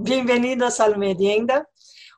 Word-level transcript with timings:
Bem-vindos 0.00 0.78
ao 0.78 0.96
Merienda. 0.96 1.66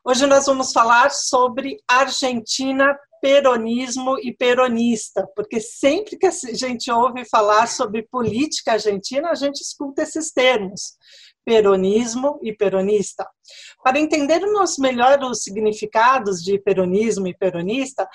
Hoje 0.05 0.27
nós 0.27 0.45
vamos 0.45 0.71
falar 0.71 1.09
sobre 1.09 1.77
Argentina, 1.87 2.95
peronismo 3.19 4.19
e 4.19 4.31
peronista, 4.31 5.27
porque 5.35 5.59
sempre 5.59 6.15
que 6.15 6.27
a 6.27 6.31
gente 6.31 6.91
ouve 6.91 7.25
falar 7.25 7.67
sobre 7.67 8.03
política 8.03 8.73
argentina, 8.73 9.31
a 9.31 9.35
gente 9.35 9.61
escuta 9.61 10.03
esses 10.03 10.31
termos 10.31 10.95
peronismo 11.45 12.39
e 12.41 12.53
peronista. 12.53 13.27
Para 13.83 13.99
entendermos 13.99 14.77
melhor 14.77 15.19
os 15.23 15.43
significados 15.43 16.41
de 16.43 16.59
peronismo 16.59 17.27
e 17.27 17.35
peronista, 17.35 18.07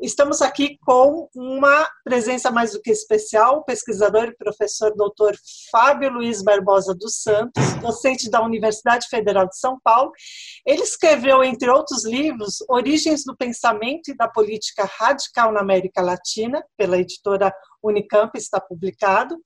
estamos 0.00 0.40
aqui 0.40 0.78
com 0.84 1.28
uma 1.34 1.86
presença 2.02 2.50
mais 2.50 2.72
do 2.72 2.80
que 2.80 2.90
especial, 2.90 3.58
o 3.58 3.64
pesquisador 3.64 4.24
e 4.24 4.36
professor 4.36 4.94
doutor 4.96 5.34
Fábio 5.70 6.10
Luiz 6.10 6.42
Barbosa 6.42 6.94
dos 6.94 7.22
Santos, 7.22 7.62
docente 7.80 8.30
da 8.30 8.42
Universidade 8.42 9.06
Federal 9.08 9.46
de 9.46 9.58
São 9.58 9.78
Paulo. 9.84 10.10
Ele 10.66 10.82
escreveu, 10.82 11.44
entre 11.44 11.70
outros 11.70 12.04
livros, 12.04 12.56
Origens 12.68 13.22
do 13.24 13.36
Pensamento 13.36 14.10
e 14.10 14.16
da 14.16 14.28
Política 14.28 14.90
Radical 14.98 15.52
na 15.52 15.60
América 15.60 16.00
Latina, 16.00 16.64
pela 16.76 16.98
editora 16.98 17.52
Unicamp, 17.82 18.36
está 18.36 18.60
publicado, 18.60 19.36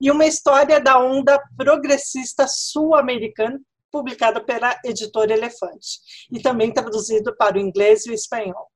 e 0.00 0.10
uma 0.10 0.26
história 0.26 0.80
da 0.80 0.98
onda 0.98 1.40
progressista 1.56 2.46
sul-americana, 2.48 3.60
publicada 3.90 4.40
pela 4.42 4.78
editora 4.84 5.32
Elefante, 5.32 6.26
e 6.30 6.40
também 6.40 6.72
traduzido 6.72 7.34
para 7.36 7.56
o 7.56 7.60
inglês 7.60 8.06
e 8.06 8.10
o 8.10 8.14
espanhol. 8.14 8.68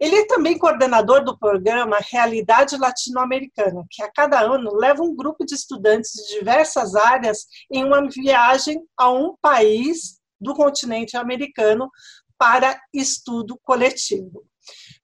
Ele 0.00 0.16
é 0.16 0.26
também 0.26 0.58
coordenador 0.58 1.24
do 1.24 1.38
programa 1.38 1.98
Realidade 2.10 2.76
Latino-Americana, 2.76 3.84
que 3.90 4.02
a 4.02 4.10
cada 4.10 4.40
ano 4.40 4.74
leva 4.74 5.02
um 5.02 5.14
grupo 5.14 5.44
de 5.46 5.54
estudantes 5.54 6.12
de 6.12 6.38
diversas 6.38 6.94
áreas 6.94 7.46
em 7.70 7.84
uma 7.84 8.08
viagem 8.08 8.82
a 8.96 9.10
um 9.10 9.36
país 9.40 10.20
do 10.40 10.54
continente 10.54 11.16
americano 11.16 11.88
para 12.36 12.78
estudo 12.92 13.58
coletivo. 13.62 14.44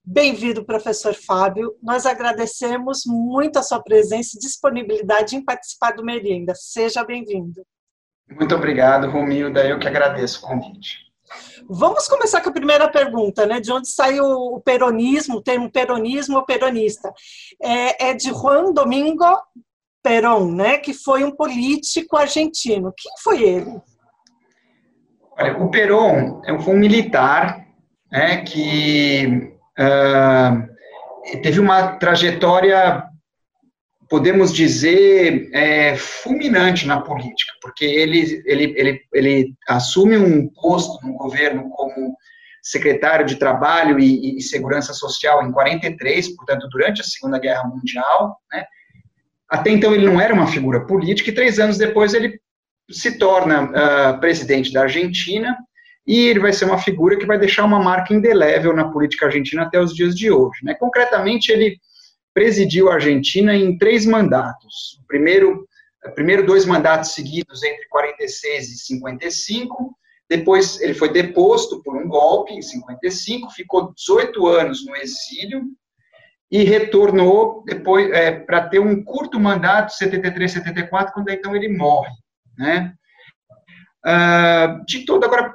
Bem-vindo, 0.05 0.65
professor 0.65 1.15
Fábio. 1.15 1.77
Nós 1.81 2.07
agradecemos 2.07 3.03
muito 3.07 3.61
a 3.61 3.63
sua 3.63 3.81
presença 3.81 4.37
e 4.37 4.41
disponibilidade 4.41 5.37
em 5.37 5.45
participar 5.45 5.93
do 5.93 6.05
Merienda. 6.05 6.55
Seja 6.57 7.05
bem-vindo. 7.05 7.63
Muito 8.29 8.53
obrigado, 8.53 9.09
Romilda. 9.09 9.65
Eu 9.65 9.79
que 9.79 9.87
agradeço 9.87 10.41
o 10.41 10.49
convite. 10.49 10.99
Vamos 11.69 12.09
começar 12.09 12.41
com 12.41 12.51
a 12.51 12.53
primeira 12.53 12.91
pergunta, 12.91 13.47
né? 13.47 13.61
De 13.61 13.71
onde 13.71 13.89
saiu 13.89 14.25
o 14.25 14.61
peronismo, 14.61 15.37
o 15.37 15.43
termo 15.43 15.71
peronismo 15.71 16.37
ou 16.37 16.45
peronista? 16.45 17.13
É, 17.63 18.09
é 18.09 18.15
de 18.15 18.31
Juan 18.31 18.73
Domingo 18.73 19.25
Perón, 20.03 20.53
né? 20.53 20.79
Que 20.79 20.93
foi 20.93 21.23
um 21.23 21.31
político 21.31 22.17
argentino. 22.17 22.93
Quem 22.97 23.13
foi 23.23 23.43
ele? 23.45 23.81
Olha, 25.39 25.59
o 25.59 25.71
Perón 25.71 26.43
foi 26.61 26.75
um 26.75 26.79
militar 26.79 27.69
né, 28.11 28.43
que 28.43 29.52
uh, 29.79 30.73
teve 31.43 31.61
uma 31.61 31.97
trajetória, 31.97 33.05
podemos 34.09 34.53
dizer, 34.53 35.51
é, 35.53 35.97
fulminante 35.97 36.87
na 36.87 37.01
política, 37.01 37.53
porque 37.61 37.85
ele, 37.85 38.43
ele, 38.45 38.75
ele, 38.77 39.01
ele 39.13 39.55
assume 39.69 40.17
um 40.17 40.49
posto 40.49 41.05
no 41.07 41.15
governo 41.15 41.71
como 41.71 42.17
secretário 42.63 43.27
de 43.27 43.37
Trabalho 43.37 43.99
e, 43.99 44.39
e, 44.39 44.43
Segurança 44.43 44.93
Social 44.93 45.45
em 45.45 45.51
43, 45.51 46.37
portanto, 46.37 46.69
durante 46.71 47.01
a 47.01 47.05
Segunda 47.05 47.39
Guerra 47.39 47.65
Mundial, 47.65 48.37
né? 48.53 48.65
Até 49.49 49.71
então 49.71 49.93
ele 49.93 50.07
não 50.07 50.19
era 50.19 50.33
uma 50.33 50.47
figura 50.47 50.87
política 50.87 51.29
e 51.29 51.35
três 51.35 51.59
anos 51.59 51.77
depois 51.77 52.15
ele 52.15 52.41
se 52.91 53.19
torna 53.19 53.65
uh, 53.65 54.21
presidente 54.21 54.73
da 54.73 54.83
Argentina 54.83 55.59
e 56.07 56.27
ele 56.29 56.41
vai 56.41 56.53
ser 56.53 56.65
uma 56.65 56.79
figura 56.79 57.17
que 57.17 57.27
vai 57.27 57.39
deixar 57.39 57.65
uma 57.65 57.79
marca 57.79 58.13
indelével 58.13 58.75
na 58.75 58.91
política 58.91 59.27
argentina 59.27 59.63
até 59.63 59.81
os 59.81 59.95
dias 59.95 60.15
de 60.15 60.31
hoje. 60.31 60.65
Né? 60.65 60.75
Concretamente, 60.75 61.53
ele 61.53 61.79
presidiu 62.35 62.91
a 62.91 62.95
Argentina 62.95 63.55
em 63.55 63.77
três 63.77 64.05
mandatos. 64.07 64.99
O 65.03 65.07
primeiro, 65.07 65.67
primeiro 66.15 66.45
dois 66.45 66.65
mandatos 66.65 67.13
seguidos 67.13 67.63
entre 67.63 67.87
46 67.89 68.71
e 68.71 68.79
55, 68.79 69.97
depois 70.29 70.81
ele 70.81 70.95
foi 70.95 71.13
deposto 71.13 71.83
por 71.83 71.97
um 71.97 72.09
golpe 72.09 72.55
em 72.55 72.63
55, 72.63 73.51
ficou 73.53 73.93
18 73.93 74.47
anos 74.47 74.85
no 74.87 74.97
exílio 74.97 75.63
e 76.51 76.65
retornou 76.65 77.63
depois 77.65 78.11
é, 78.11 78.33
para 78.33 78.67
ter 78.69 78.79
um 78.79 79.05
curto 79.05 79.39
mandato, 79.39 79.93
73, 79.93 80.53
74, 80.53 81.13
quando 81.13 81.29
então 81.29 81.55
ele 81.55 81.69
morre, 81.69 82.13
né? 82.59 82.95
Uh, 84.05 84.85
de 84.85 85.05
todo 85.05 85.25
agora 85.25 85.55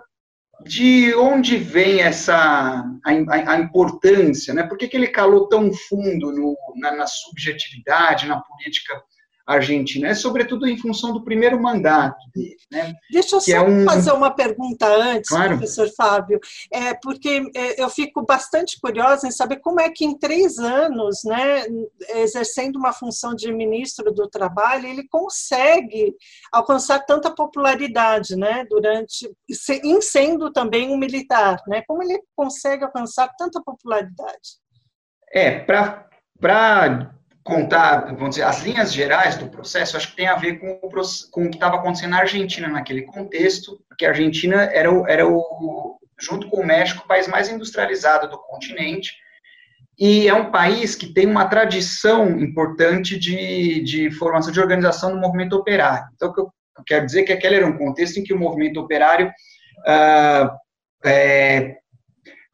de 0.65 1.13
onde 1.15 1.57
vem 1.57 2.01
essa 2.01 2.35
a, 3.05 3.51
a, 3.51 3.59
importância, 3.59 4.53
né? 4.53 4.63
Por 4.63 4.77
que, 4.77 4.87
que 4.87 4.97
ele 4.97 5.07
calou 5.07 5.47
tão 5.47 5.71
fundo 5.73 6.31
no, 6.31 6.57
na, 6.77 6.95
na, 6.95 7.07
subjetividade, 7.07 8.27
na 8.27 8.41
política 8.41 9.01
argentina? 9.47 10.09
É 10.09 10.13
sobretudo 10.13 10.67
em 10.67 10.77
função 10.77 11.13
do 11.13 11.23
primeiro 11.23 11.59
mandato 11.61 12.17
dele, 12.35 12.57
né? 12.69 12.93
Deixa 13.09 13.37
eu 13.37 13.41
só 13.41 13.51
é 13.51 13.61
um... 13.61 13.85
fazer 13.85 14.11
uma 14.11 14.31
pergunta 14.31 14.85
antes, 14.85 15.29
claro. 15.29 15.51
professor 15.51 15.89
Fábio, 15.95 16.39
é 16.71 16.93
porque 16.93 17.49
é, 17.55 17.81
eu 17.81 17.89
fico 17.89 18.25
bastante 18.25 18.79
curiosa 18.79 19.27
em 19.27 19.31
saber 19.31 19.57
como 19.57 19.79
é 19.79 19.89
que 19.89 20.03
em 20.03 20.17
três 20.17 20.59
anos, 20.59 21.21
né, 21.23 21.65
exercendo 22.15 22.75
uma 22.75 22.91
função 22.91 23.33
de 23.33 23.51
ministro 23.53 24.13
do 24.13 24.27
Trabalho, 24.27 24.87
ele 24.87 25.07
consegue 25.07 26.13
alcançar 26.51 26.99
tanta 26.99 27.33
popularidade, 27.33 28.35
né, 28.35 28.65
durante, 28.69 29.31
em 29.83 30.01
sendo 30.01 30.51
também 30.51 30.91
um 30.91 30.97
militar, 30.97 31.61
né? 31.67 31.83
Como 31.87 32.03
ele 32.03 32.19
consegue 32.35 32.83
alcançar 32.83 33.29
tanta 33.37 33.61
popularidade? 33.61 34.57
É, 35.31 35.59
para 35.59 37.16
contar, 37.47 38.13
vamos 38.13 38.31
dizer, 38.31 38.43
as 38.43 38.61
linhas 38.61 38.93
gerais 38.93 39.37
do 39.37 39.49
processo, 39.49 39.95
acho 39.95 40.09
que 40.09 40.17
tem 40.17 40.27
a 40.27 40.35
ver 40.35 40.59
com 40.59 40.79
o, 40.83 40.89
com 41.31 41.45
o 41.45 41.49
que 41.49 41.55
estava 41.55 41.77
acontecendo 41.77 42.11
na 42.11 42.19
Argentina 42.19 42.67
naquele 42.67 43.03
contexto, 43.03 43.81
porque 43.87 44.05
a 44.05 44.09
Argentina 44.09 44.63
era 44.65 44.91
o, 44.91 45.07
era 45.07 45.25
o, 45.25 45.97
junto 46.19 46.49
com 46.49 46.61
o 46.61 46.65
México, 46.65 47.03
o 47.05 47.07
país 47.07 47.25
mais 47.25 47.49
industrializado 47.49 48.29
do 48.29 48.37
continente, 48.37 49.13
e 49.97 50.27
é 50.27 50.33
um 50.33 50.51
país 50.51 50.93
que 50.93 51.07
tem 51.13 51.25
uma 51.25 51.47
tradição 51.47 52.29
importante 52.37 53.17
de, 53.17 53.81
de 53.81 54.11
formação 54.11 54.51
de 54.51 54.59
organização 54.59 55.11
do 55.11 55.19
movimento 55.19 55.55
operário. 55.55 56.05
Então, 56.15 56.29
o 56.29 56.33
que 56.33 56.41
eu, 56.41 56.51
quero 56.85 57.05
dizer 57.05 57.21
é 57.21 57.23
que 57.23 57.33
aquele 57.33 57.55
era 57.55 57.65
um 57.65 57.77
contexto 57.77 58.17
em 58.17 58.23
que 58.23 58.33
o 58.33 58.39
movimento 58.39 58.79
operário 58.79 59.31
ah, 59.87 60.55
é, 61.03 61.77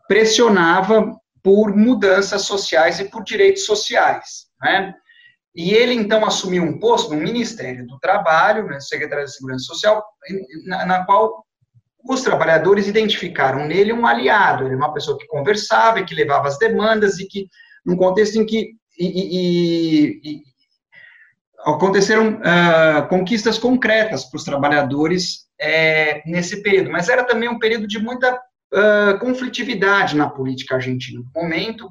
pressionava 0.07 1.17
por 1.41 1.75
mudanças 1.75 2.43
sociais 2.43 2.99
e 2.99 3.05
por 3.05 3.23
direitos 3.23 3.65
sociais. 3.65 4.52
Né? 4.63 4.93
E 5.55 5.73
ele, 5.73 5.93
então, 5.93 6.25
assumiu 6.25 6.63
um 6.63 6.79
posto 6.79 7.13
no 7.13 7.21
Ministério 7.21 7.85
do 7.85 7.99
Trabalho, 7.99 8.65
né, 8.65 8.79
Secretaria 8.79 9.25
de 9.25 9.35
Segurança 9.35 9.65
Social, 9.65 10.03
na, 10.65 10.85
na, 10.85 11.05
qual 11.05 11.45
os 12.09 12.21
trabalhadores 12.21 12.87
identificaram 12.87 13.67
nele 13.67 13.93
um 13.93 14.05
aliado, 14.05 14.65
ele 14.65 14.75
uma 14.75 14.93
pessoa 14.93 15.17
que 15.17 15.27
conversava 15.27 15.99
e 15.99 16.05
que 16.05 16.15
levava 16.15 16.47
as 16.47 16.57
demandas 16.57 17.19
e 17.19 17.27
que, 17.27 17.47
num 17.85 17.95
contexto 17.95 18.37
em 18.37 18.45
que 18.45 18.71
e, 18.97 19.05
e, 19.07 20.21
e, 20.23 20.41
aconteceram 21.65 22.35
uh, 22.35 23.07
conquistas 23.07 23.57
concretas 23.57 24.25
para 24.25 24.37
os 24.37 24.43
trabalhadores 24.43 25.47
é, 25.59 26.21
nesse 26.25 26.61
período, 26.61 26.91
mas 26.91 27.09
era 27.09 27.23
também 27.23 27.47
um 27.47 27.59
período 27.59 27.87
de 27.87 27.99
muita 27.99 28.35
uh, 28.35 29.17
conflitividade 29.19 30.15
na 30.15 30.29
política 30.29 30.75
argentina. 30.75 31.21
No 31.21 31.41
momento, 31.41 31.89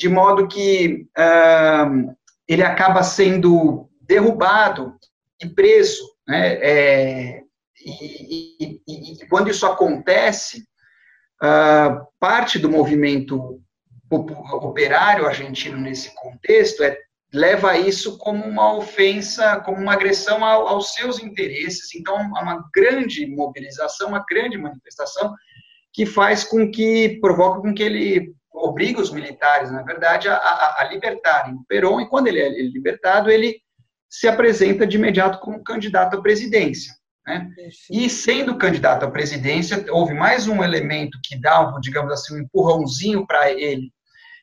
de 0.00 0.08
modo 0.08 0.48
que 0.48 1.06
uh, 1.18 2.16
ele 2.48 2.62
acaba 2.62 3.02
sendo 3.02 3.86
derrubado 4.00 4.94
e 5.38 5.46
preso. 5.46 6.02
Né? 6.26 6.54
É, 6.54 7.42
e, 7.84 8.80
e, 8.88 9.22
e, 9.22 9.28
quando 9.28 9.50
isso 9.50 9.66
acontece, 9.66 10.64
uh, 11.42 12.06
parte 12.18 12.58
do 12.58 12.70
movimento 12.70 13.60
operário 14.10 15.26
argentino 15.26 15.76
nesse 15.76 16.14
contexto 16.14 16.82
é, 16.82 16.96
leva 17.32 17.76
isso 17.76 18.16
como 18.16 18.42
uma 18.42 18.74
ofensa, 18.74 19.60
como 19.60 19.76
uma 19.76 19.92
agressão 19.92 20.42
ao, 20.42 20.66
aos 20.66 20.94
seus 20.94 21.22
interesses. 21.22 21.94
Então, 21.94 22.16
há 22.36 22.42
uma 22.42 22.64
grande 22.74 23.26
mobilização, 23.26 24.08
uma 24.08 24.24
grande 24.26 24.56
manifestação 24.56 25.34
que 25.92 26.06
faz 26.06 26.42
com 26.42 26.70
que 26.70 27.18
provoca 27.20 27.60
com 27.60 27.74
que 27.74 27.82
ele 27.82 28.34
obriga 28.52 29.00
os 29.00 29.10
militares, 29.10 29.70
na 29.70 29.82
verdade, 29.82 30.28
a, 30.28 30.34
a, 30.34 30.80
a 30.80 30.84
libertarem 30.84 31.54
o 31.54 31.64
Perón, 31.68 32.00
e 32.00 32.08
quando 32.08 32.26
ele 32.26 32.40
é 32.40 32.48
libertado, 32.48 33.30
ele 33.30 33.60
se 34.08 34.26
apresenta 34.26 34.86
de 34.86 34.96
imediato 34.96 35.38
como 35.38 35.62
candidato 35.62 36.16
à 36.16 36.20
presidência. 36.20 36.92
Né? 37.26 37.48
E 37.90 38.10
sendo 38.10 38.58
candidato 38.58 39.04
à 39.04 39.10
presidência, 39.10 39.84
houve 39.90 40.14
mais 40.14 40.48
um 40.48 40.64
elemento 40.64 41.18
que 41.22 41.40
dava, 41.40 41.78
digamos 41.80 42.12
assim, 42.12 42.34
um 42.34 42.38
empurrãozinho 42.38 43.26
para 43.26 43.52
ele, 43.52 43.92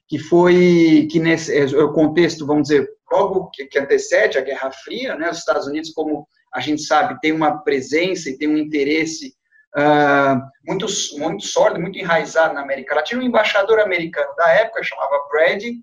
que 0.07 0.18
foi 0.18 1.07
que 1.12 1.19
nesse 1.19 1.53
é, 1.53 1.65
o 1.65 1.92
contexto, 1.92 2.45
vamos 2.45 2.69
dizer, 2.69 2.88
logo 3.12 3.50
que, 3.50 3.65
que, 3.65 3.77
antecede 3.77 4.38
a 4.38 4.42
Guerra 4.42 4.71
Fria, 4.71 5.15
né? 5.15 5.30
Os 5.30 5.39
Estados 5.39 5.68
Unidos, 5.68 5.92
como 5.92 6.25
a 6.53 6.62
gente 6.62 6.81
sabe, 6.81 7.19
tem 7.19 7.33
uma 7.33 7.57
presença 7.57 8.30
e 8.30 8.38
tem 8.38 8.48
um 8.48 8.57
interesse 8.57 9.33
uh, 9.75 10.41
muito, 10.65 10.87
muito 11.17 11.43
sólido, 11.45 11.81
muito 11.81 11.97
enraizado 11.97 12.53
na 12.53 12.61
América 12.61 12.95
Latina. 12.95 13.21
O 13.21 13.25
embaixador 13.25 13.79
americano 13.79 14.33
da 14.35 14.49
época, 14.49 14.83
chamava 14.83 15.27
Brady, 15.29 15.73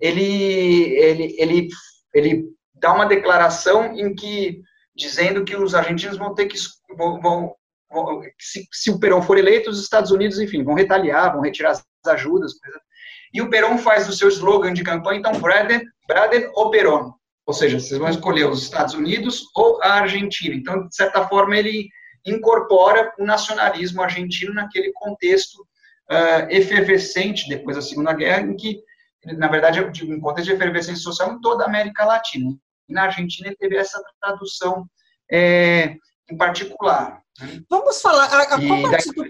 ele, 0.00 0.94
ele, 0.98 1.36
ele, 1.38 1.68
ele 2.14 2.44
dá 2.74 2.92
uma 2.92 3.06
declaração 3.06 3.96
em 3.96 4.14
que, 4.14 4.60
dizendo 4.96 5.44
que 5.44 5.56
os 5.56 5.74
argentinos 5.74 6.16
vão 6.16 6.34
ter 6.34 6.46
que, 6.46 6.56
vão, 6.96 7.20
vão 7.20 7.54
se, 8.38 8.66
se, 8.70 8.90
o 8.90 8.98
Perón 8.98 9.22
for 9.22 9.38
eleito, 9.38 9.70
os 9.70 9.80
Estados 9.80 10.10
Unidos, 10.10 10.38
enfim, 10.38 10.62
vão 10.62 10.74
retaliar, 10.74 11.32
vão 11.32 11.42
retirar 11.42 11.70
as 11.70 11.84
ajudas. 12.06 12.52
E 13.32 13.42
o 13.42 13.50
Perón 13.50 13.78
faz 13.78 14.08
o 14.08 14.12
seu 14.12 14.28
slogan 14.28 14.72
de 14.72 14.84
campanha, 14.84 15.18
então, 15.18 15.32
Braden, 15.40 15.82
Braden 16.06 16.50
ou 16.54 16.70
Perón. 16.70 17.12
Ou 17.46 17.54
seja, 17.54 17.80
vocês 17.80 17.98
vão 17.98 18.10
escolher 18.10 18.44
os 18.44 18.62
Estados 18.62 18.94
Unidos 18.94 19.44
ou 19.54 19.82
a 19.82 19.94
Argentina. 19.94 20.54
Então, 20.54 20.86
de 20.86 20.94
certa 20.94 21.26
forma, 21.28 21.56
ele 21.56 21.88
incorpora 22.24 23.12
o 23.18 23.24
nacionalismo 23.24 24.02
argentino 24.02 24.54
naquele 24.54 24.92
contexto 24.92 25.62
uh, 26.10 26.50
efervescente 26.50 27.48
depois 27.48 27.76
da 27.76 27.82
Segunda 27.82 28.12
Guerra, 28.12 28.42
em 28.42 28.56
que, 28.56 28.82
na 29.24 29.48
verdade, 29.48 29.80
um 29.80 30.20
contexto 30.20 30.48
de 30.48 30.54
efervescência 30.54 31.02
social 31.02 31.32
em 31.32 31.40
toda 31.40 31.64
a 31.64 31.66
América 31.66 32.04
Latina. 32.04 32.56
E 32.88 32.92
na 32.92 33.04
Argentina 33.04 33.48
ele 33.48 33.56
teve 33.56 33.76
essa 33.76 34.02
tradução 34.20 34.88
é, 35.30 35.96
em 36.30 36.36
particular. 36.36 37.22
Né? 37.40 37.62
Vamos 37.68 38.00
falar, 38.00 38.24
a, 38.24 38.42
a, 38.42 38.66
qual 38.66 38.90
partido, 38.90 39.24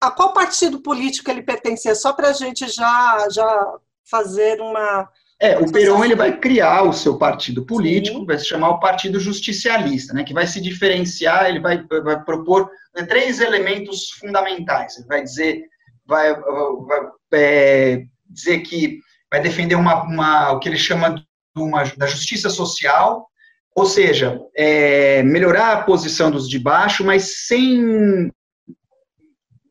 a, 0.00 0.10
qual 0.10 0.32
partido, 0.32 0.82
político 0.82 1.30
ele 1.30 1.42
pertencia? 1.42 1.94
Só 1.94 2.12
para 2.12 2.28
a 2.28 2.32
gente 2.32 2.68
já, 2.68 3.28
já 3.30 3.78
fazer 4.04 4.60
uma, 4.60 5.08
é, 5.42 5.58
o 5.58 5.72
Perón 5.72 6.04
ele 6.04 6.14
vai 6.14 6.38
criar 6.38 6.84
o 6.84 6.92
seu 6.92 7.18
partido 7.18 7.66
político, 7.66 8.20
Sim. 8.20 8.26
vai 8.26 8.38
se 8.38 8.46
chamar 8.46 8.68
o 8.70 8.78
Partido 8.78 9.18
Justicialista, 9.18 10.14
né, 10.14 10.22
que 10.22 10.32
vai 10.32 10.46
se 10.46 10.60
diferenciar, 10.60 11.48
ele 11.48 11.58
vai, 11.58 11.84
vai 12.04 12.22
propor 12.22 12.70
né, 12.94 13.04
três 13.04 13.40
elementos 13.40 14.10
fundamentais. 14.10 14.96
Ele 14.96 15.08
vai 15.08 15.20
dizer, 15.20 15.64
vai, 16.06 16.32
vai 16.32 17.00
é, 17.32 18.04
dizer 18.30 18.60
que 18.60 19.00
vai 19.28 19.40
defender 19.40 19.74
uma, 19.74 20.04
uma, 20.04 20.52
o 20.52 20.60
que 20.60 20.68
ele 20.68 20.78
chama 20.78 21.20
uma, 21.56 21.82
da 21.96 22.06
justiça 22.06 22.48
social, 22.48 23.26
ou 23.74 23.84
seja, 23.84 24.40
é, 24.56 25.24
melhorar 25.24 25.72
a 25.72 25.82
posição 25.82 26.30
dos 26.30 26.48
de 26.48 26.60
baixo, 26.60 27.04
mas 27.04 27.46
sem 27.48 28.30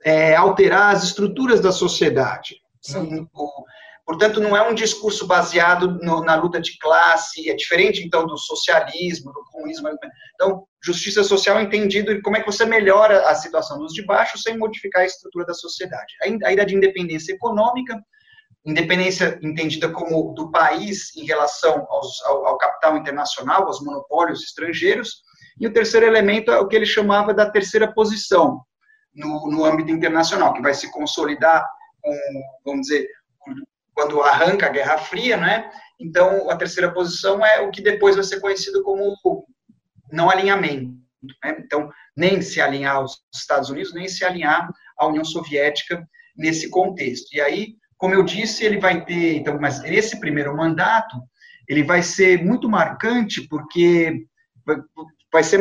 é, 0.03 0.35
alterar 0.35 0.93
as 0.93 1.05
estruturas 1.05 1.61
da 1.61 1.71
sociedade. 1.71 2.57
Sim. 2.81 3.25
O, 3.33 3.63
Portanto, 4.11 4.41
não 4.41 4.57
é 4.57 4.69
um 4.69 4.73
discurso 4.73 5.25
baseado 5.25 5.97
no, 6.01 6.21
na 6.21 6.35
luta 6.35 6.59
de 6.59 6.77
classe, 6.79 7.49
é 7.49 7.55
diferente, 7.55 8.03
então, 8.05 8.27
do 8.27 8.37
socialismo, 8.37 9.31
do 9.31 9.41
comunismo. 9.45 9.87
Então, 10.35 10.65
justiça 10.83 11.23
social 11.23 11.57
é 11.57 11.63
entendido 11.63 12.21
como 12.21 12.35
é 12.35 12.41
que 12.41 12.45
você 12.45 12.65
melhora 12.65 13.29
a 13.29 13.35
situação 13.35 13.79
dos 13.79 13.93
de 13.93 14.05
baixo 14.05 14.37
sem 14.37 14.57
modificar 14.57 15.03
a 15.03 15.05
estrutura 15.05 15.45
da 15.45 15.53
sociedade. 15.53 16.13
A 16.21 16.27
ideia 16.27 16.65
de 16.65 16.75
independência 16.75 17.31
econômica, 17.31 17.97
independência 18.65 19.39
entendida 19.41 19.87
como 19.87 20.33
do 20.33 20.51
país 20.51 21.15
em 21.15 21.23
relação 21.23 21.87
aos, 21.89 22.21
ao, 22.25 22.47
ao 22.47 22.57
capital 22.57 22.97
internacional, 22.97 23.65
aos 23.65 23.79
monopólios 23.79 24.43
estrangeiros, 24.43 25.23
e 25.57 25.65
o 25.65 25.71
terceiro 25.71 26.05
elemento 26.05 26.51
é 26.51 26.59
o 26.59 26.67
que 26.67 26.75
ele 26.75 26.85
chamava 26.85 27.33
da 27.33 27.49
terceira 27.49 27.89
posição 27.93 28.59
no, 29.15 29.49
no 29.49 29.63
âmbito 29.63 29.89
internacional, 29.89 30.51
que 30.51 30.61
vai 30.61 30.73
se 30.73 30.91
consolidar 30.91 31.65
com, 32.01 32.13
vamos 32.65 32.87
dizer, 32.87 33.07
quando 34.01 34.21
arranca 34.21 34.65
a 34.65 34.69
Guerra 34.69 34.97
Fria, 34.97 35.37
né? 35.37 35.69
Então, 35.99 36.49
a 36.49 36.55
terceira 36.55 36.91
posição 36.91 37.45
é 37.45 37.59
o 37.61 37.69
que 37.69 37.81
depois 37.81 38.15
vai 38.15 38.23
ser 38.23 38.39
conhecido 38.39 38.81
como 38.81 39.15
não 40.11 40.27
alinhamento. 40.27 40.91
Né? 41.43 41.57
Então, 41.59 41.91
nem 42.17 42.41
se 42.41 42.59
alinhar 42.59 42.95
aos 42.95 43.21
Estados 43.33 43.69
Unidos, 43.69 43.93
nem 43.93 44.07
se 44.07 44.25
alinhar 44.25 44.67
à 44.97 45.05
União 45.05 45.23
Soviética 45.23 46.03
nesse 46.35 46.71
contexto. 46.71 47.27
E 47.35 47.39
aí, 47.39 47.75
como 47.95 48.15
eu 48.15 48.23
disse, 48.23 48.65
ele 48.65 48.79
vai 48.79 49.05
ter, 49.05 49.35
então, 49.35 49.59
mas 49.61 49.83
esse 49.83 50.19
primeiro 50.19 50.57
mandato, 50.57 51.17
ele 51.69 51.83
vai 51.83 52.01
ser 52.01 52.43
muito 52.43 52.67
marcante 52.67 53.47
porque 53.47 54.25
vai 55.31 55.43
ser 55.43 55.59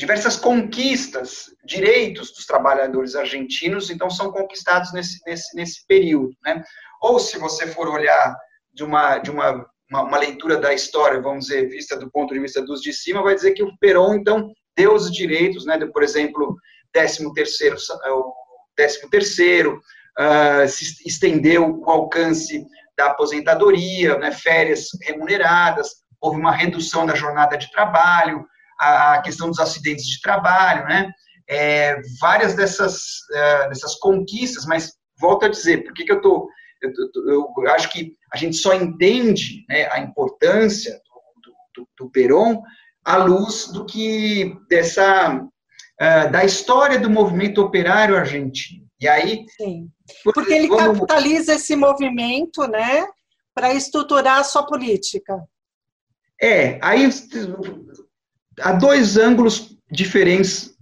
diversas 0.00 0.34
conquistas, 0.34 1.54
direitos 1.62 2.32
dos 2.32 2.46
trabalhadores 2.46 3.14
argentinos, 3.14 3.90
então 3.90 4.08
são 4.08 4.32
conquistados 4.32 4.94
nesse, 4.94 5.20
nesse, 5.26 5.54
nesse 5.54 5.86
período. 5.86 6.34
Né? 6.42 6.64
Ou 7.02 7.20
se 7.20 7.36
você 7.36 7.66
for 7.66 7.86
olhar 7.86 8.34
de 8.72 8.82
uma, 8.82 9.18
de 9.18 9.30
uma, 9.30 9.66
uma, 9.90 10.02
uma, 10.04 10.18
leitura 10.18 10.56
da 10.56 10.72
história, 10.72 11.20
vamos 11.20 11.44
dizer, 11.44 11.68
vista 11.68 11.98
do 11.98 12.10
ponto 12.10 12.32
de 12.32 12.40
vista 12.40 12.62
dos 12.62 12.80
de 12.80 12.94
cima, 12.94 13.22
vai 13.22 13.34
dizer 13.34 13.52
que 13.52 13.62
o 13.62 13.76
Perón, 13.78 14.14
então, 14.14 14.50
deu 14.74 14.94
os 14.94 15.12
direitos, 15.12 15.66
né, 15.66 15.76
de, 15.76 15.84
por 15.92 16.02
exemplo, 16.02 16.56
13 16.94 17.34
terceiro, 17.34 17.76
é, 18.02 18.10
o 18.10 18.32
13 18.76 19.10
terceiro, 19.10 19.82
uh, 20.18 20.66
se 20.66 21.06
estendeu 21.06 21.78
o 21.78 21.90
alcance 21.90 22.66
da 22.96 23.08
aposentadoria, 23.08 24.16
né, 24.16 24.32
férias 24.32 24.88
remuneradas, 25.02 25.96
houve 26.18 26.40
uma 26.40 26.52
redução 26.52 27.04
da 27.04 27.14
jornada 27.14 27.58
de 27.58 27.70
trabalho, 27.70 28.46
a 28.80 29.20
questão 29.22 29.48
dos 29.48 29.58
acidentes 29.58 30.06
de 30.06 30.20
trabalho, 30.20 30.86
né? 30.86 31.12
É, 31.48 32.00
várias 32.20 32.54
dessas, 32.54 33.20
uh, 33.30 33.68
dessas 33.68 33.96
conquistas, 33.96 34.64
mas 34.64 34.92
volto 35.20 35.44
a 35.44 35.48
dizer, 35.48 35.84
por 35.84 35.92
que, 35.92 36.04
que 36.04 36.12
eu 36.12 36.16
estou. 36.16 36.48
Eu, 36.80 36.90
eu, 37.26 37.46
eu, 37.58 37.70
acho 37.72 37.90
que 37.90 38.14
a 38.32 38.38
gente 38.38 38.56
só 38.56 38.72
entende 38.72 39.66
né, 39.68 39.86
a 39.92 40.00
importância 40.00 40.98
do, 41.42 41.82
do, 41.82 41.88
do 41.98 42.10
Peron 42.10 42.62
à 43.04 43.16
luz 43.18 43.66
do 43.66 43.84
que 43.84 44.56
dessa 44.68 45.42
uh, 45.42 46.30
da 46.32 46.44
história 46.44 46.98
do 46.98 47.10
movimento 47.10 47.60
operário 47.60 48.16
argentino. 48.16 48.86
E 48.98 49.08
aí, 49.08 49.44
Sim. 49.56 49.90
porque 50.24 50.52
ele 50.52 50.68
vamos... 50.68 51.00
capitaliza 51.00 51.54
esse 51.54 51.74
movimento, 51.76 52.66
né, 52.66 53.06
para 53.54 53.74
estruturar 53.74 54.38
a 54.38 54.44
sua 54.44 54.64
política. 54.64 55.42
É, 56.40 56.78
aí 56.82 57.04
há 58.58 58.72
dois 58.72 59.16
ângulos 59.16 59.76
diferentes 59.90 60.74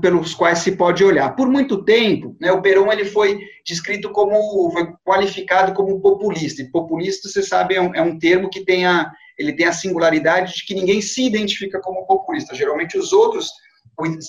pelos 0.00 0.34
quais 0.34 0.60
se 0.60 0.76
pode 0.76 1.04
olhar. 1.04 1.34
Por 1.34 1.48
muito 1.48 1.84
tempo, 1.84 2.36
né, 2.40 2.52
o 2.52 2.62
Perón 2.62 2.92
ele 2.92 3.04
foi 3.04 3.38
descrito 3.64 4.10
como, 4.10 4.70
foi 4.70 4.92
qualificado 5.04 5.74
como 5.74 6.00
populista. 6.00 6.62
E 6.62 6.70
populista, 6.70 7.28
você 7.28 7.42
sabe, 7.42 7.74
é 7.74 7.80
um, 7.80 7.94
é 7.94 8.00
um 8.00 8.18
termo 8.18 8.48
que 8.48 8.64
tem 8.64 8.86
a, 8.86 9.10
ele 9.36 9.54
tem 9.54 9.66
a 9.66 9.72
singularidade 9.72 10.54
de 10.54 10.64
que 10.64 10.74
ninguém 10.74 11.00
se 11.00 11.26
identifica 11.26 11.80
como 11.80 12.06
populista. 12.06 12.54
Geralmente 12.54 12.96
os 12.96 13.12
outros 13.12 13.50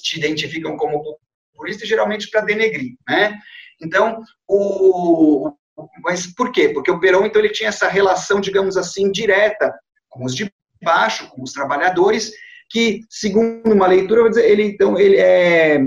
te 0.01 0.17
identificam 0.17 0.75
como 0.75 1.19
populista, 1.53 1.85
geralmente 1.85 2.29
para 2.29 2.41
denegrir, 2.41 2.95
né? 3.07 3.37
Então, 3.81 4.23
o, 4.47 5.51
mas 6.03 6.27
por 6.27 6.51
quê? 6.51 6.69
Porque 6.69 6.89
o 6.89 6.99
Perón, 6.99 7.25
então, 7.25 7.41
ele 7.41 7.53
tinha 7.53 7.69
essa 7.69 7.87
relação, 7.87 8.39
digamos 8.39 8.77
assim, 8.77 9.11
direta 9.11 9.73
com 10.09 10.25
os 10.25 10.35
de 10.35 10.51
baixo, 10.81 11.29
com 11.29 11.43
os 11.43 11.51
trabalhadores, 11.51 12.31
que, 12.69 13.01
segundo 13.09 13.71
uma 13.71 13.87
leitura, 13.87 14.29
ele 14.41 14.63
então 14.63 14.97
ele 14.99 15.17
é, 15.17 15.79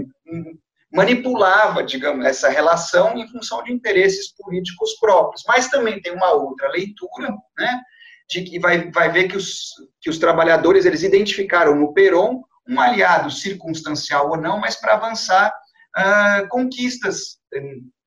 manipulava, 0.93 1.83
digamos, 1.83 2.25
essa 2.25 2.49
relação 2.49 3.17
em 3.17 3.29
função 3.29 3.63
de 3.63 3.73
interesses 3.73 4.35
políticos 4.35 4.95
próprios. 4.99 5.43
Mas 5.47 5.69
também 5.69 6.01
tem 6.01 6.13
uma 6.13 6.33
outra 6.33 6.69
leitura, 6.71 7.29
né, 7.59 7.81
de 8.29 8.43
que 8.43 8.59
vai, 8.59 8.91
vai 8.91 9.11
ver 9.11 9.29
que 9.29 9.37
os, 9.37 9.71
que 10.01 10.11
os 10.11 10.19
trabalhadores 10.19 10.85
eles 10.85 11.03
identificaram 11.03 11.75
no 11.75 11.93
Peron 11.93 12.43
um 12.69 12.81
aliado 12.81 13.31
circunstancial 13.31 14.31
ou 14.31 14.37
não, 14.37 14.59
mas 14.59 14.77
para 14.77 14.95
avançar 14.95 15.53
uh, 15.97 16.49
conquistas 16.49 17.39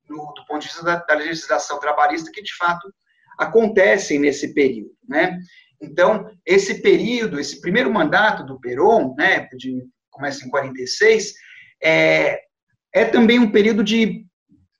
no, 0.07 0.33
do 0.33 0.45
ponto 0.47 0.61
de 0.61 0.67
vista 0.67 0.83
da, 0.83 0.95
da 0.97 1.15
legislação 1.15 1.79
trabalhista 1.79 2.31
que 2.31 2.41
de 2.41 2.55
fato 2.55 2.93
acontecem 3.37 4.19
nesse 4.19 4.53
período, 4.53 4.91
né? 5.07 5.37
Então, 5.83 6.29
esse 6.45 6.81
período, 6.81 7.39
esse 7.39 7.59
primeiro 7.59 7.91
mandato 7.91 8.45
do 8.45 8.59
Perón, 8.59 9.13
né, 9.17 9.47
de, 9.57 9.83
começa 10.09 10.45
em 10.45 10.49
46, 10.49 11.33
é, 11.83 12.39
é 12.93 13.05
também 13.05 13.39
um 13.39 13.51
período 13.51 13.83
de 13.83 14.25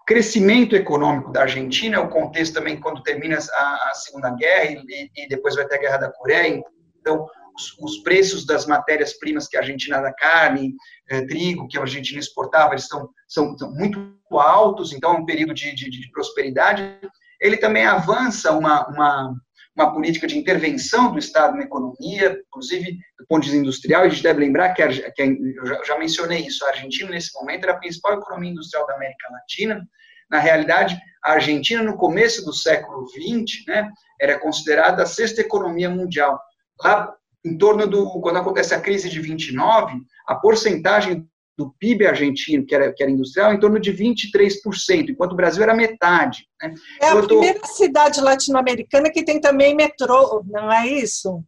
crescimento 0.06 0.76
econômico 0.76 1.32
da 1.32 1.42
Argentina, 1.42 2.02
o 2.02 2.10
contexto 2.10 2.54
também 2.54 2.80
quando 2.80 3.04
termina 3.04 3.38
a, 3.38 3.90
a 3.90 3.94
Segunda 3.96 4.30
Guerra 4.32 4.84
e, 4.88 5.10
e, 5.16 5.28
depois 5.28 5.56
vai 5.56 5.68
ter 5.68 5.76
a 5.76 5.80
Guerra 5.80 5.98
da 5.98 6.12
Coreia, 6.12 6.62
então 7.00 7.26
os, 7.56 7.78
os 7.80 8.04
preços 8.04 8.46
das 8.46 8.66
matérias-primas 8.66 9.48
que 9.48 9.56
a 9.56 9.62
Argentina 9.62 10.02
da 10.02 10.14
carne, 10.14 10.74
eh, 11.10 11.26
trigo, 11.26 11.68
que 11.68 11.78
a 11.78 11.82
Argentina 11.82 12.20
exportava, 12.20 12.74
eles 12.74 12.84
estão, 12.84 13.10
são, 13.28 13.58
são 13.58 13.72
muito 13.72 14.00
altos, 14.32 14.94
então 14.94 15.14
é 15.14 15.18
um 15.18 15.26
período 15.26 15.54
de, 15.54 15.74
de, 15.76 15.90
de 15.90 16.12
prosperidade. 16.12 17.00
Ele 17.40 17.58
também 17.58 17.86
avança 17.86 18.52
uma, 18.52 18.88
uma, 18.88 19.36
uma 19.76 19.92
política 19.92 20.28
de 20.28 20.38
intervenção 20.38 21.12
do 21.12 21.18
Estado 21.18 21.58
na 21.58 21.64
economia, 21.64 22.40
inclusive 22.48 22.98
do 23.18 23.26
ponto 23.28 23.44
de 23.44 23.50
vista 23.50 23.60
industrial, 23.60 24.04
a 24.04 24.10
gente 24.10 24.22
deve 24.22 24.40
lembrar 24.40 24.74
que, 24.74 24.84
a, 24.84 25.12
que 25.12 25.22
a, 25.22 25.26
eu 25.26 25.86
já 25.86 25.98
mencionei 25.98 26.46
isso, 26.46 26.64
a 26.66 26.70
Argentina 26.70 27.10
nesse 27.10 27.34
momento 27.34 27.64
era 27.64 27.74
a 27.74 27.80
principal 27.80 28.14
economia 28.14 28.52
industrial 28.52 28.86
da 28.86 28.96
América 28.96 29.32
Latina, 29.32 29.82
na 30.30 30.40
realidade, 30.40 30.98
a 31.24 31.34
Argentina 31.34 31.82
no 31.82 31.98
começo 31.98 32.44
do 32.46 32.54
século 32.54 33.08
XX, 33.08 33.66
né, 33.68 33.90
era 34.20 34.40
considerada 34.40 35.04
a 35.04 35.08
sexta 35.08 35.42
economia 35.42 35.90
mundial. 35.90 36.40
Lá, 36.82 37.14
em 37.46 37.58
torno 37.58 37.86
do, 37.88 38.10
quando 38.22 38.40
acontece 38.40 38.74
a 38.74 38.80
crise 38.80 39.10
de 39.10 39.20
29, 39.20 39.96
a 40.28 40.36
porcentagem 40.36 41.28
do 41.58 41.72
PIB 41.80 42.08
argentino, 42.08 42.66
que 42.66 42.74
era, 42.74 42.92
que 42.92 43.04
era 43.04 43.12
industrial, 43.12 43.54
em 43.54 43.60
torno 43.60 43.80
de 43.80 43.94
23%, 43.94 45.10
enquanto 45.10 45.34
o 45.34 45.36
Brasil 45.36 45.62
era 45.62 45.76
metade. 45.76 46.48
Né? 46.62 46.74
É 47.02 47.08
então, 47.08 47.20
a 47.20 47.24
primeira 47.24 47.60
tô... 47.60 47.68
cidade 47.68 48.22
latino-americana 48.22 49.12
que 49.12 49.24
tem 49.24 49.40
também 49.40 49.76
metrô, 49.76 50.44
não 50.48 50.72
é 50.72 50.88
isso? 50.88 51.44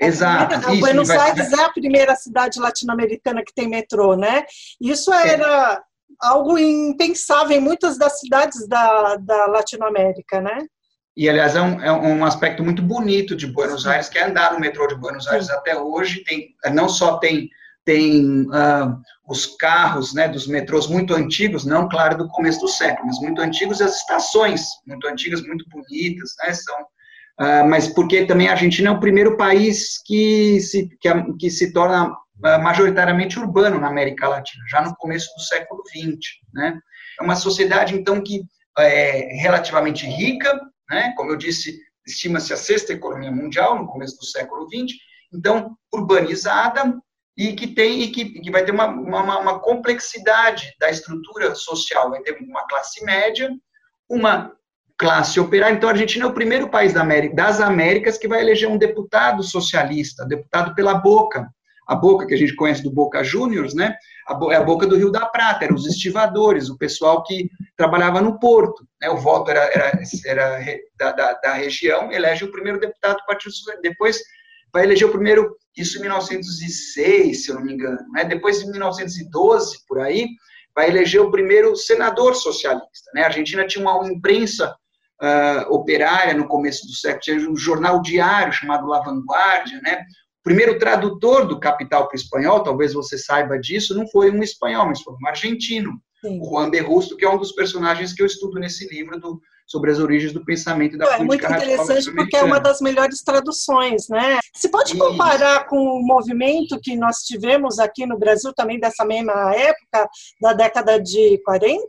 Exato. 0.00 0.48
Primeira, 0.48 0.72
isso, 0.72 0.80
Buenos 0.80 1.10
Aires 1.10 1.52
é 1.52 1.62
a 1.62 1.72
primeira 1.72 2.14
cidade 2.14 2.60
latino-americana 2.60 3.42
que 3.44 3.54
tem 3.54 3.68
metrô, 3.68 4.16
né? 4.16 4.44
Isso 4.80 5.12
é. 5.12 5.28
era 5.30 5.74
é. 5.74 5.80
algo 6.20 6.58
impensável 6.58 7.56
em 7.56 7.60
muitas 7.60 7.98
das 7.98 8.20
cidades 8.20 8.66
da, 8.68 9.16
da 9.16 9.46
Latinoamérica, 9.46 10.40
né? 10.40 10.66
E, 11.16 11.28
aliás, 11.28 11.56
é 11.56 11.60
um, 11.60 11.82
é 11.82 11.90
um 11.90 12.24
aspecto 12.24 12.62
muito 12.62 12.80
bonito 12.80 13.34
de 13.34 13.48
Buenos 13.48 13.88
Aires, 13.88 14.08
que 14.08 14.18
é 14.18 14.24
andar 14.24 14.52
no 14.52 14.60
metrô 14.60 14.86
de 14.86 14.94
Buenos 14.94 15.26
Aires 15.26 15.46
Sim. 15.46 15.52
até 15.52 15.76
hoje. 15.76 16.22
Tem, 16.22 16.54
não 16.72 16.88
só 16.88 17.18
tem 17.18 17.50
tem 17.88 18.42
uh, 18.42 19.00
os 19.26 19.46
carros 19.56 20.12
né, 20.12 20.28
dos 20.28 20.46
metrôs 20.46 20.86
muito 20.86 21.14
antigos, 21.14 21.64
não, 21.64 21.88
claro, 21.88 22.18
do 22.18 22.28
começo 22.28 22.60
do 22.60 22.68
século, 22.68 23.06
mas 23.06 23.18
muito 23.18 23.40
antigos, 23.40 23.80
e 23.80 23.82
as 23.82 23.96
estações 23.96 24.66
muito 24.86 25.08
antigas, 25.08 25.40
muito 25.40 25.64
bonitas, 25.70 26.34
né, 26.44 26.52
são, 26.52 26.82
uh, 26.82 27.66
mas 27.66 27.88
porque 27.88 28.26
também 28.26 28.46
a 28.46 28.50
Argentina 28.50 28.90
é 28.90 28.92
o 28.92 29.00
primeiro 29.00 29.38
país 29.38 30.02
que 30.04 30.60
se, 30.60 30.90
que, 31.00 31.08
que 31.40 31.50
se 31.50 31.72
torna 31.72 32.10
uh, 32.10 32.62
majoritariamente 32.62 33.38
urbano 33.38 33.80
na 33.80 33.88
América 33.88 34.28
Latina, 34.28 34.62
já 34.68 34.82
no 34.82 34.94
começo 34.96 35.34
do 35.34 35.42
século 35.42 35.82
XX, 35.88 36.18
né, 36.52 36.78
é 37.18 37.22
uma 37.22 37.36
sociedade, 37.36 37.94
então, 37.94 38.20
que 38.22 38.42
é 38.78 39.34
relativamente 39.40 40.04
rica, 40.04 40.60
né, 40.90 41.14
como 41.16 41.30
eu 41.30 41.38
disse, 41.38 41.80
estima-se 42.06 42.52
a 42.52 42.56
sexta 42.58 42.92
economia 42.92 43.32
mundial 43.32 43.78
no 43.78 43.86
começo 43.86 44.18
do 44.18 44.26
século 44.26 44.68
XX, 44.68 44.94
então, 45.32 45.74
urbanizada, 45.90 46.94
e 47.38 47.52
que 47.52 47.68
tem 47.68 48.02
e 48.02 48.08
que, 48.08 48.40
que 48.40 48.50
vai 48.50 48.64
ter 48.64 48.72
uma, 48.72 48.86
uma, 48.86 49.38
uma, 49.38 49.60
complexidade 49.60 50.74
da 50.80 50.90
estrutura 50.90 51.54
social. 51.54 52.10
Vai 52.10 52.20
ter 52.20 52.36
uma 52.42 52.66
classe 52.66 53.04
média, 53.04 53.48
uma 54.08 54.52
classe 54.98 55.38
operária. 55.38 55.76
Então, 55.76 55.88
a 55.88 55.92
Argentina 55.92 56.24
é 56.24 56.28
o 56.28 56.34
primeiro 56.34 56.68
país 56.68 56.92
da 56.92 57.00
América, 57.00 57.36
das 57.36 57.60
Américas 57.60 58.18
que 58.18 58.26
vai 58.26 58.40
eleger 58.40 58.68
um 58.68 58.76
deputado 58.76 59.44
socialista, 59.44 60.26
deputado 60.26 60.74
pela 60.74 60.94
Boca. 60.94 61.48
A 61.86 61.94
Boca, 61.94 62.26
que 62.26 62.34
a 62.34 62.36
gente 62.36 62.56
conhece 62.56 62.82
do 62.82 62.90
Boca 62.90 63.22
Juniors, 63.22 63.72
né? 63.72 63.94
é 64.50 64.56
a 64.56 64.62
Boca 64.62 64.86
do 64.86 64.96
Rio 64.96 65.10
da 65.10 65.24
Prata, 65.24 65.64
eram 65.64 65.76
os 65.76 65.86
estivadores, 65.86 66.68
o 66.68 66.76
pessoal 66.76 67.22
que 67.22 67.48
trabalhava 67.76 68.20
no 68.20 68.38
porto. 68.38 68.86
Né? 69.00 69.08
O 69.08 69.16
voto 69.16 69.50
era, 69.50 69.60
era, 69.72 69.92
era 70.26 70.60
da, 70.98 71.12
da, 71.12 71.32
da, 71.34 71.52
região, 71.54 72.12
elege 72.12 72.44
o 72.44 72.52
primeiro 72.52 72.78
deputado 72.78 73.16
do 73.16 73.24
Partido 73.24 73.52
Socialista. 73.52 73.88
Depois 73.88 74.20
vai 74.72 74.84
eleger 74.84 75.08
o 75.08 75.12
primeiro, 75.12 75.56
isso 75.76 75.98
em 75.98 76.02
1906, 76.02 77.44
se 77.44 77.50
eu 77.50 77.56
não 77.56 77.64
me 77.64 77.72
engano. 77.72 77.98
Né? 78.12 78.24
Depois, 78.24 78.62
em 78.62 78.70
1912, 78.70 79.78
por 79.86 80.00
aí, 80.00 80.28
vai 80.74 80.88
eleger 80.88 81.20
o 81.20 81.30
primeiro 81.30 81.74
senador 81.76 82.34
socialista. 82.34 83.10
Né? 83.14 83.22
A 83.22 83.26
Argentina 83.26 83.66
tinha 83.66 83.82
uma 83.82 84.06
imprensa 84.06 84.74
uh, 85.22 85.72
operária 85.72 86.34
no 86.34 86.46
começo 86.46 86.86
do 86.86 86.92
século, 86.92 87.20
tinha 87.20 87.50
um 87.50 87.56
jornal 87.56 88.00
diário 88.00 88.52
chamado 88.52 88.86
La 88.86 89.00
Vanguardia, 89.00 89.80
né? 89.82 90.04
O 90.40 90.42
primeiro 90.44 90.78
tradutor 90.78 91.46
do 91.46 91.60
Capital 91.60 92.06
para 92.06 92.14
o 92.14 92.18
espanhol, 92.18 92.62
talvez 92.62 92.94
você 92.94 93.18
saiba 93.18 93.58
disso, 93.58 93.94
não 93.94 94.08
foi 94.08 94.30
um 94.30 94.42
espanhol, 94.42 94.86
mas 94.86 95.02
foi 95.02 95.14
um 95.14 95.26
argentino, 95.26 96.00
Sim. 96.20 96.40
o 96.40 96.44
Juan 96.48 96.70
de 96.70 96.80
Rusto, 96.80 97.16
que 97.16 97.24
é 97.24 97.30
um 97.30 97.36
dos 97.36 97.52
personagens 97.52 98.12
que 98.12 98.22
eu 98.22 98.26
estudo 98.26 98.58
nesse 98.58 98.88
livro 98.88 99.20
do, 99.20 99.40
sobre 99.68 99.90
as 99.90 99.98
origens 99.98 100.32
do 100.32 100.44
pensamento 100.44 100.96
e 100.96 100.98
da 100.98 101.04
é, 101.04 101.16
política 101.18 101.46
É 101.46 101.50
muito 101.50 101.64
interessante 101.64 102.14
porque 102.14 102.36
é 102.36 102.42
uma 102.42 102.58
das 102.58 102.80
melhores 102.80 103.22
traduções, 103.22 104.08
né? 104.08 104.38
Se 104.56 104.70
pode 104.70 104.96
comparar 104.96 105.60
Isso. 105.60 105.66
com 105.66 105.76
o 105.76 106.02
movimento 106.04 106.80
que 106.82 106.96
nós 106.96 107.18
tivemos 107.18 107.78
aqui 107.78 108.06
no 108.06 108.18
Brasil 108.18 108.52
também 108.54 108.80
dessa 108.80 109.04
mesma 109.04 109.54
época, 109.54 110.08
da 110.40 110.54
década 110.54 110.98
de 110.98 111.40
40? 111.44 111.86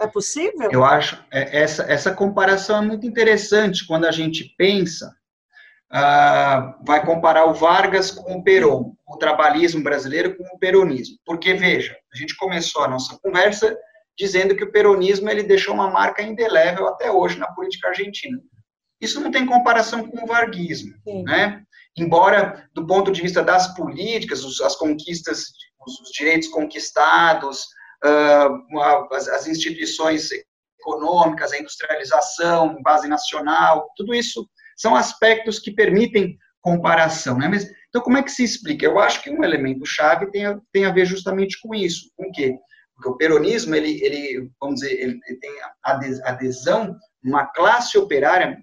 É 0.00 0.06
possível? 0.06 0.70
Eu 0.70 0.84
acho 0.84 1.22
é, 1.30 1.62
essa 1.62 1.82
essa 1.84 2.12
comparação 2.12 2.78
é 2.78 2.86
muito 2.86 3.06
interessante 3.06 3.86
quando 3.86 4.06
a 4.06 4.12
gente 4.12 4.54
pensa 4.56 5.12
Uh, 5.92 6.74
vai 6.84 7.06
comparar 7.06 7.44
o 7.44 7.54
Vargas 7.54 8.10
com 8.10 8.38
o 8.38 8.42
Peron, 8.42 8.96
o 9.06 9.16
trabalhismo 9.16 9.80
brasileiro 9.80 10.36
com 10.36 10.42
o 10.42 10.58
peronismo. 10.58 11.16
Porque, 11.24 11.54
veja, 11.54 11.96
a 12.12 12.16
gente 12.16 12.36
começou 12.36 12.82
a 12.82 12.88
nossa 12.88 13.16
conversa 13.22 13.78
dizendo 14.16 14.54
que 14.56 14.64
o 14.64 14.70
peronismo 14.70 15.28
ele 15.28 15.42
deixou 15.42 15.74
uma 15.74 15.90
marca 15.90 16.22
indelével 16.22 16.86
até 16.88 17.10
hoje 17.10 17.38
na 17.38 17.52
política 17.52 17.88
argentina. 17.88 18.38
Isso 19.00 19.20
não 19.20 19.30
tem 19.30 19.44
comparação 19.44 20.06
com 20.08 20.24
o 20.24 20.26
varguismo, 20.26 20.94
Sim. 21.04 21.24
né? 21.24 21.62
Embora, 21.96 22.68
do 22.74 22.86
ponto 22.86 23.12
de 23.12 23.22
vista 23.22 23.42
das 23.42 23.74
políticas, 23.74 24.44
os, 24.44 24.60
as 24.60 24.76
conquistas, 24.76 25.44
os, 25.86 26.00
os 26.00 26.10
direitos 26.10 26.48
conquistados, 26.48 27.64
uh, 28.04 29.14
as, 29.14 29.28
as 29.28 29.46
instituições 29.46 30.28
econômicas, 30.80 31.52
a 31.52 31.58
industrialização, 31.58 32.80
base 32.82 33.08
nacional, 33.08 33.88
tudo 33.96 34.14
isso 34.14 34.48
são 34.76 34.94
aspectos 34.94 35.58
que 35.58 35.70
permitem 35.72 36.36
comparação, 36.60 37.38
né? 37.38 37.46
Mas, 37.46 37.66
então, 37.88 38.02
como 38.02 38.18
é 38.18 38.22
que 38.22 38.32
se 38.32 38.42
explica? 38.42 38.84
Eu 38.84 38.98
acho 38.98 39.22
que 39.22 39.30
um 39.30 39.44
elemento 39.44 39.86
chave 39.86 40.30
tem 40.30 40.46
a, 40.46 40.58
tem 40.72 40.84
a 40.84 40.90
ver 40.90 41.04
justamente 41.04 41.60
com 41.60 41.74
isso, 41.74 42.10
com 42.16 42.28
o 42.28 42.32
quê? 42.32 42.56
Porque 42.94 43.08
o 43.08 43.16
peronismo, 43.16 43.74
ele, 43.74 44.02
ele 44.04 44.50
vamos 44.60 44.80
dizer, 44.80 44.92
ele, 44.92 45.20
tem 45.40 45.50
adesão 46.22 46.96
numa 47.22 47.46
classe 47.46 47.98
operária 47.98 48.62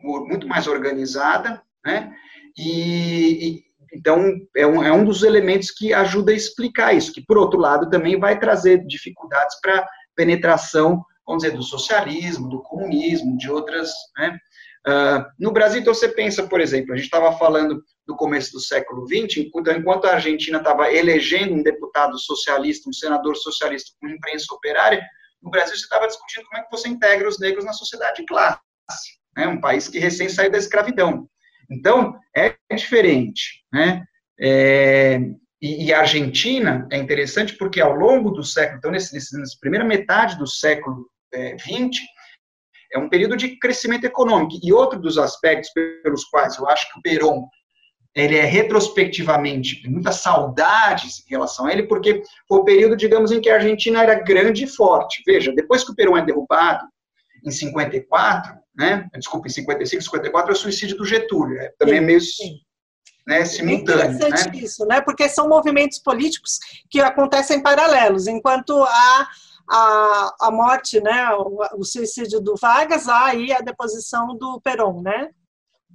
muito 0.00 0.46
mais 0.46 0.66
organizada, 0.66 1.62
né? 1.84 2.12
E, 2.56 3.48
e 3.48 3.68
então 3.92 4.32
é 4.56 4.66
um, 4.66 4.82
é 4.82 4.92
um 4.92 5.04
dos 5.04 5.22
elementos 5.22 5.70
que 5.70 5.94
ajuda 5.94 6.32
a 6.32 6.34
explicar 6.34 6.94
isso, 6.94 7.12
que 7.12 7.24
por 7.24 7.38
outro 7.38 7.58
lado 7.58 7.88
também 7.88 8.18
vai 8.18 8.38
trazer 8.38 8.84
dificuldades 8.86 9.58
para 9.60 9.86
penetração, 10.14 11.02
vamos 11.26 11.42
dizer, 11.42 11.56
do 11.56 11.62
socialismo, 11.62 12.48
do 12.48 12.62
comunismo, 12.62 13.36
de 13.36 13.50
outras, 13.50 13.92
né? 14.16 14.38
Uh, 14.86 15.24
no 15.38 15.52
Brasil, 15.52 15.80
então, 15.80 15.92
você 15.92 16.08
pensa, 16.08 16.46
por 16.46 16.60
exemplo, 16.60 16.92
a 16.92 16.96
gente 16.96 17.06
estava 17.06 17.36
falando 17.36 17.82
do 18.06 18.16
começo 18.16 18.52
do 18.52 18.60
século 18.60 19.06
XX, 19.06 19.38
enquanto 19.38 20.06
a 20.06 20.14
Argentina 20.14 20.58
estava 20.58 20.92
elegendo 20.92 21.54
um 21.54 21.62
deputado 21.62 22.18
socialista, 22.18 22.88
um 22.88 22.92
senador 22.92 23.36
socialista 23.36 23.90
com 24.00 24.08
imprensa 24.08 24.46
operária, 24.54 25.04
no 25.42 25.50
Brasil 25.50 25.76
você 25.76 25.82
estava 25.82 26.06
discutindo 26.06 26.44
como 26.46 26.60
é 26.60 26.64
que 26.64 26.70
você 26.70 26.88
integra 26.88 27.28
os 27.28 27.38
negros 27.38 27.64
na 27.64 27.72
sociedade 27.72 28.20
de 28.20 28.26
classe, 28.26 28.58
né? 29.36 29.46
um 29.46 29.60
país 29.60 29.88
que 29.88 29.98
recém 29.98 30.28
saiu 30.28 30.50
da 30.50 30.58
escravidão. 30.58 31.28
Então, 31.70 32.18
é 32.34 32.54
diferente. 32.74 33.62
Né? 33.72 34.04
É, 34.40 35.20
e, 35.60 35.86
e, 35.86 35.92
a 35.92 36.00
Argentina 36.00 36.88
é 36.90 36.96
interessante 36.96 37.54
porque 37.56 37.80
ao 37.80 37.94
longo 37.94 38.30
do 38.30 38.42
século, 38.42 38.78
então, 38.78 38.90
nesse, 38.90 39.14
nessa 39.14 39.56
primeira 39.60 39.84
metade 39.84 40.38
do 40.38 40.46
século 40.46 41.08
XX, 41.34 42.00
é, 42.00 42.17
é 42.92 42.98
um 42.98 43.08
período 43.08 43.36
de 43.36 43.58
crescimento 43.58 44.04
econômico. 44.04 44.58
E 44.62 44.72
outro 44.72 44.98
dos 44.98 45.18
aspectos 45.18 45.70
pelos 46.02 46.24
quais 46.24 46.56
eu 46.56 46.68
acho 46.68 46.92
que 46.92 46.98
o 46.98 47.02
Perón 47.02 47.46
ele 48.14 48.36
é 48.36 48.44
retrospectivamente 48.44 49.86
muitas 49.88 50.16
saudades 50.16 51.20
em 51.20 51.30
relação 51.30 51.66
a 51.66 51.72
ele, 51.72 51.84
porque 51.84 52.22
foi 52.48 52.58
o 52.58 52.64
período, 52.64 52.96
digamos, 52.96 53.30
em 53.30 53.40
que 53.40 53.48
a 53.48 53.54
Argentina 53.54 54.02
era 54.02 54.14
grande 54.14 54.64
e 54.64 54.66
forte. 54.66 55.22
Veja, 55.24 55.52
depois 55.54 55.84
que 55.84 55.92
o 55.92 55.94
Perón 55.94 56.16
é 56.16 56.24
derrubado, 56.24 56.84
em 57.44 57.50
54, 57.50 58.54
né? 58.76 59.08
Desculpa, 59.14 59.46
em 59.46 59.50
55, 59.50 60.02
54 60.02 60.50
é 60.50 60.52
o 60.52 60.56
suicídio 60.56 60.96
do 60.96 61.04
Getúlio. 61.04 61.58
É, 61.60 61.72
também 61.78 61.98
sim, 61.98 62.02
é 62.02 62.06
meio 62.06 62.20
né, 63.26 63.44
simultâneo. 63.44 64.02
É 64.02 64.06
interessante 64.12 64.56
né? 64.56 64.62
isso, 64.64 64.86
né? 64.86 65.00
Porque 65.00 65.28
são 65.28 65.48
movimentos 65.48 65.98
políticos 65.98 66.58
que 66.90 67.00
acontecem 67.00 67.62
paralelos, 67.62 68.26
enquanto 68.26 68.82
a 68.82 69.28
a, 69.70 70.34
a 70.40 70.50
morte, 70.50 71.00
né, 71.00 71.30
o, 71.34 71.60
o 71.76 71.84
suicídio 71.84 72.40
do 72.40 72.54
Vargas, 72.56 73.08
aí 73.08 73.52
a 73.52 73.60
deposição 73.60 74.36
do 74.36 74.60
Perón, 74.60 75.02
né? 75.02 75.30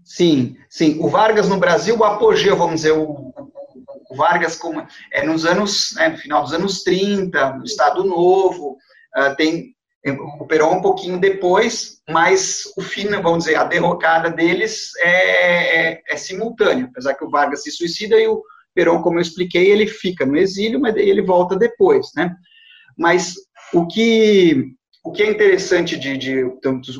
Sim, 0.03 0.57
sim. 0.69 0.99
O 0.99 1.07
Vargas 1.07 1.47
no 1.47 1.57
Brasil, 1.57 1.97
o 1.97 2.03
apogeu, 2.03 2.55
vamos 2.57 2.75
dizer, 2.75 2.91
o, 2.91 3.33
o 4.09 4.15
Vargas 4.15 4.55
como, 4.55 4.85
é 5.11 5.25
nos 5.25 5.45
anos, 5.45 5.93
né, 5.95 6.09
no 6.09 6.17
final 6.17 6.43
dos 6.43 6.53
anos 6.53 6.83
30, 6.83 7.53
no 7.53 7.63
Estado 7.63 8.03
Novo, 8.03 8.77
uh, 9.17 9.35
tem 9.35 9.73
o 10.39 10.45
Perón 10.45 10.75
um 10.75 10.81
pouquinho 10.81 11.17
depois, 11.17 12.01
mas 12.09 12.63
o 12.77 12.81
fim, 12.81 13.07
vamos 13.07 13.45
dizer, 13.45 13.55
a 13.55 13.63
derrocada 13.63 14.29
deles 14.29 14.91
é, 14.97 15.91
é, 15.91 16.03
é 16.09 16.17
simultânea, 16.17 16.85
apesar 16.85 17.13
que 17.13 17.23
o 17.23 17.29
Vargas 17.29 17.63
se 17.63 17.71
suicida 17.71 18.19
e 18.19 18.27
o 18.27 18.43
Perón, 18.75 19.01
como 19.01 19.17
eu 19.17 19.21
expliquei, 19.21 19.71
ele 19.71 19.87
fica 19.87 20.25
no 20.25 20.35
exílio, 20.35 20.79
mas 20.79 20.95
ele 20.97 21.21
volta 21.21 21.55
depois, 21.55 22.07
né? 22.15 22.35
Mas 22.97 23.35
o 23.73 23.87
que, 23.87 24.73
o 25.03 25.11
que 25.11 25.23
é 25.23 25.29
interessante 25.29 25.97
de, 25.97 26.17
de 26.17 26.49
tantos 26.61 26.97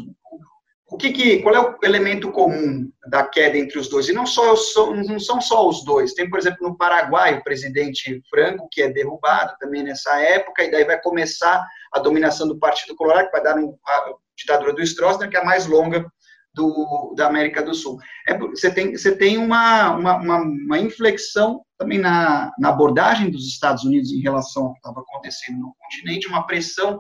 o 0.94 0.98
que, 0.98 1.12
que, 1.12 1.42
qual 1.42 1.56
é 1.56 1.60
o 1.60 1.76
elemento 1.84 2.32
comum 2.32 2.88
da 3.10 3.24
queda 3.26 3.58
entre 3.58 3.80
os 3.80 3.90
dois? 3.90 4.08
E 4.08 4.14
não, 4.14 4.28
só, 4.28 4.54
não 4.94 5.20
são 5.20 5.42
só 5.42 5.68
os 5.68 5.84
dois. 5.84 6.14
Tem, 6.14 6.30
por 6.30 6.38
exemplo, 6.38 6.70
no 6.70 6.78
Paraguai, 6.78 7.34
o 7.34 7.44
presidente 7.44 8.22
Franco, 8.30 8.68
que 8.72 8.84
é 8.84 8.90
derrubado 8.90 9.56
também 9.60 9.82
nessa 9.82 10.22
época, 10.22 10.64
e 10.64 10.70
daí 10.70 10.86
vai 10.86 11.02
começar 11.02 11.66
a 11.92 12.00
dominação 12.00 12.48
do 12.48 12.60
Partido 12.60 12.96
Colorado, 12.96 13.26
que 13.26 13.32
vai 13.32 13.42
dar 13.42 13.58
a 13.58 14.14
ditadura 14.38 14.72
do 14.72 14.84
Stroessner, 14.84 15.32
que 15.32 15.36
é 15.36 15.42
a 15.42 15.46
mais 15.46 15.66
longa 15.66 16.06
do, 16.54 17.16
da 17.18 17.26
América 17.26 17.64
do 17.64 17.74
Sul. 17.74 17.98
É, 18.28 18.38
você, 18.38 18.72
tem, 18.72 18.96
você 18.96 19.16
tem 19.16 19.40
uma, 19.40 19.96
uma, 19.96 20.18
uma, 20.18 20.38
uma 20.38 20.78
inflexão 20.78 21.64
também 21.84 22.00
na, 22.00 22.52
na 22.58 22.70
abordagem 22.70 23.30
dos 23.30 23.48
Estados 23.48 23.84
Unidos 23.84 24.12
em 24.12 24.22
relação 24.22 24.66
ao 24.66 24.74
que 24.74 24.80
estava 24.80 25.02
acontecendo 25.02 25.60
no 25.60 25.76
continente, 25.80 26.28
uma 26.28 26.48
pressão 26.48 27.00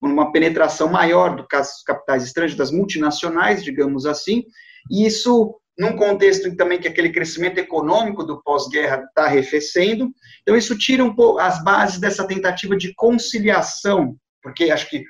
uma 0.00 0.32
penetração 0.32 0.88
maior 0.88 1.36
do 1.36 1.46
dos 1.48 1.82
capitais 1.86 2.24
estrangeiros, 2.24 2.58
das 2.58 2.72
multinacionais, 2.72 3.62
digamos 3.62 4.04
assim, 4.04 4.42
e 4.90 5.06
isso 5.06 5.54
num 5.78 5.96
contexto 5.96 6.54
também 6.56 6.78
que 6.78 6.88
aquele 6.88 7.10
crescimento 7.10 7.58
econômico 7.58 8.24
do 8.24 8.42
pós-guerra 8.42 9.04
está 9.04 9.24
arrefecendo, 9.24 10.12
então 10.42 10.56
isso 10.56 10.76
tira 10.76 11.04
um 11.04 11.14
pouco 11.14 11.38
as 11.38 11.62
bases 11.62 11.98
dessa 11.98 12.26
tentativa 12.26 12.76
de 12.76 12.92
conciliação, 12.94 14.16
porque 14.42 14.70
acho 14.70 14.90
que 14.90 15.04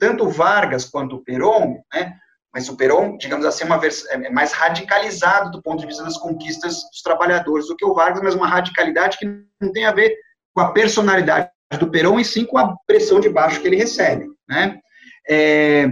tanto 0.00 0.28
Vargas 0.28 0.86
quanto 0.86 1.22
Perón, 1.22 1.76
né, 1.92 2.14
mas 2.52 2.68
o 2.68 2.76
Perón, 2.76 3.16
digamos 3.18 3.44
assim, 3.44 3.64
é, 3.64 3.66
uma 3.66 3.80
é 4.10 4.30
mais 4.30 4.52
radicalizado 4.52 5.50
do 5.50 5.62
ponto 5.62 5.80
de 5.80 5.86
vista 5.86 6.02
das 6.02 6.16
conquistas 6.16 6.74
dos 6.90 7.02
trabalhadores 7.02 7.66
do 7.68 7.76
que 7.76 7.84
o 7.84 7.94
Vargas, 7.94 8.22
mas 8.22 8.34
uma 8.34 8.48
radicalidade 8.48 9.18
que 9.18 9.26
não 9.60 9.72
tem 9.72 9.84
a 9.84 9.92
ver 9.92 10.16
com 10.54 10.60
a 10.60 10.72
personalidade 10.72 11.50
do 11.78 11.90
Perón 11.90 12.18
e 12.18 12.24
sim 12.24 12.44
com 12.44 12.58
a 12.58 12.74
pressão 12.86 13.20
de 13.20 13.28
baixo 13.28 13.60
que 13.60 13.66
ele 13.66 13.76
recebe, 13.76 14.26
né? 14.48 14.80
É, 15.28 15.88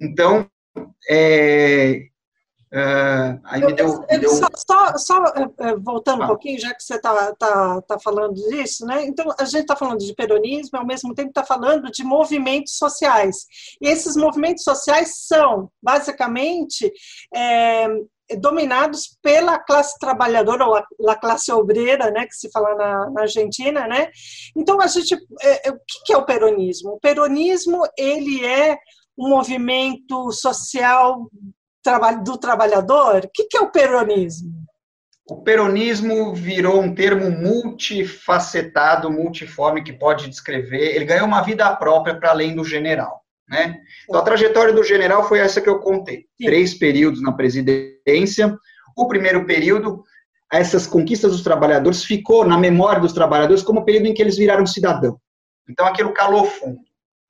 então, 0.00 0.50
é, 1.08 2.09
Uh, 2.72 3.40
aí 3.44 3.60
me 3.64 3.72
deu, 3.72 4.00
me 4.08 4.18
deu... 4.18 4.30
Só, 4.30 4.46
só, 4.54 4.96
só 4.96 5.22
uh, 5.24 5.80
voltando 5.80 6.22
ah. 6.22 6.24
um 6.26 6.28
pouquinho, 6.28 6.60
já 6.60 6.72
que 6.72 6.82
você 6.82 6.94
está 6.94 7.34
tá, 7.34 7.82
tá 7.82 7.98
falando 7.98 8.34
disso, 8.34 8.86
né? 8.86 9.04
Então, 9.06 9.26
a 9.38 9.44
gente 9.44 9.62
está 9.62 9.74
falando 9.74 9.98
de 9.98 10.14
peronismo, 10.14 10.78
ao 10.78 10.86
mesmo 10.86 11.12
tempo 11.12 11.30
está 11.30 11.44
falando 11.44 11.90
de 11.90 12.04
movimentos 12.04 12.76
sociais. 12.76 13.46
E 13.80 13.88
esses 13.88 14.14
movimentos 14.14 14.62
sociais 14.62 15.26
são, 15.26 15.68
basicamente, 15.82 16.92
é, 17.34 17.88
dominados 18.38 19.18
pela 19.20 19.58
classe 19.58 19.98
trabalhadora 19.98 20.64
ou 20.64 21.08
a, 21.08 21.16
classe 21.16 21.50
obreira, 21.50 22.10
né, 22.10 22.26
que 22.26 22.34
se 22.34 22.50
fala 22.52 22.74
na, 22.76 23.10
na 23.10 23.20
Argentina, 23.22 23.88
né? 23.88 24.10
Então 24.56 24.80
a 24.80 24.86
gente, 24.86 25.14
é, 25.42 25.68
é, 25.68 25.72
o 25.72 25.78
que 26.04 26.12
é 26.12 26.16
o 26.16 26.24
peronismo? 26.24 26.92
O 26.92 27.00
peronismo 27.00 27.82
ele 27.98 28.44
é 28.44 28.78
um 29.18 29.28
movimento 29.28 30.30
social 30.30 31.28
do 32.24 32.38
trabalhador? 32.38 33.24
O 33.24 33.30
que 33.30 33.56
é 33.56 33.60
o 33.60 33.70
peronismo? 33.70 34.60
O 35.30 35.42
peronismo 35.42 36.34
virou 36.34 36.80
um 36.80 36.92
termo 36.92 37.30
multifacetado, 37.30 39.10
multiforme, 39.10 39.82
que 39.82 39.92
pode 39.92 40.28
descrever. 40.28 40.94
Ele 40.94 41.04
ganhou 41.04 41.26
uma 41.26 41.40
vida 41.40 41.74
própria 41.76 42.18
para 42.18 42.30
além 42.30 42.54
do 42.54 42.64
general. 42.64 43.20
Né? 43.48 43.80
Então, 44.08 44.20
a 44.20 44.24
trajetória 44.24 44.72
do 44.72 44.82
general 44.82 45.28
foi 45.28 45.38
essa 45.38 45.60
que 45.60 45.68
eu 45.68 45.78
contei. 45.78 46.26
Sim. 46.36 46.46
Três 46.46 46.74
períodos 46.74 47.22
na 47.22 47.32
presidência. 47.32 48.56
O 48.96 49.06
primeiro 49.06 49.46
período, 49.46 50.04
essas 50.52 50.86
conquistas 50.86 51.30
dos 51.30 51.42
trabalhadores, 51.42 52.04
ficou 52.04 52.44
na 52.44 52.58
memória 52.58 53.00
dos 53.00 53.12
trabalhadores 53.12 53.62
como 53.62 53.80
o 53.80 53.84
período 53.84 54.06
em 54.06 54.14
que 54.14 54.22
eles 54.22 54.36
viraram 54.36 54.66
cidadão. 54.66 55.16
Então, 55.68 55.86
aquilo 55.86 56.12
calou 56.12 56.44
fundo. 56.44 56.80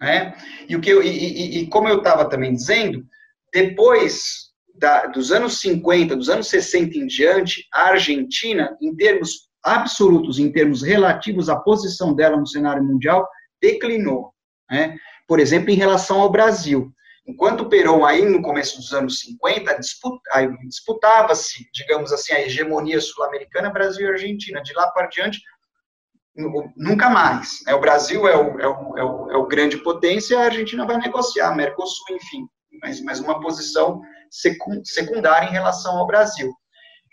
Né? 0.01 0.35
E, 0.67 0.75
o 0.75 0.81
que 0.81 0.89
eu, 0.89 1.03
e, 1.03 1.09
e, 1.09 1.59
e 1.59 1.67
como 1.67 1.87
eu 1.87 1.99
estava 1.99 2.27
também 2.27 2.55
dizendo, 2.55 3.05
depois 3.53 4.51
da, 4.75 5.07
dos 5.07 5.31
anos 5.31 5.61
50, 5.61 6.17
dos 6.17 6.29
anos 6.29 6.49
60 6.49 6.97
em 6.97 7.07
diante, 7.07 7.69
a 7.73 7.91
Argentina, 7.91 8.77
em 8.81 8.95
termos 8.97 9.49
absolutos, 9.63 10.39
em 10.39 10.51
termos 10.51 10.83
relativos 10.83 11.49
à 11.51 11.57
posição 11.57 12.15
dela 12.15 12.37
no 12.37 12.47
cenário 12.47 12.83
mundial, 12.83 13.29
declinou. 13.61 14.33
Né? 14.71 14.97
Por 15.29 15.39
exemplo, 15.39 15.71
em 15.71 15.75
relação 15.75 16.21
ao 16.21 16.31
Brasil. 16.31 16.91
Enquanto 17.27 17.61
o 17.61 17.69
Perón, 17.69 18.05
aí 18.05 18.25
no 18.25 18.43
começo 18.43 18.79
dos 18.79 18.93
anos 18.95 19.21
50, 19.21 19.79
disputava-se, 20.67 21.69
digamos 21.73 22.13
assim, 22.13 22.33
a 22.33 22.41
hegemonia 22.41 23.01
sul-americana, 23.01 23.71
Brasil 23.71 24.07
e 24.07 24.11
Argentina. 24.13 24.63
De 24.63 24.73
lá 24.73 24.91
para 24.91 25.07
diante, 25.09 25.41
nunca 26.75 27.11
mais. 27.11 27.61
Né? 27.67 27.75
O 27.75 27.81
Brasil 27.81 28.27
é 28.27 28.37
o, 28.37 28.59
é, 28.59 28.67
o, 28.67 28.99
é, 28.99 29.05
o, 29.05 29.45
é 29.45 29.49
grande 29.49 29.77
potência, 29.77 30.39
a 30.39 30.45
Argentina 30.45 30.87
vai 30.87 30.97
negociar, 30.97 31.55
Mercosul, 31.55 32.17
enfim 32.17 32.49
mas, 32.83 33.01
mas 33.01 33.21
uma 33.21 33.41
posição 33.41 34.01
secundária 34.85 35.49
em 35.49 35.53
relação 35.53 35.99
ao 35.99 36.07
Brasil. 36.07 36.53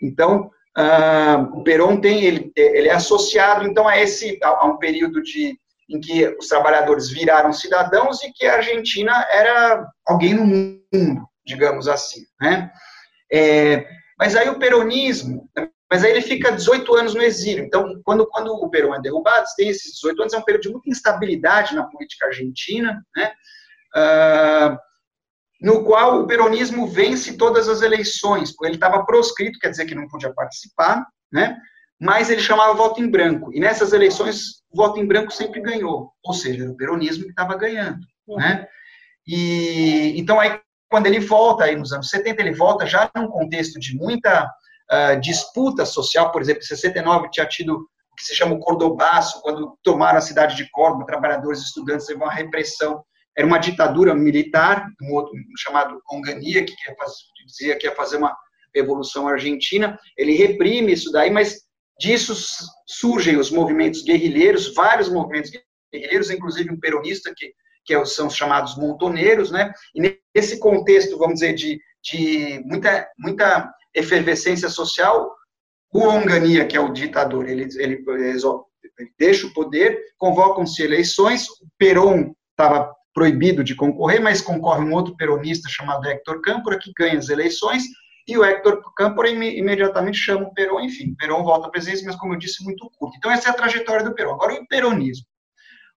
Então, 0.00 0.50
uh, 0.78 1.58
o 1.58 1.64
Perón 1.64 2.00
tem, 2.00 2.24
ele, 2.24 2.52
ele 2.56 2.88
é 2.88 2.94
associado, 2.94 3.66
então, 3.66 3.88
a 3.88 3.98
esse, 3.98 4.38
a, 4.42 4.48
a, 4.48 4.64
um 4.66 4.78
período 4.78 5.22
de, 5.22 5.58
em 5.88 6.00
que 6.00 6.28
os 6.38 6.46
trabalhadores 6.46 7.10
viraram 7.10 7.52
cidadãos 7.52 8.22
e 8.22 8.32
que 8.32 8.46
a 8.46 8.54
Argentina 8.54 9.26
era 9.30 9.86
alguém 10.06 10.34
no 10.34 10.46
mundo, 10.46 11.28
digamos 11.44 11.88
assim, 11.88 12.20
né? 12.40 12.70
É, 13.30 13.86
mas 14.18 14.34
aí 14.34 14.48
o 14.48 14.58
peronismo, 14.58 15.48
mas 15.90 16.04
aí 16.04 16.10
ele 16.10 16.22
fica 16.22 16.52
18 16.52 16.94
anos 16.96 17.14
no 17.14 17.22
exílio. 17.22 17.64
Então, 17.64 18.00
quando, 18.04 18.26
quando 18.26 18.52
o 18.52 18.70
Perón 18.70 18.94
é 18.94 19.00
derrubado, 19.00 19.46
tem 19.56 19.68
esses 19.68 19.94
18 19.94 20.22
anos, 20.22 20.34
é 20.34 20.38
um 20.38 20.42
período 20.42 20.62
de 20.62 20.70
muita 20.70 20.90
instabilidade 20.90 21.74
na 21.74 21.84
política 21.84 22.26
argentina, 22.26 23.02
né? 23.16 23.32
Uh, 23.96 24.76
no 25.60 25.84
qual 25.84 26.20
o 26.20 26.26
peronismo 26.26 26.86
vence 26.86 27.36
todas 27.36 27.68
as 27.68 27.82
eleições, 27.82 28.52
porque 28.52 28.66
ele 28.66 28.76
estava 28.76 29.04
proscrito, 29.04 29.58
quer 29.58 29.70
dizer 29.70 29.86
que 29.86 29.94
não 29.94 30.08
podia 30.08 30.32
participar, 30.32 31.06
né? 31.32 31.56
mas 32.00 32.30
ele 32.30 32.40
chamava 32.40 32.74
voto 32.74 33.02
em 33.02 33.10
branco. 33.10 33.52
E 33.52 33.58
nessas 33.58 33.92
eleições, 33.92 34.62
o 34.70 34.76
voto 34.76 35.00
em 35.00 35.06
branco 35.06 35.32
sempre 35.32 35.60
ganhou, 35.60 36.12
ou 36.22 36.32
seja, 36.32 36.62
era 36.62 36.70
o 36.70 36.76
peronismo 36.76 37.24
que 37.24 37.30
estava 37.30 37.56
ganhando. 37.56 37.98
Né? 38.28 38.66
E, 39.26 40.14
então, 40.16 40.38
aí, 40.38 40.60
quando 40.88 41.06
ele 41.06 41.18
volta, 41.18 41.64
aí 41.64 41.74
nos 41.74 41.92
anos 41.92 42.08
70, 42.08 42.40
ele 42.40 42.54
volta 42.54 42.86
já 42.86 43.10
num 43.16 43.26
contexto 43.26 43.80
de 43.80 43.96
muita 43.96 44.44
uh, 44.44 45.20
disputa 45.20 45.84
social, 45.84 46.30
por 46.30 46.40
exemplo, 46.40 46.62
em 46.62 46.66
69 46.66 47.30
tinha 47.30 47.46
tido 47.46 47.74
o 47.74 48.14
que 48.16 48.24
se 48.24 48.34
chama 48.34 48.54
o 48.54 48.60
Cordobaço, 48.60 49.40
quando 49.42 49.76
tomaram 49.82 50.18
a 50.18 50.22
cidade 50.22 50.56
de 50.56 50.70
Córdoba, 50.70 51.06
trabalhadores 51.06 51.60
e 51.60 51.64
estudantes, 51.64 52.06
teve 52.06 52.22
uma 52.22 52.32
repressão 52.32 53.02
era 53.38 53.46
uma 53.46 53.58
ditadura 53.58 54.16
militar, 54.16 54.90
um 55.00 55.14
outro 55.14 55.32
chamado 55.56 56.02
Ongania, 56.10 56.64
que 56.64 56.74
dizia 57.46 57.76
que 57.76 57.86
ia 57.86 57.94
fazer 57.94 58.16
uma 58.16 58.36
revolução 58.74 59.28
argentina. 59.28 59.96
Ele 60.16 60.32
reprime 60.32 60.92
isso 60.92 61.12
daí, 61.12 61.30
mas 61.30 61.60
disso 62.00 62.34
surgem 62.84 63.36
os 63.36 63.48
movimentos 63.48 64.02
guerrilheiros, 64.02 64.74
vários 64.74 65.08
movimentos 65.08 65.52
guerrilheiros, 65.92 66.32
inclusive 66.32 66.72
um 66.72 66.80
peronista 66.80 67.32
que, 67.36 67.52
que 67.84 67.94
é 67.94 68.04
são 68.04 68.26
os 68.26 68.34
chamados 68.34 68.76
montoneiros, 68.76 69.52
né? 69.52 69.72
E 69.94 70.20
nesse 70.34 70.58
contexto, 70.58 71.16
vamos 71.16 71.34
dizer, 71.34 71.54
de, 71.54 71.80
de 72.02 72.60
muita, 72.64 73.08
muita 73.16 73.72
efervescência 73.94 74.68
social, 74.68 75.32
o 75.92 76.00
Ongania, 76.00 76.66
que 76.66 76.76
é 76.76 76.80
o 76.80 76.92
ditador, 76.92 77.48
ele, 77.48 77.68
ele, 77.76 78.04
ele 78.04 78.42
deixa 79.16 79.46
o 79.46 79.54
poder, 79.54 79.96
convocam-se 80.18 80.82
eleições, 80.82 81.48
o 81.48 81.68
Perón 81.78 82.32
estava 82.50 82.97
proibido 83.18 83.64
de 83.64 83.74
concorrer, 83.74 84.22
mas 84.22 84.40
concorre 84.40 84.84
um 84.84 84.92
outro 84.92 85.16
peronista 85.16 85.68
chamado 85.68 86.06
Héctor 86.06 86.40
Câmpora, 86.40 86.78
que 86.78 86.92
ganha 86.96 87.18
as 87.18 87.28
eleições, 87.28 87.82
e 88.28 88.38
o 88.38 88.44
Héctor 88.44 88.80
Câmpora 88.94 89.28
imediatamente 89.28 90.18
chama 90.18 90.46
o 90.46 90.54
Perón, 90.54 90.82
enfim, 90.82 91.16
Perón 91.18 91.42
volta 91.42 91.66
à 91.66 91.70
presidência, 91.70 92.06
mas 92.06 92.14
como 92.14 92.34
eu 92.34 92.38
disse, 92.38 92.62
muito 92.62 92.88
curto. 92.96 93.16
Então 93.16 93.28
essa 93.28 93.48
é 93.48 93.50
a 93.50 93.56
trajetória 93.56 94.04
do 94.04 94.14
Perón. 94.14 94.34
Agora 94.34 94.54
o 94.54 94.68
peronismo. 94.68 95.26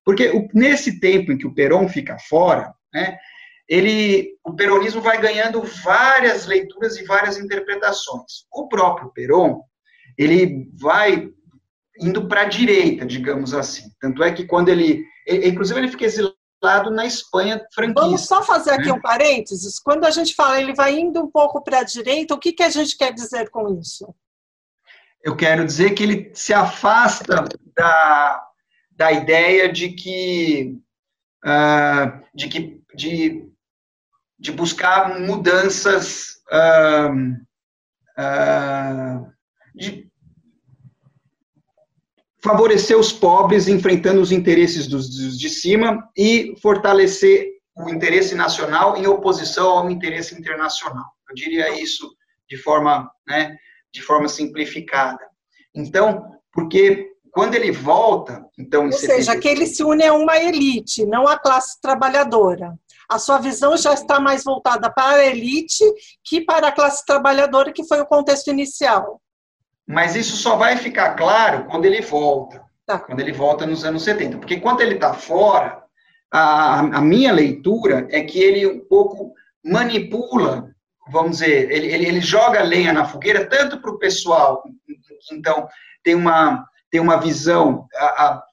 Porque 0.03 0.49
nesse 0.51 0.99
tempo 0.99 1.31
em 1.31 1.37
que 1.37 1.45
o 1.45 1.53
Perón 1.53 1.87
fica 1.87 2.17
fora, 2.27 2.73
né, 2.91 3.17
ele, 3.69 4.31
o 4.43 4.55
peronismo 4.55 4.99
vai 4.99 5.21
ganhando 5.21 5.61
várias 5.61 6.47
leituras 6.47 6.97
e 6.97 7.03
várias 7.03 7.37
interpretações. 7.37 8.47
O 8.51 8.67
próprio 8.67 9.11
Perón, 9.13 9.59
ele 10.17 10.71
vai 10.81 11.29
indo 11.99 12.27
para 12.27 12.41
a 12.41 12.45
direita, 12.45 13.05
digamos 13.05 13.53
assim. 13.53 13.91
Tanto 13.99 14.23
é 14.23 14.31
que 14.31 14.45
quando 14.45 14.69
ele, 14.69 15.05
ele 15.27 15.49
inclusive 15.49 15.79
ele 15.79 15.91
fica 15.91 16.05
exilado 16.05 16.40
lado 16.61 16.91
na 16.91 17.05
Espanha 17.05 17.65
franquista. 17.73 18.01
Vamos 18.01 18.25
só 18.25 18.43
fazer 18.43 18.71
aqui 18.71 18.85
né? 18.85 18.93
um 18.93 19.01
parênteses. 19.01 19.79
Quando 19.79 20.05
a 20.05 20.11
gente 20.11 20.35
fala 20.35 20.59
ele 20.59 20.73
vai 20.73 20.97
indo 20.97 21.21
um 21.21 21.29
pouco 21.29 21.61
para 21.63 21.79
a 21.79 21.83
direita, 21.83 22.33
o 22.33 22.39
que, 22.39 22.53
que 22.53 22.63
a 22.63 22.69
gente 22.69 22.97
quer 22.97 23.13
dizer 23.13 23.49
com 23.49 23.79
isso? 23.79 24.13
Eu 25.23 25.35
quero 25.35 25.65
dizer 25.65 25.91
que 25.91 26.03
ele 26.03 26.31
se 26.33 26.53
afasta 26.53 27.45
da, 27.75 28.47
da 28.91 29.11
ideia 29.11 29.71
de 29.71 29.89
que, 29.89 30.79
uh, 31.45 32.21
de, 32.33 32.47
que 32.47 32.81
de, 32.95 33.49
de 34.39 34.51
buscar 34.51 35.19
mudanças 35.19 36.41
uh, 36.51 37.13
uh, 38.19 39.31
de, 39.75 40.10
favorecer 42.43 42.97
os 42.97 43.13
pobres 43.13 43.67
enfrentando 43.67 44.19
os 44.19 44.31
interesses 44.31 44.87
dos, 44.87 45.09
dos 45.09 45.39
de 45.39 45.49
cima 45.49 46.09
e 46.17 46.55
fortalecer 46.61 47.51
o 47.75 47.89
interesse 47.89 48.35
nacional 48.35 48.97
em 48.97 49.07
oposição 49.07 49.69
ao 49.69 49.89
interesse 49.89 50.37
internacional. 50.37 51.05
Eu 51.29 51.35
diria 51.35 51.81
isso 51.81 52.11
de 52.49 52.57
forma, 52.57 53.09
né, 53.27 53.55
de 53.93 54.01
forma 54.01 54.27
simplificada. 54.27 55.25
Então, 55.73 56.25
porque 56.51 57.11
quando 57.31 57.55
ele 57.55 57.71
volta, 57.71 58.45
então, 58.59 58.85
ou 58.85 58.91
seja, 58.91 59.37
que 59.37 59.47
ele 59.47 59.65
se 59.65 59.83
une 59.83 60.03
a 60.03 60.13
uma 60.13 60.37
elite, 60.37 61.05
não 61.05 61.27
à 61.27 61.39
classe 61.39 61.79
trabalhadora. 61.79 62.77
A 63.09 63.17
sua 63.17 63.37
visão 63.37 63.77
já 63.77 63.93
está 63.93 64.19
mais 64.19 64.43
voltada 64.43 64.91
para 64.91 65.17
a 65.17 65.25
elite 65.25 65.83
que 66.23 66.41
para 66.41 66.67
a 66.67 66.71
classe 66.71 67.05
trabalhadora, 67.05 67.71
que 67.71 67.85
foi 67.85 68.01
o 68.01 68.05
contexto 68.05 68.49
inicial. 68.49 69.21
Mas 69.87 70.15
isso 70.15 70.35
só 70.37 70.55
vai 70.55 70.77
ficar 70.77 71.15
claro 71.15 71.65
quando 71.65 71.85
ele 71.85 72.01
volta. 72.01 72.63
Tá. 72.85 72.99
Quando 72.99 73.19
ele 73.19 73.31
volta 73.31 73.65
nos 73.65 73.83
anos 73.83 74.03
70. 74.03 74.37
Porque 74.37 74.59
quando 74.59 74.81
ele 74.81 74.95
está 74.95 75.13
fora, 75.13 75.83
a, 76.31 76.79
a, 76.79 77.01
minha 77.01 77.31
leitura 77.31 78.07
é 78.09 78.21
que 78.21 78.39
ele 78.39 78.65
um 78.65 78.79
pouco 78.79 79.33
manipula, 79.63 80.73
vamos 81.09 81.39
dizer, 81.39 81.69
ele, 81.71 81.87
ele, 81.87 82.05
ele 82.05 82.21
joga 82.21 82.63
lenha 82.63 82.93
na 82.93 83.05
fogueira, 83.05 83.45
tanto 83.45 83.79
para 83.81 83.91
o 83.91 83.99
pessoal, 83.99 84.63
então, 85.31 85.67
tem 86.03 86.15
uma, 86.15 86.65
tem 86.89 86.99
uma 86.99 87.17
visão 87.17 87.87
a, 87.95 88.43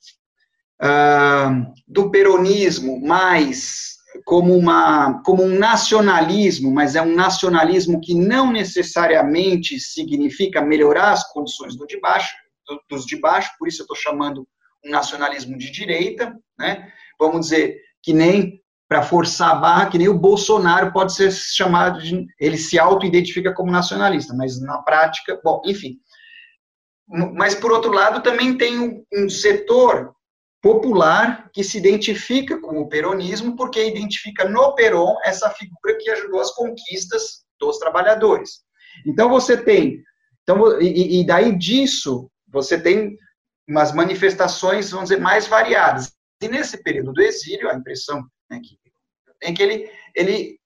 do 1.86 2.10
peronismo 2.10 3.00
mais 3.00 3.97
como, 4.28 4.54
uma, 4.54 5.22
como 5.22 5.42
um 5.42 5.58
nacionalismo, 5.58 6.70
mas 6.70 6.94
é 6.94 7.00
um 7.00 7.14
nacionalismo 7.14 7.98
que 7.98 8.14
não 8.14 8.52
necessariamente 8.52 9.80
significa 9.80 10.60
melhorar 10.60 11.12
as 11.12 11.32
condições 11.32 11.74
do 11.74 11.86
de 11.86 11.98
baixo, 11.98 12.36
do, 12.66 12.78
dos 12.90 13.06
de 13.06 13.18
baixo, 13.18 13.50
por 13.58 13.66
isso 13.66 13.80
eu 13.80 13.84
estou 13.84 13.96
chamando 13.96 14.46
um 14.84 14.90
nacionalismo 14.90 15.56
de 15.56 15.70
direita, 15.70 16.38
né? 16.58 16.92
Vamos 17.18 17.46
dizer 17.46 17.80
que 18.02 18.12
nem 18.12 18.60
para 18.86 19.00
forçar 19.00 19.52
a 19.52 19.54
barra, 19.54 19.86
que 19.86 19.96
nem 19.96 20.10
o 20.10 20.18
Bolsonaro 20.18 20.92
pode 20.92 21.14
ser 21.14 21.32
chamado 21.32 21.98
de, 22.02 22.26
ele 22.38 22.58
se 22.58 22.78
auto-identifica 22.78 23.54
como 23.54 23.72
nacionalista, 23.72 24.34
mas 24.34 24.60
na 24.60 24.76
prática, 24.82 25.40
bom, 25.42 25.62
enfim. 25.64 25.96
Mas 27.34 27.54
por 27.54 27.72
outro 27.72 27.90
lado 27.90 28.22
também 28.22 28.58
tem 28.58 29.02
um 29.10 29.30
setor 29.30 30.14
popular 30.60 31.50
que 31.52 31.62
se 31.62 31.78
identifica 31.78 32.60
com 32.60 32.80
o 32.80 32.88
peronismo 32.88 33.56
porque 33.56 33.84
identifica 33.86 34.48
no 34.48 34.74
Peron 34.74 35.16
essa 35.24 35.50
figura 35.50 35.96
que 35.98 36.10
ajudou 36.10 36.40
as 36.40 36.50
conquistas 36.52 37.44
dos 37.60 37.78
trabalhadores. 37.78 38.62
Então 39.06 39.28
você 39.28 39.56
tem, 39.56 40.02
então 40.42 40.80
e, 40.80 41.20
e 41.20 41.26
daí 41.26 41.56
disso 41.56 42.30
você 42.48 42.80
tem 42.80 43.16
umas 43.68 43.92
manifestações, 43.92 44.90
vamos 44.90 45.10
dizer, 45.10 45.20
mais 45.20 45.46
variadas. 45.46 46.12
E 46.42 46.48
nesse 46.48 46.82
período 46.82 47.12
do 47.12 47.20
exílio, 47.20 47.68
a 47.70 47.74
impressão 47.74 48.24
né, 48.50 48.60
que, 48.62 48.78
é 49.42 49.52
que 49.52 49.62
ele, 49.62 49.90
ele 50.14 50.58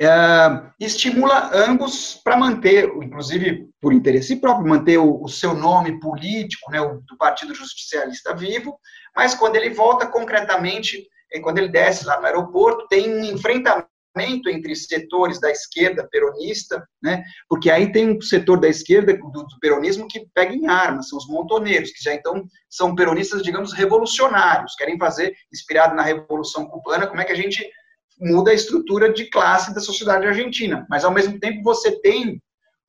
é, 0.00 0.08
estimula 0.80 1.50
ambos 1.54 2.20
para 2.24 2.36
manter, 2.36 2.88
inclusive 3.02 3.68
por 3.80 3.92
interesse 3.92 4.36
próprio, 4.36 4.66
manter 4.66 4.98
o, 4.98 5.22
o 5.22 5.28
seu 5.28 5.54
nome 5.54 6.00
político, 6.00 6.70
né, 6.70 6.80
o, 6.80 7.00
do 7.02 7.16
Partido 7.16 7.54
Justicialista 7.54 8.34
vivo, 8.34 8.76
mas 9.14 9.34
quando 9.34 9.56
ele 9.56 9.70
volta 9.70 10.06
concretamente, 10.06 11.06
é 11.32 11.40
quando 11.40 11.58
ele 11.58 11.68
desce 11.68 12.04
lá 12.04 12.18
no 12.18 12.26
aeroporto, 12.26 12.88
tem 12.88 13.08
um 13.08 13.24
enfrentamento 13.24 13.88
entre 14.48 14.74
setores 14.74 15.40
da 15.40 15.50
esquerda 15.50 16.08
peronista, 16.10 16.84
né, 17.00 17.22
porque 17.48 17.70
aí 17.70 17.92
tem 17.92 18.16
um 18.16 18.20
setor 18.20 18.58
da 18.58 18.68
esquerda 18.68 19.16
do, 19.16 19.30
do, 19.30 19.58
peronismo 19.60 20.08
que 20.08 20.26
pega 20.34 20.52
em 20.52 20.66
armas, 20.66 21.08
são 21.08 21.18
os 21.18 21.28
montoneiros, 21.28 21.92
que 21.92 22.02
já 22.02 22.14
então 22.14 22.44
são 22.68 22.96
peronistas, 22.96 23.42
digamos, 23.42 23.72
revolucionários, 23.72 24.74
querem 24.74 24.98
fazer, 24.98 25.34
inspirado 25.52 25.94
na 25.94 26.02
Revolução 26.02 26.66
Cubana, 26.66 27.06
como 27.06 27.20
é 27.20 27.24
que 27.24 27.32
a 27.32 27.36
gente 27.36 27.64
muda 28.18 28.50
a 28.50 28.54
estrutura 28.54 29.12
de 29.12 29.26
classe 29.26 29.74
da 29.74 29.80
sociedade 29.80 30.26
argentina. 30.26 30.86
Mas, 30.88 31.04
ao 31.04 31.12
mesmo 31.12 31.38
tempo, 31.38 31.62
você 31.62 32.00
tem, 32.00 32.40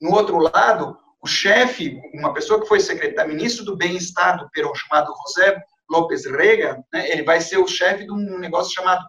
no 0.01 0.13
outro 0.13 0.37
lado, 0.37 0.97
o 1.21 1.27
chefe, 1.27 1.99
uma 2.13 2.33
pessoa 2.33 2.61
que 2.61 2.67
foi 2.67 2.79
secretário, 2.79 3.33
ministro 3.33 3.65
do 3.65 3.75
Bem-Estar 3.75 4.37
do 4.37 4.49
Perón, 4.51 4.73
chamado 4.75 5.13
José 5.27 5.57
López 5.89 6.25
Rega, 6.25 6.83
né, 6.93 7.09
ele 7.11 7.23
vai 7.23 7.41
ser 7.41 7.57
o 7.57 7.67
chefe 7.67 8.05
de 8.05 8.11
um 8.11 8.37
negócio 8.37 8.73
chamado 8.73 9.03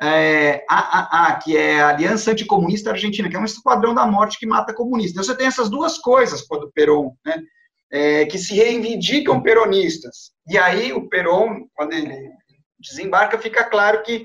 é, 0.00 0.64
AAA, 0.68 1.38
que 1.42 1.56
é 1.56 1.80
a 1.80 1.88
Aliança 1.88 2.30
Anticomunista 2.30 2.90
Argentina, 2.90 3.28
que 3.28 3.36
é 3.36 3.38
um 3.40 3.44
esquadrão 3.44 3.92
da 3.94 4.06
morte 4.06 4.38
que 4.38 4.46
mata 4.46 4.72
comunistas. 4.72 5.12
Então, 5.12 5.24
você 5.24 5.36
tem 5.36 5.46
essas 5.46 5.68
duas 5.68 5.98
coisas 5.98 6.42
quando 6.42 6.64
o 6.64 6.72
Perón, 6.72 7.10
né, 7.24 7.42
é, 7.90 8.24
que 8.26 8.38
se 8.38 8.54
reivindicam 8.54 9.42
peronistas. 9.42 10.30
E 10.46 10.56
aí, 10.56 10.92
o 10.92 11.08
Perón, 11.08 11.64
quando 11.74 11.92
ele 11.92 12.30
desembarca, 12.78 13.38
fica 13.38 13.64
claro 13.64 14.02
que 14.02 14.24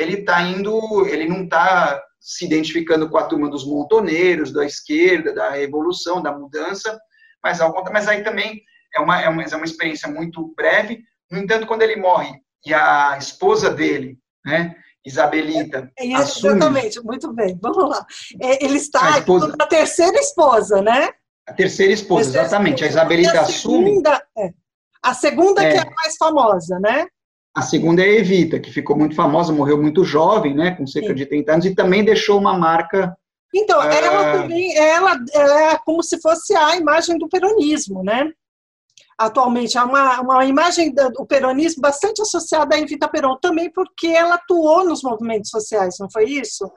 ele 0.00 0.20
está 0.20 0.40
indo, 0.42 1.06
ele 1.06 1.28
não 1.28 1.44
está 1.44 2.02
se 2.18 2.44
identificando 2.44 3.08
com 3.08 3.18
a 3.18 3.24
turma 3.24 3.48
dos 3.48 3.66
montoneiros, 3.66 4.52
da 4.52 4.64
esquerda, 4.64 5.32
da 5.32 5.50
revolução, 5.50 6.22
da 6.22 6.36
mudança, 6.36 6.98
mas 7.42 7.60
ao 7.60 7.72
mas 7.92 8.08
aí 8.08 8.22
também 8.22 8.62
é 8.94 9.00
uma, 9.00 9.20
é 9.20 9.28
uma, 9.28 9.42
é 9.42 9.56
uma 9.56 9.64
experiência 9.64 10.08
muito 10.08 10.52
breve. 10.54 11.02
No 11.30 11.38
entanto, 11.38 11.66
quando 11.66 11.82
ele 11.82 11.96
morre 11.96 12.32
e 12.64 12.74
a 12.74 13.16
esposa 13.18 13.70
dele, 13.70 14.18
né, 14.44 14.74
Isabelita, 15.04 15.90
é, 15.98 16.06
é 16.06 16.20
exatamente, 16.20 16.98
assume, 16.98 17.06
muito 17.06 17.32
bem, 17.32 17.58
vamos 17.60 17.88
lá. 17.88 18.04
É, 18.42 18.64
ele 18.64 18.76
está 18.76 19.14
a, 19.14 19.18
esposa, 19.18 19.56
a 19.58 19.66
terceira 19.66 20.18
esposa, 20.18 20.82
né? 20.82 21.10
A 21.46 21.52
terceira 21.54 21.92
esposa, 21.92 22.24
terceira 22.24 22.46
exatamente. 22.46 22.84
Esposa. 22.84 23.00
A 23.00 23.02
Isabelita 23.02 23.40
a 23.40 23.44
segunda, 23.44 24.12
assume. 24.12 24.48
É, 24.48 24.52
a 25.02 25.14
segunda 25.14 25.60
que 25.62 25.76
é 25.76 25.80
a 25.80 25.90
mais 25.90 26.16
famosa, 26.16 26.78
né? 26.80 27.06
A 27.54 27.62
segunda 27.62 28.02
é 28.02 28.04
a 28.04 28.12
Evita, 28.12 28.60
que 28.60 28.70
ficou 28.70 28.96
muito 28.96 29.14
famosa, 29.14 29.52
morreu 29.52 29.80
muito 29.80 30.04
jovem, 30.04 30.54
né, 30.54 30.70
com 30.72 30.86
cerca 30.86 31.08
Sim. 31.08 31.14
de 31.14 31.26
30 31.26 31.52
anos, 31.52 31.66
e 31.66 31.74
também 31.74 32.04
deixou 32.04 32.38
uma 32.38 32.56
marca. 32.56 33.16
Então, 33.52 33.82
ela 33.82 34.36
uh... 34.36 34.42
também, 34.42 34.76
ela 34.76 35.16
é 35.34 35.78
como 35.84 36.02
se 36.02 36.20
fosse 36.20 36.54
a 36.54 36.76
imagem 36.76 37.18
do 37.18 37.28
peronismo, 37.28 38.04
né? 38.04 38.30
Atualmente. 39.20 39.76
Há 39.76 39.84
uma, 39.84 40.20
uma 40.20 40.44
imagem 40.46 40.92
do 40.92 41.26
peronismo 41.26 41.82
bastante 41.82 42.22
associada 42.22 42.74
à 42.74 42.78
Evita 42.78 43.06
Peron, 43.06 43.36
também 43.40 43.70
porque 43.70 44.06
ela 44.06 44.36
atuou 44.36 44.84
nos 44.84 45.02
movimentos 45.02 45.50
sociais, 45.50 45.96
não 46.00 46.10
foi 46.10 46.24
isso? 46.24 46.70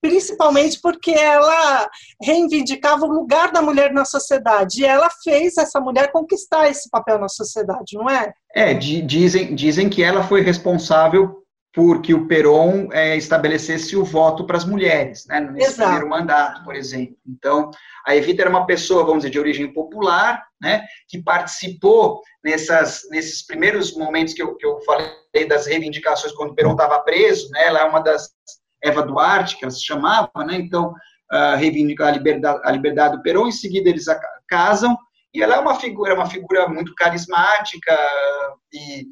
Principalmente 0.00 0.80
porque 0.80 1.10
ela 1.10 1.88
reivindicava 2.22 3.04
o 3.04 3.12
lugar 3.12 3.52
da 3.52 3.60
mulher 3.60 3.92
na 3.92 4.06
sociedade, 4.06 4.80
e 4.80 4.84
ela 4.86 5.10
fez 5.22 5.58
essa 5.58 5.78
mulher 5.78 6.10
conquistar 6.10 6.68
esse 6.68 6.88
papel 6.88 7.18
na 7.18 7.28
sociedade, 7.28 7.94
não 7.94 8.08
é? 8.08 8.32
É, 8.54 8.72
dizem, 8.72 9.54
dizem 9.54 9.88
que 9.88 10.02
ela 10.02 10.22
foi 10.22 10.40
responsável 10.40 11.40
porque 11.72 12.12
o 12.12 12.26
Peron 12.26 12.88
é, 12.92 13.16
estabelecesse 13.16 13.96
o 13.96 14.04
voto 14.04 14.44
para 14.44 14.56
as 14.56 14.64
mulheres, 14.64 15.26
né, 15.26 15.40
nesse 15.40 15.70
Exato. 15.70 15.82
primeiro 15.82 16.08
mandato, 16.08 16.64
por 16.64 16.74
exemplo. 16.74 17.16
Então, 17.26 17.70
a 18.04 18.16
Evita 18.16 18.42
era 18.42 18.50
uma 18.50 18.66
pessoa, 18.66 19.04
vamos 19.04 19.18
dizer, 19.18 19.30
de 19.30 19.38
origem 19.38 19.72
popular, 19.72 20.44
né, 20.60 20.84
que 21.08 21.22
participou 21.22 22.20
nessas, 22.42 23.02
nesses 23.10 23.46
primeiros 23.46 23.96
momentos 23.96 24.34
que 24.34 24.42
eu, 24.42 24.56
que 24.56 24.66
eu 24.66 24.80
falei 24.80 25.46
das 25.48 25.66
reivindicações 25.66 26.32
quando 26.34 26.50
o 26.50 26.54
Peron 26.54 26.72
estava 26.72 26.98
preso, 27.00 27.48
né, 27.50 27.66
ela 27.66 27.80
é 27.80 27.84
uma 27.84 28.00
das, 28.00 28.30
Eva 28.82 29.02
Duarte, 29.02 29.56
que 29.56 29.64
ela 29.64 29.70
se 29.70 29.84
chamava, 29.84 30.30
né, 30.38 30.56
então, 30.56 30.92
uh, 31.32 31.56
reivindica 31.56 32.06
a 32.06 32.10
liberdade, 32.10 32.60
a 32.64 32.70
liberdade 32.72 33.16
do 33.16 33.22
Peron, 33.22 33.46
em 33.46 33.52
seguida 33.52 33.88
eles 33.88 34.06
casam, 34.48 34.98
e 35.32 35.40
ela 35.40 35.54
é 35.54 35.60
uma 35.60 35.76
figura, 35.76 36.14
uma 36.14 36.26
figura 36.26 36.68
muito 36.68 36.92
carismática 36.96 37.96
e, 38.72 39.06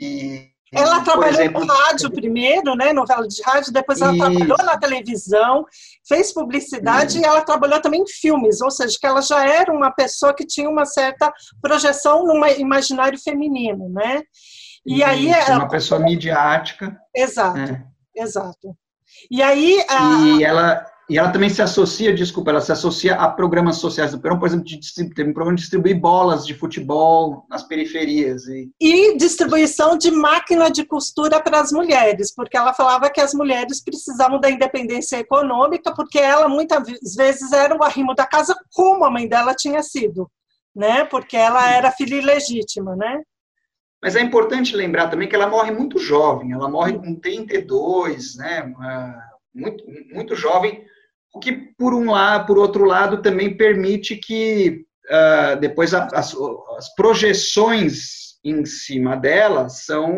e 0.00 0.57
ela 0.72 1.00
trabalhou 1.02 1.40
exemplo, 1.40 1.64
no 1.64 1.72
rádio 1.72 2.10
primeiro, 2.10 2.74
né, 2.74 2.92
novela 2.92 3.26
de 3.26 3.42
rádio, 3.42 3.72
depois 3.72 4.00
ela 4.00 4.12
isso. 4.12 4.20
trabalhou 4.20 4.58
na 4.58 4.78
televisão, 4.78 5.64
fez 6.06 6.32
publicidade 6.32 7.18
e 7.18 7.24
ela 7.24 7.42
trabalhou 7.42 7.80
também 7.80 8.02
em 8.02 8.06
filmes, 8.06 8.60
ou 8.60 8.70
seja, 8.70 8.96
que 9.00 9.06
ela 9.06 9.22
já 9.22 9.46
era 9.46 9.72
uma 9.72 9.90
pessoa 9.90 10.34
que 10.34 10.46
tinha 10.46 10.68
uma 10.68 10.84
certa 10.84 11.32
projeção 11.60 12.24
no 12.24 12.46
imaginário 12.46 13.18
feminino, 13.18 13.88
né? 13.88 14.22
E 14.86 14.96
isso, 14.96 15.04
aí 15.04 15.28
ela, 15.28 15.58
uma 15.58 15.68
pessoa 15.68 16.00
midiática. 16.00 16.98
Exato, 17.14 17.58
é. 17.58 17.84
exato. 18.16 18.76
E 19.30 19.42
aí 19.42 19.84
a... 19.88 20.20
e 20.38 20.44
ela 20.44 20.86
e 21.08 21.16
ela 21.16 21.30
também 21.30 21.48
se 21.48 21.62
associa, 21.62 22.14
desculpa, 22.14 22.50
ela 22.50 22.60
se 22.60 22.70
associa 22.70 23.14
a 23.14 23.30
programas 23.30 23.76
sociais 23.76 24.12
do 24.12 24.20
Perão, 24.20 24.38
por 24.38 24.46
exemplo, 24.46 24.66
de, 24.66 24.78
tem 24.94 25.06
um 25.06 25.32
programa 25.32 25.54
de 25.54 25.62
distribuir 25.62 25.98
bolas 25.98 26.46
de 26.46 26.52
futebol 26.52 27.46
nas 27.48 27.62
periferias. 27.62 28.46
E... 28.46 28.70
e 28.78 29.16
distribuição 29.16 29.96
de 29.96 30.10
máquina 30.10 30.70
de 30.70 30.84
costura 30.84 31.40
para 31.40 31.60
as 31.60 31.72
mulheres, 31.72 32.34
porque 32.34 32.58
ela 32.58 32.74
falava 32.74 33.08
que 33.08 33.22
as 33.22 33.32
mulheres 33.32 33.82
precisavam 33.82 34.38
da 34.38 34.50
independência 34.50 35.16
econômica, 35.16 35.94
porque 35.94 36.18
ela 36.18 36.46
muitas 36.46 36.86
vezes 37.16 37.52
era 37.52 37.74
o 37.74 37.82
arrimo 37.82 38.14
da 38.14 38.26
casa, 38.26 38.54
como 38.74 39.04
a 39.06 39.10
mãe 39.10 39.26
dela 39.26 39.54
tinha 39.54 39.82
sido, 39.82 40.30
né? 40.76 41.06
Porque 41.06 41.38
ela 41.38 41.70
era 41.70 41.90
filha 41.90 42.16
ilegítima, 42.16 42.94
né? 42.94 43.22
Mas 44.02 44.14
é 44.14 44.20
importante 44.20 44.76
lembrar 44.76 45.08
também 45.08 45.26
que 45.26 45.34
ela 45.34 45.48
morre 45.48 45.70
muito 45.70 45.98
jovem, 45.98 46.52
ela 46.52 46.68
morre 46.68 46.92
com 46.92 47.14
32, 47.14 48.36
né? 48.36 48.72
Muito, 49.54 49.84
muito 50.12 50.36
jovem, 50.36 50.84
o 51.34 51.38
que, 51.38 51.52
por 51.52 51.94
um 51.94 52.10
lado, 52.10 52.46
por 52.46 52.58
outro 52.58 52.84
lado, 52.84 53.22
também 53.22 53.56
permite 53.56 54.16
que 54.16 54.84
uh, 55.08 55.58
depois 55.60 55.94
a, 55.94 56.06
as, 56.12 56.34
as, 56.76 56.94
projeções 56.94 58.38
em 58.44 58.64
cima 58.64 59.16
dela 59.16 59.68
são. 59.68 60.16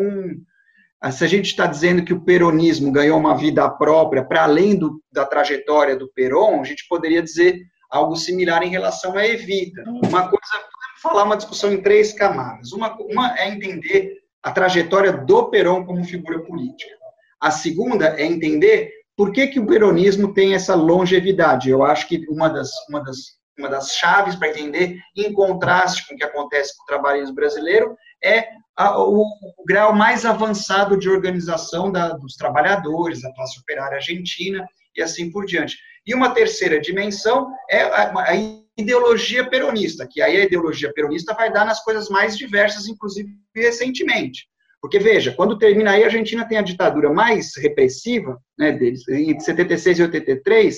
Ah, 1.01 1.11
se 1.11 1.25
a 1.25 1.27
gente 1.27 1.47
está 1.47 1.67
dizendo 1.67 2.05
que 2.05 2.13
o 2.13 2.21
peronismo 2.21 2.93
ganhou 2.93 3.19
uma 3.19 3.35
vida 3.37 3.69
própria 3.71 4.23
para 4.23 4.43
além 4.45 4.77
do, 4.77 5.03
da 5.11 5.25
trajetória 5.25 5.97
do 5.97 6.11
Peron, 6.15 6.61
a 6.61 6.65
gente 6.65 6.87
poderia 6.89 7.23
dizer 7.23 7.59
algo 7.91 8.15
similar 8.15 8.63
em 8.63 8.69
relação 8.69 9.17
a 9.17 9.27
Evita. 9.27 9.83
Uma 9.87 10.29
coisa, 10.29 10.53
podemos 10.53 11.01
falar 11.03 11.25
uma 11.25 11.39
discussão 11.39 11.73
em 11.73 11.81
três 11.81 12.13
camadas. 12.13 12.73
Uma, 12.73 12.95
uma 13.01 13.35
é 13.39 13.49
entender 13.49 14.19
a 14.43 14.53
trajetória 14.53 15.11
do 15.11 15.49
Peron 15.49 15.87
como 15.87 16.05
figura 16.05 16.41
política. 16.41 16.95
A 17.41 17.51
segunda 17.51 18.21
é 18.21 18.27
entender 18.27 18.93
por 19.21 19.33
que, 19.33 19.49
que 19.49 19.61
o 19.61 19.67
peronismo 19.67 20.33
tem 20.33 20.55
essa 20.55 20.75
longevidade? 20.75 21.69
Eu 21.69 21.85
acho 21.85 22.09
que 22.09 22.25
uma 22.31 22.49
das, 22.49 22.71
uma 22.89 23.05
das 23.05 23.39
uma 23.59 23.69
das 23.69 23.91
chaves 23.91 24.35
para 24.35 24.49
entender, 24.49 24.99
em 25.15 25.31
contraste 25.35 26.09
com 26.09 26.15
o 26.15 26.17
que 26.17 26.25
acontece 26.25 26.75
com 26.75 26.85
o 26.85 26.87
trabalhismo 26.87 27.35
brasileiro, 27.35 27.95
é 28.25 28.49
a, 28.75 28.99
o, 28.99 29.21
o, 29.21 29.65
grau 29.67 29.95
mais 29.95 30.25
avançado 30.25 30.99
de 30.99 31.11
organização 31.11 31.93
da, 31.93 32.15
dos 32.15 32.35
trabalhadores, 32.35 33.21
da 33.21 33.31
classe 33.35 33.61
operária 33.61 33.97
argentina 33.97 34.67
e 34.97 35.03
assim 35.03 35.31
por 35.31 35.45
diante. 35.45 35.77
E 36.07 36.15
uma 36.15 36.33
terceira 36.33 36.81
dimensão 36.81 37.53
é 37.69 37.83
a, 37.83 38.13
a 38.23 38.35
ideologia 38.79 39.47
peronista, 39.51 40.09
que 40.11 40.23
aí 40.23 40.39
a 40.39 40.45
ideologia 40.45 40.91
peronista 40.95 41.35
vai 41.35 41.53
dar 41.53 41.67
nas 41.67 41.85
coisas 41.85 42.09
mais 42.09 42.39
diversas, 42.39 42.89
inclusive 42.89 43.29
recentemente. 43.55 44.49
Porque, 44.81 44.99
veja, 44.99 45.33
quando 45.33 45.59
termina 45.59 45.91
aí, 45.91 46.03
a 46.03 46.07
Argentina 46.07 46.47
tem 46.49 46.57
a 46.57 46.63
ditadura 46.63 47.13
mais 47.13 47.55
repressiva, 47.57 48.41
né, 48.59 48.73
deles, 48.73 49.07
entre 49.09 49.45
76 49.45 49.99
e 49.99 50.03
83, 50.03 50.77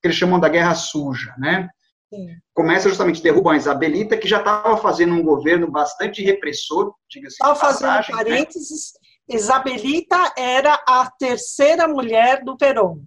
que 0.00 0.08
eles 0.08 0.16
chamam 0.16 0.40
da 0.40 0.48
Guerra 0.48 0.74
Suja, 0.74 1.34
né? 1.38 1.68
Sim. 2.12 2.36
Começa 2.54 2.88
justamente, 2.88 3.22
derrubam 3.22 3.52
a 3.52 3.56
Isabelita, 3.56 4.16
que 4.16 4.28
já 4.28 4.38
estava 4.38 4.76
fazendo 4.76 5.14
um 5.14 5.22
governo 5.22 5.70
bastante 5.70 6.22
repressor, 6.22 6.94
diga-se 7.10 7.36
Só 7.36 7.54
fazendo 7.54 7.90
né? 7.90 8.02
parênteses, 8.10 8.92
né? 9.28 9.36
Isabelita 9.36 10.32
era 10.36 10.74
a 10.86 11.10
terceira 11.18 11.86
mulher 11.86 12.42
do 12.44 12.56
Perón. 12.56 13.00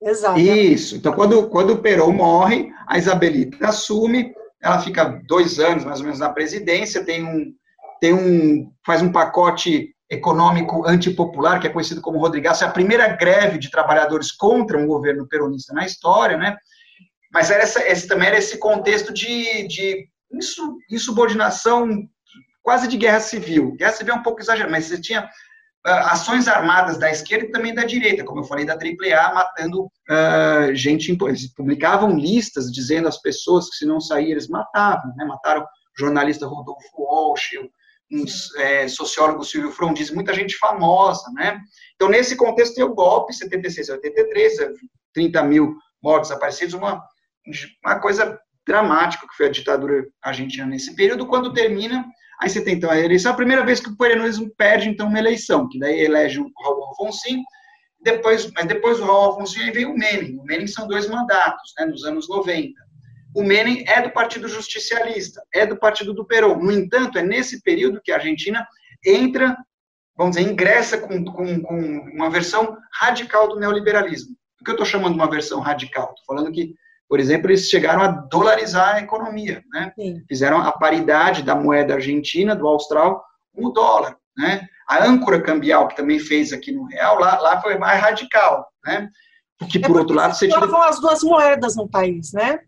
Exato. 0.00 0.38
Isso. 0.38 0.96
Então, 0.96 1.12
quando, 1.12 1.48
quando 1.48 1.70
o 1.72 1.78
Perón 1.78 2.12
morre, 2.12 2.70
a 2.86 2.98
Isabelita 2.98 3.68
assume, 3.68 4.32
ela 4.62 4.80
fica 4.80 5.04
dois 5.26 5.58
anos, 5.58 5.84
mais 5.84 6.00
ou 6.00 6.04
menos, 6.04 6.20
na 6.20 6.28
presidência, 6.28 7.04
tem 7.04 7.24
um, 7.24 7.52
tem 8.00 8.12
um, 8.14 8.72
faz 8.84 9.02
um 9.02 9.12
pacote 9.12 9.94
econômico 10.08 10.86
antipopular, 10.86 11.60
que 11.60 11.66
é 11.66 11.70
conhecido 11.70 12.00
como 12.00 12.18
Rodrigaço, 12.18 12.64
é 12.64 12.66
a 12.66 12.72
primeira 12.72 13.08
greve 13.08 13.58
de 13.58 13.70
trabalhadores 13.70 14.30
contra 14.30 14.78
um 14.78 14.86
governo 14.86 15.26
peronista 15.26 15.74
na 15.74 15.84
história, 15.84 16.36
né? 16.36 16.56
Mas 17.32 17.50
era 17.50 17.62
essa, 17.62 17.86
esse, 17.86 18.06
também 18.06 18.28
era 18.28 18.38
esse 18.38 18.58
contexto 18.58 19.12
de, 19.12 19.66
de 19.66 20.08
insubordinação, 20.90 22.08
quase 22.62 22.88
de 22.88 22.96
guerra 22.96 23.20
civil. 23.20 23.72
Guerra 23.72 23.92
civil 23.92 24.14
é 24.14 24.16
um 24.16 24.22
pouco 24.22 24.40
exagerado, 24.40 24.72
mas 24.72 24.86
você 24.86 25.00
tinha 25.00 25.24
uh, 25.24 25.90
ações 26.10 26.46
armadas 26.46 26.98
da 26.98 27.10
esquerda 27.10 27.46
e 27.46 27.50
também 27.50 27.74
da 27.74 27.84
direita, 27.84 28.24
como 28.24 28.40
eu 28.40 28.44
falei, 28.44 28.64
da 28.64 28.74
AAA, 28.74 29.34
matando 29.34 29.84
uh, 29.84 30.74
gente. 30.74 31.10
Eles 31.10 31.52
publicavam 31.52 32.16
listas 32.16 32.72
dizendo 32.72 33.08
às 33.08 33.20
pessoas 33.20 33.68
que 33.68 33.76
se 33.76 33.84
não 33.84 34.00
sair, 34.00 34.30
eles 34.30 34.48
matavam. 34.48 35.12
Né? 35.16 35.24
Mataram 35.24 35.62
o 35.62 35.66
jornalista 35.98 36.46
Rodolfo 36.46 36.88
Walsh, 36.96 37.50
é, 38.58 38.88
sociólogo 38.88 39.44
Silvio 39.44 39.72
Frondizi, 39.72 40.14
muita 40.14 40.32
gente 40.32 40.56
famosa, 40.56 41.30
né? 41.32 41.60
Então, 41.94 42.08
nesse 42.08 42.36
contexto, 42.36 42.74
tem 42.74 42.84
o 42.84 42.94
golpe, 42.94 43.32
76 43.32 43.90
a 43.90 43.94
83, 43.94 44.56
30 45.12 45.42
mil 45.44 45.76
mortos 46.02 46.28
desaparecidos, 46.28 46.74
uma, 46.74 47.02
uma 47.84 47.98
coisa 47.98 48.38
dramática 48.66 49.26
que 49.26 49.36
foi 49.36 49.46
a 49.46 49.50
ditadura 49.50 50.04
argentina 50.22 50.66
nesse 50.66 50.94
período, 50.94 51.26
quando 51.26 51.52
termina, 51.52 52.04
aí 52.40 52.48
você 52.48 52.62
tem 52.62 52.74
então 52.74 52.90
a 52.90 52.98
eleição, 52.98 53.32
a 53.32 53.36
primeira 53.36 53.64
vez 53.64 53.80
que 53.80 53.88
o 53.88 53.96
peronismo 53.96 54.50
perde, 54.56 54.88
então, 54.88 55.08
uma 55.08 55.18
eleição, 55.18 55.68
que 55.68 55.78
daí 55.78 56.00
elege 56.00 56.40
o 56.40 56.50
Raul 56.62 56.84
Alfonsin, 56.84 57.42
depois, 58.00 58.50
mas 58.52 58.66
depois 58.66 58.98
do 58.98 59.04
Raul 59.04 59.24
Alfonsin 59.24 59.62
aí 59.62 59.70
vem 59.70 59.86
o 59.86 59.96
Menem, 59.96 60.38
o 60.38 60.44
Menem 60.44 60.66
são 60.66 60.86
dois 60.86 61.08
mandatos, 61.08 61.72
né, 61.78 61.86
nos 61.86 62.04
anos 62.04 62.28
90, 62.28 62.72
o 63.36 63.44
Menem 63.44 63.84
é 63.86 64.00
do 64.00 64.10
Partido 64.10 64.48
Justicialista, 64.48 65.42
é 65.52 65.66
do 65.66 65.76
Partido 65.76 66.14
do 66.14 66.24
Perón. 66.24 66.56
No 66.56 66.72
entanto, 66.72 67.18
é 67.18 67.22
nesse 67.22 67.62
período 67.62 68.00
que 68.02 68.10
a 68.10 68.14
Argentina 68.14 68.66
entra, 69.04 69.54
vamos 70.16 70.36
dizer, 70.36 70.50
ingressa 70.50 70.96
com, 70.96 71.22
com, 71.22 71.60
com 71.60 71.78
uma 72.14 72.30
versão 72.30 72.78
radical 72.98 73.46
do 73.46 73.60
neoliberalismo. 73.60 74.34
O 74.58 74.64
que 74.64 74.70
eu 74.70 74.72
estou 74.72 74.86
chamando 74.86 75.12
de 75.12 75.20
uma 75.20 75.28
versão 75.28 75.60
radical? 75.60 76.14
Estou 76.16 76.34
falando 76.34 76.50
que, 76.50 76.72
por 77.06 77.20
exemplo, 77.20 77.50
eles 77.50 77.68
chegaram 77.68 78.00
a 78.00 78.08
dolarizar 78.08 78.94
a 78.94 79.00
economia, 79.00 79.62
né? 79.70 79.92
Fizeram 80.26 80.62
a 80.62 80.72
paridade 80.72 81.42
da 81.42 81.54
moeda 81.54 81.92
argentina, 81.92 82.56
do 82.56 82.66
austral, 82.66 83.22
com 83.54 83.66
o 83.66 83.70
dólar, 83.70 84.16
né? 84.34 84.66
A 84.88 85.04
âncora 85.04 85.42
cambial, 85.42 85.88
que 85.88 85.96
também 85.96 86.18
fez 86.18 86.54
aqui 86.54 86.72
no 86.72 86.86
real, 86.86 87.18
lá, 87.18 87.38
lá 87.38 87.60
foi 87.60 87.76
mais 87.76 88.00
radical, 88.00 88.66
né? 88.82 89.10
Porque, 89.58 89.76
é 89.76 89.82
por 89.82 89.98
outro 89.98 90.16
lado, 90.16 90.34
você... 90.34 90.48
Tira... 90.48 90.88
as 90.88 91.00
duas 91.00 91.22
moedas 91.22 91.76
no 91.76 91.86
país, 91.86 92.32
né? 92.32 92.60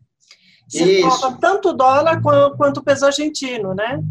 Você 0.68 1.00
Isso. 1.00 1.38
tanto 1.40 1.70
o 1.70 1.72
dólar 1.72 2.20
quanto 2.20 2.78
o 2.78 2.84
peso 2.84 3.06
argentino, 3.06 3.74
né? 3.74 4.02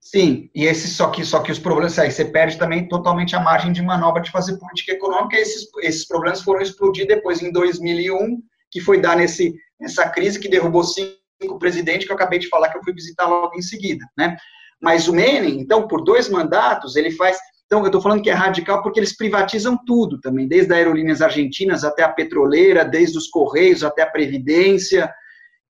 Sim, 0.00 0.48
e 0.54 0.64
esse 0.64 0.88
só 0.88 1.10
que 1.10 1.24
só 1.24 1.40
que 1.40 1.50
os 1.50 1.58
problemas 1.58 1.98
aí 1.98 2.10
você 2.10 2.24
perde 2.24 2.56
também 2.56 2.88
totalmente 2.88 3.34
a 3.34 3.40
margem 3.40 3.72
de 3.72 3.82
manobra 3.82 4.22
de 4.22 4.30
fazer 4.30 4.56
política 4.56 4.92
econômica. 4.92 5.36
Esses 5.36 5.68
esses 5.82 6.06
problemas 6.06 6.42
foram 6.42 6.60
explodir 6.60 7.06
depois 7.06 7.42
em 7.42 7.52
2001, 7.52 8.40
que 8.70 8.80
foi 8.80 9.00
dar 9.00 9.16
nesse 9.16 9.54
nessa 9.78 10.08
crise 10.08 10.40
que 10.40 10.48
derrubou 10.48 10.84
cinco 10.84 11.58
presidentes 11.58 12.06
que 12.06 12.12
eu 12.12 12.16
acabei 12.16 12.38
de 12.38 12.48
falar 12.48 12.70
que 12.70 12.78
eu 12.78 12.84
fui 12.84 12.94
visitar 12.94 13.26
logo 13.26 13.56
em 13.56 13.62
seguida, 13.62 14.06
né? 14.16 14.36
Mas 14.80 15.08
o 15.08 15.12
Menem, 15.12 15.60
então, 15.60 15.88
por 15.88 16.02
dois 16.02 16.28
mandatos, 16.28 16.96
ele 16.96 17.10
faz 17.10 17.36
então, 17.66 17.80
eu 17.80 17.86
estou 17.86 18.00
falando 18.00 18.22
que 18.22 18.30
é 18.30 18.32
radical 18.32 18.80
porque 18.80 19.00
eles 19.00 19.16
privatizam 19.16 19.76
tudo 19.84 20.20
também, 20.20 20.46
desde 20.46 20.72
as 20.72 20.78
aerolíneas 20.78 21.20
argentinas 21.20 21.82
até 21.82 22.04
a 22.04 22.08
petroleira, 22.08 22.84
desde 22.84 23.18
os 23.18 23.26
correios 23.26 23.82
até 23.82 24.02
a 24.02 24.10
previdência, 24.10 25.12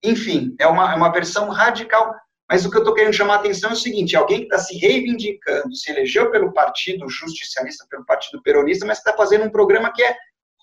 enfim, 0.05 0.55
é 0.59 0.67
uma, 0.67 0.93
é 0.93 0.97
uma 0.97 1.11
versão 1.11 1.49
radical. 1.49 2.14
Mas 2.49 2.64
o 2.64 2.71
que 2.71 2.77
eu 2.77 2.81
estou 2.81 2.95
querendo 2.95 3.14
chamar 3.14 3.35
a 3.35 3.38
atenção 3.38 3.71
é 3.71 3.73
o 3.73 3.77
seguinte: 3.77 4.17
alguém 4.17 4.40
que 4.40 4.45
está 4.45 4.59
se 4.59 4.77
reivindicando, 4.77 5.75
se 5.75 5.90
elegeu 5.90 6.31
pelo 6.31 6.53
Partido 6.53 7.09
Justicialista, 7.09 7.87
pelo 7.88 8.05
Partido 8.05 8.43
Peronista, 8.43 8.87
mas 8.87 8.99
está 8.99 9.14
fazendo 9.14 9.45
um 9.45 9.51
programa 9.51 9.93
que 9.93 10.03
é 10.03 10.14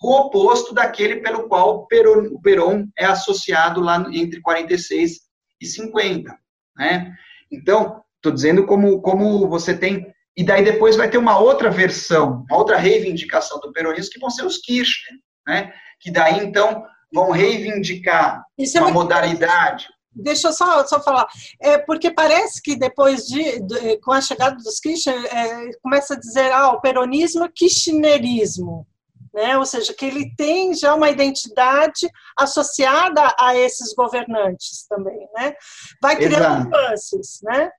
o 0.02 0.16
oposto 0.16 0.74
daquele 0.74 1.18
pelo 1.18 1.48
qual 1.48 1.76
o 1.76 1.88
Peron, 1.88 2.28
o 2.32 2.42
Peron 2.42 2.88
é 2.98 3.06
associado 3.06 3.82
lá 3.82 4.04
entre 4.12 4.42
46 4.42 5.20
e 5.62 5.66
50. 5.66 6.36
Né? 6.76 7.14
Então, 7.52 8.02
estou 8.16 8.32
dizendo 8.32 8.66
como, 8.66 9.00
como 9.02 9.48
você 9.48 9.78
tem. 9.78 10.12
E 10.36 10.44
daí 10.44 10.64
depois 10.64 10.96
vai 10.96 11.10
ter 11.10 11.18
uma 11.18 11.38
outra 11.38 11.70
versão, 11.70 12.46
uma 12.50 12.58
outra 12.58 12.78
reivindicação 12.78 13.60
do 13.60 13.72
peronismo, 13.72 14.12
que 14.12 14.20
vão 14.20 14.30
ser 14.30 14.46
os 14.46 14.58
Kirchner, 14.58 15.20
né? 15.46 15.74
que 16.00 16.10
daí 16.10 16.40
então 16.40 16.84
vão 17.12 17.32
reivindicar 17.32 18.44
é 18.58 18.80
uma 18.80 18.92
modalidade. 18.92 19.88
Deixa 20.14 20.50
eu 20.50 20.54
só, 20.54 20.86
só 20.86 21.02
falar. 21.02 21.26
É 21.60 21.78
porque 21.78 22.12
parece 22.12 22.62
que 22.62 22.76
depois 22.76 23.26
de, 23.26 23.62
de 23.62 23.98
com 24.02 24.12
a 24.12 24.20
chegada 24.20 24.58
dos 24.58 24.80
Kirchner, 24.80 25.24
é, 25.26 25.72
começa 25.82 26.16
a 26.16 26.20
dizer 26.20 26.52
ah, 26.52 26.72
o 26.72 26.82
peronismo 26.82 27.46
é 27.46 27.50
kirchnerismo. 27.50 28.86
Né? 29.34 29.58
Ou 29.58 29.66
seja, 29.66 29.94
que 29.94 30.06
ele 30.06 30.36
tem 30.36 30.74
já 30.74 30.94
uma 30.94 31.10
identidade 31.10 32.10
associada 32.38 33.34
a 33.40 33.56
esses 33.56 33.94
governantes 33.94 34.86
também, 34.90 35.26
né? 35.34 35.54
Vai 36.02 36.18
criando 36.18 36.70
nuances, 36.70 37.40
né? 37.42 37.72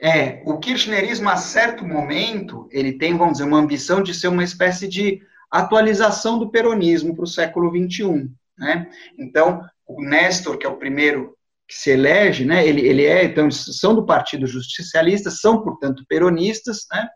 É, 0.00 0.42
o 0.46 0.58
kirchnerismo, 0.58 1.28
a 1.28 1.36
certo 1.36 1.84
momento, 1.84 2.68
ele 2.70 2.92
tem, 2.92 3.16
vamos 3.16 3.34
dizer, 3.34 3.44
uma 3.44 3.58
ambição 3.58 4.00
de 4.00 4.14
ser 4.14 4.28
uma 4.28 4.44
espécie 4.44 4.86
de 4.86 5.20
atualização 5.58 6.38
do 6.38 6.50
peronismo 6.50 7.14
para 7.14 7.24
o 7.24 7.28
século 7.28 7.70
XXI. 7.70 8.28
Né? 8.58 8.90
Então, 9.18 9.62
o 9.86 10.02
Néstor, 10.02 10.58
que 10.58 10.66
é 10.66 10.68
o 10.68 10.78
primeiro 10.78 11.36
que 11.68 11.74
se 11.74 11.90
elege, 11.90 12.44
né, 12.44 12.66
ele, 12.66 12.82
ele 12.82 13.04
é, 13.04 13.24
então, 13.24 13.50
são 13.50 13.94
do 13.94 14.04
Partido 14.04 14.46
Justicialista, 14.46 15.30
são, 15.30 15.62
portanto, 15.62 16.04
peronistas, 16.08 16.86
né, 16.92 17.08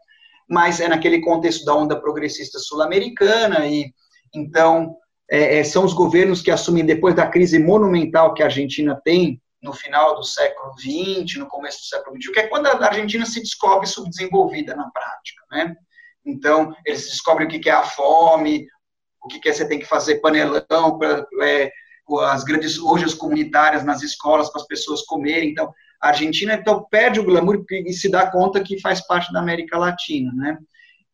mas 0.48 0.80
é 0.80 0.88
naquele 0.88 1.20
contexto 1.20 1.64
da 1.64 1.74
onda 1.74 2.00
progressista 2.00 2.58
sul-americana, 2.58 3.66
e 3.66 3.92
então 4.34 4.96
é, 5.30 5.58
é 5.58 5.64
são 5.64 5.84
os 5.84 5.92
governos 5.92 6.40
que 6.40 6.50
assumem 6.50 6.86
depois 6.86 7.14
da 7.14 7.26
crise 7.26 7.58
monumental 7.58 8.32
que 8.32 8.42
a 8.42 8.46
Argentina 8.46 8.98
tem 9.04 9.40
no 9.62 9.72
final 9.74 10.14
do 10.14 10.22
século 10.22 10.72
XX, 10.78 11.38
no 11.38 11.46
começo 11.46 11.80
do 11.80 11.84
século 11.84 12.16
XXI, 12.16 12.32
que 12.32 12.40
é 12.40 12.46
quando 12.46 12.68
a 12.68 12.86
Argentina 12.86 13.26
se 13.26 13.40
descobre 13.40 13.86
subdesenvolvida 13.86 14.74
na 14.74 14.88
prática, 14.90 15.44
né? 15.50 15.76
Então, 16.28 16.74
eles 16.84 17.08
descobrem 17.08 17.46
o 17.46 17.50
que 17.50 17.68
é 17.68 17.72
a 17.72 17.82
fome, 17.82 18.66
o 19.22 19.28
que 19.28 19.48
é 19.48 19.52
você 19.52 19.66
tem 19.66 19.78
que 19.78 19.86
fazer 19.86 20.20
panelão 20.20 20.98
para 20.98 21.26
é, 21.42 21.72
as 22.22 22.44
grandes 22.44 22.78
lojas 22.78 23.14
comunitárias 23.14 23.84
nas 23.84 24.02
escolas 24.02 24.50
para 24.50 24.60
as 24.60 24.66
pessoas 24.66 25.02
comerem. 25.02 25.50
Então, 25.50 25.72
a 26.00 26.08
Argentina 26.08 26.54
então 26.54 26.86
perde 26.90 27.18
o 27.18 27.24
glamour 27.24 27.64
e 27.70 27.92
se 27.92 28.08
dá 28.10 28.30
conta 28.30 28.62
que 28.62 28.80
faz 28.80 29.04
parte 29.06 29.32
da 29.32 29.40
América 29.40 29.76
Latina, 29.76 30.32
né? 30.32 30.58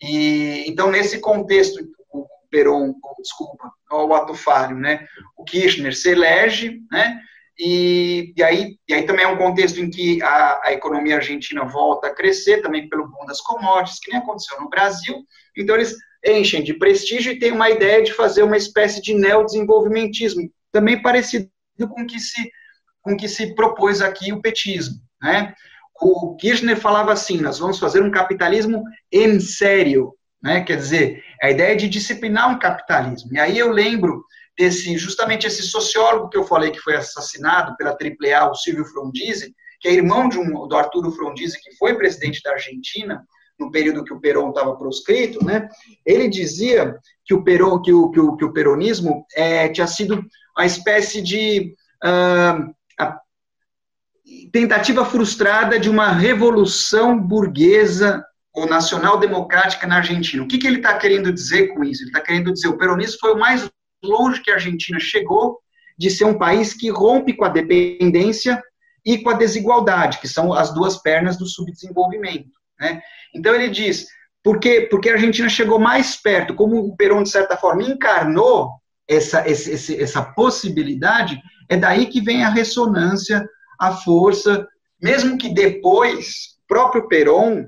E 0.01 0.65
então 0.67 0.91
nesse 0.91 1.21
contexto 1.21 1.81
o 2.13 2.27
Perón, 2.51 2.95
desculpa, 3.21 3.73
o 3.91 4.15
ato 4.15 4.35
né? 4.75 5.07
O 5.37 5.45
Kirchner 5.45 5.97
se 5.97 6.11
elege, 6.11 6.81
né? 6.91 7.19
E, 7.59 8.33
e, 8.37 8.43
aí, 8.43 8.77
e 8.89 8.95
aí 8.95 9.07
também 9.07 9.25
é 9.25 9.29
um 9.29 9.37
contexto 9.37 9.79
em 9.79 9.89
que 9.89 10.21
a, 10.23 10.61
a 10.65 10.73
economia 10.73 11.17
argentina 11.17 11.65
volta 11.65 12.09
a 12.09 12.15
crescer, 12.15 12.63
também 12.63 12.89
pelo 12.89 13.09
boom 13.09 13.27
das 13.27 13.41
commodities, 13.41 14.01
que 14.01 14.11
nem 14.11 14.21
aconteceu 14.21 14.61
no 14.61 14.69
Brasil. 14.69 15.25
Então, 15.57 15.77
eles 15.77 15.95
enchem 16.27 16.63
de 16.63 16.75
prestígio 16.75 17.33
e 17.33 17.39
têm 17.39 17.53
uma 17.53 17.71
ideia 17.71 18.03
de 18.03 18.13
fazer 18.13 18.43
uma 18.43 18.57
espécie 18.57 19.01
de 19.01 19.15
neodesenvolvimentismo, 19.15 20.51
também 20.73 21.01
parecido 21.01 21.49
com 21.89 22.07
que 22.07 22.19
se, 22.19 22.51
com 23.03 23.17
que 23.17 23.29
se 23.29 23.55
propôs 23.55 24.01
aqui 24.01 24.33
o 24.33 24.41
petismo. 24.41 24.97
Né? 25.23 25.55
O 26.01 26.35
Kirchner 26.37 26.77
falava 26.77 27.13
assim: 27.13 27.41
nós 27.41 27.59
vamos 27.59 27.79
fazer 27.79 28.03
um 28.03 28.11
capitalismo 28.11 28.83
em 29.13 29.39
sério, 29.39 30.13
né? 30.43 30.63
quer 30.63 30.77
dizer, 30.77 31.23
a 31.41 31.51
ideia 31.51 31.77
de 31.77 31.89
disciplinar 31.89 32.51
um 32.51 32.59
capitalismo. 32.59 33.33
E 33.33 33.39
aí 33.39 33.59
eu 33.59 33.71
lembro 33.71 34.25
desse 34.57 34.97
justamente 34.97 35.47
esse 35.47 35.63
sociólogo 35.63 36.29
que 36.29 36.37
eu 36.37 36.45
falei 36.45 36.71
que 36.71 36.81
foi 36.81 36.95
assassinado 36.97 37.77
pela 37.77 37.91
AAA, 37.91 38.51
o 38.51 38.55
Silvio 38.55 38.85
Frondizi, 38.85 39.55
que 39.81 39.89
é 39.89 39.93
irmão 39.93 40.29
de 40.29 40.39
um, 40.39 40.67
do 40.67 40.77
Arturo 40.77 41.11
Frondizi, 41.11 41.61
que 41.61 41.77
foi 41.77 41.97
presidente 41.97 42.41
da 42.43 42.53
Argentina, 42.53 43.23
no 43.59 43.71
período 43.71 44.05
que 44.05 44.13
o 44.13 44.21
Perón 44.21 44.51
estava 44.51 44.77
proscrito, 44.77 45.45
né, 45.45 45.69
ele 46.05 46.29
dizia 46.29 46.97
que 47.25 47.35
o, 47.35 47.45
Perón, 47.45 47.81
que 47.83 47.93
o, 47.93 48.11
que 48.11 48.21
o, 48.21 48.37
que 48.37 48.45
o 48.45 48.53
peronismo 48.53 49.25
é, 49.37 49.69
tinha 49.69 49.87
sido 49.87 50.25
uma 50.57 50.67
espécie 50.67 51.23
de 51.23 51.75
uh, 52.05 52.75
tentativa 54.51 55.05
frustrada 55.05 55.79
de 55.79 55.89
uma 55.89 56.11
revolução 56.13 57.19
burguesa 57.19 58.25
ou 58.53 58.67
nacional-democrática 58.69 59.87
na 59.87 59.97
Argentina. 59.97 60.43
O 60.43 60.47
que, 60.47 60.59
que 60.59 60.67
ele 60.67 60.77
está 60.77 60.97
querendo 60.97 61.33
dizer 61.33 61.69
com 61.69 61.85
isso? 61.85 62.03
Ele 62.03 62.11
está 62.11 62.21
querendo 62.21 62.53
dizer 62.53 62.69
que 62.69 62.75
o 62.75 62.79
peronismo 62.79 63.19
foi 63.21 63.33
o 63.33 63.39
mais 63.39 63.69
longe 64.05 64.43
que 64.43 64.51
a 64.51 64.55
Argentina 64.55 64.99
chegou 65.01 65.59
de 65.99 66.11
ser 66.11 66.25
um 66.25 66.39
país 66.39 66.75
que 66.75 66.91
rompe 66.91 67.35
com 67.35 67.45
a 67.45 67.49
dependência 67.49 68.63
e 69.05 69.19
com 69.19 69.31
a 69.31 69.35
desigualdade, 69.35 70.19
que 70.19 70.29
são 70.29 70.53
as 70.53 70.73
duas 70.75 70.97
pernas 70.97 71.37
do 71.37 71.47
subdesenvolvimento. 71.47 72.51
Né? 72.81 73.01
Então 73.35 73.55
ele 73.55 73.69
diz, 73.69 74.07
porque, 74.43 74.83
porque 74.83 75.11
a 75.11 75.15
Argentina 75.15 75.49
chegou 75.49 75.79
mais 75.79 76.17
perto, 76.17 76.55
como 76.55 76.77
o 76.79 76.97
Perón, 76.97 77.23
de 77.23 77.31
certa 77.31 77.57
forma, 77.57 77.83
encarnou 77.83 78.71
essa, 79.09 79.47
esse, 79.49 80.01
essa 80.01 80.23
possibilidade, 80.23 81.41
é 81.69 81.77
daí 81.77 82.07
que 82.07 82.21
vem 82.21 82.45
a 82.45 82.51
ressonância, 82.51 83.47
a 83.79 83.93
força, 83.93 84.67
mesmo 85.01 85.37
que 85.37 85.53
depois, 85.53 86.57
próprio 86.67 87.09
Perón, 87.09 87.67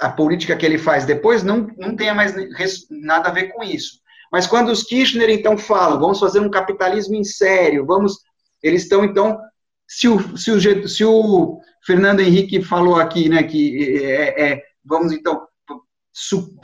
a 0.00 0.08
política 0.08 0.56
que 0.56 0.66
ele 0.66 0.78
faz 0.78 1.04
depois, 1.04 1.42
não, 1.42 1.68
não 1.76 1.94
tenha 1.94 2.14
mais 2.14 2.34
nada 2.90 3.28
a 3.28 3.32
ver 3.32 3.52
com 3.52 3.62
isso. 3.62 4.00
Mas 4.34 4.48
quando 4.48 4.70
os 4.70 4.82
Kirchner, 4.82 5.30
então, 5.30 5.56
falam, 5.56 6.00
vamos 6.00 6.18
fazer 6.18 6.40
um 6.40 6.50
capitalismo 6.50 7.14
em 7.14 7.22
sério, 7.22 7.86
vamos, 7.86 8.18
eles 8.60 8.82
estão, 8.82 9.04
então, 9.04 9.38
se 9.86 10.08
o, 10.08 10.36
se 10.36 10.50
o, 10.50 10.88
se 10.88 11.04
o 11.04 11.60
Fernando 11.86 12.18
Henrique 12.18 12.60
falou 12.60 12.96
aqui, 12.96 13.28
né, 13.28 13.44
que 13.44 14.04
é, 14.04 14.44
é, 14.44 14.62
vamos, 14.84 15.12
então, 15.12 15.46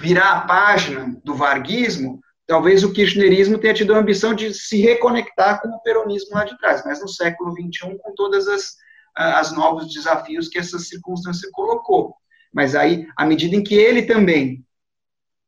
virar 0.01 0.33
a 0.33 0.41
página 0.41 1.17
do 1.23 1.33
varguismo, 1.33 2.19
talvez 2.45 2.83
o 2.83 2.93
kirchnerismo 2.93 3.57
tenha 3.57 3.73
tido 3.73 3.95
a 3.95 3.99
ambição 3.99 4.35
de 4.35 4.53
se 4.53 4.81
reconectar 4.81 5.63
com 5.63 5.69
o 5.69 5.81
peronismo 5.83 6.35
lá 6.35 6.43
de 6.43 6.59
trás, 6.59 6.83
mas 6.85 7.01
no 7.01 7.07
século 7.07 7.53
XXI, 7.53 7.97
com 8.03 8.13
todas 8.17 8.49
as, 8.49 8.75
as 9.15 9.53
novos 9.53 9.95
desafios 9.95 10.49
que 10.49 10.59
essa 10.59 10.81
circunstância 10.81 11.49
colocou. 11.53 12.17
Mas 12.53 12.75
aí, 12.75 13.07
à 13.17 13.25
medida 13.25 13.55
em 13.55 13.63
que 13.63 13.77
ele 13.77 14.03
também 14.03 14.67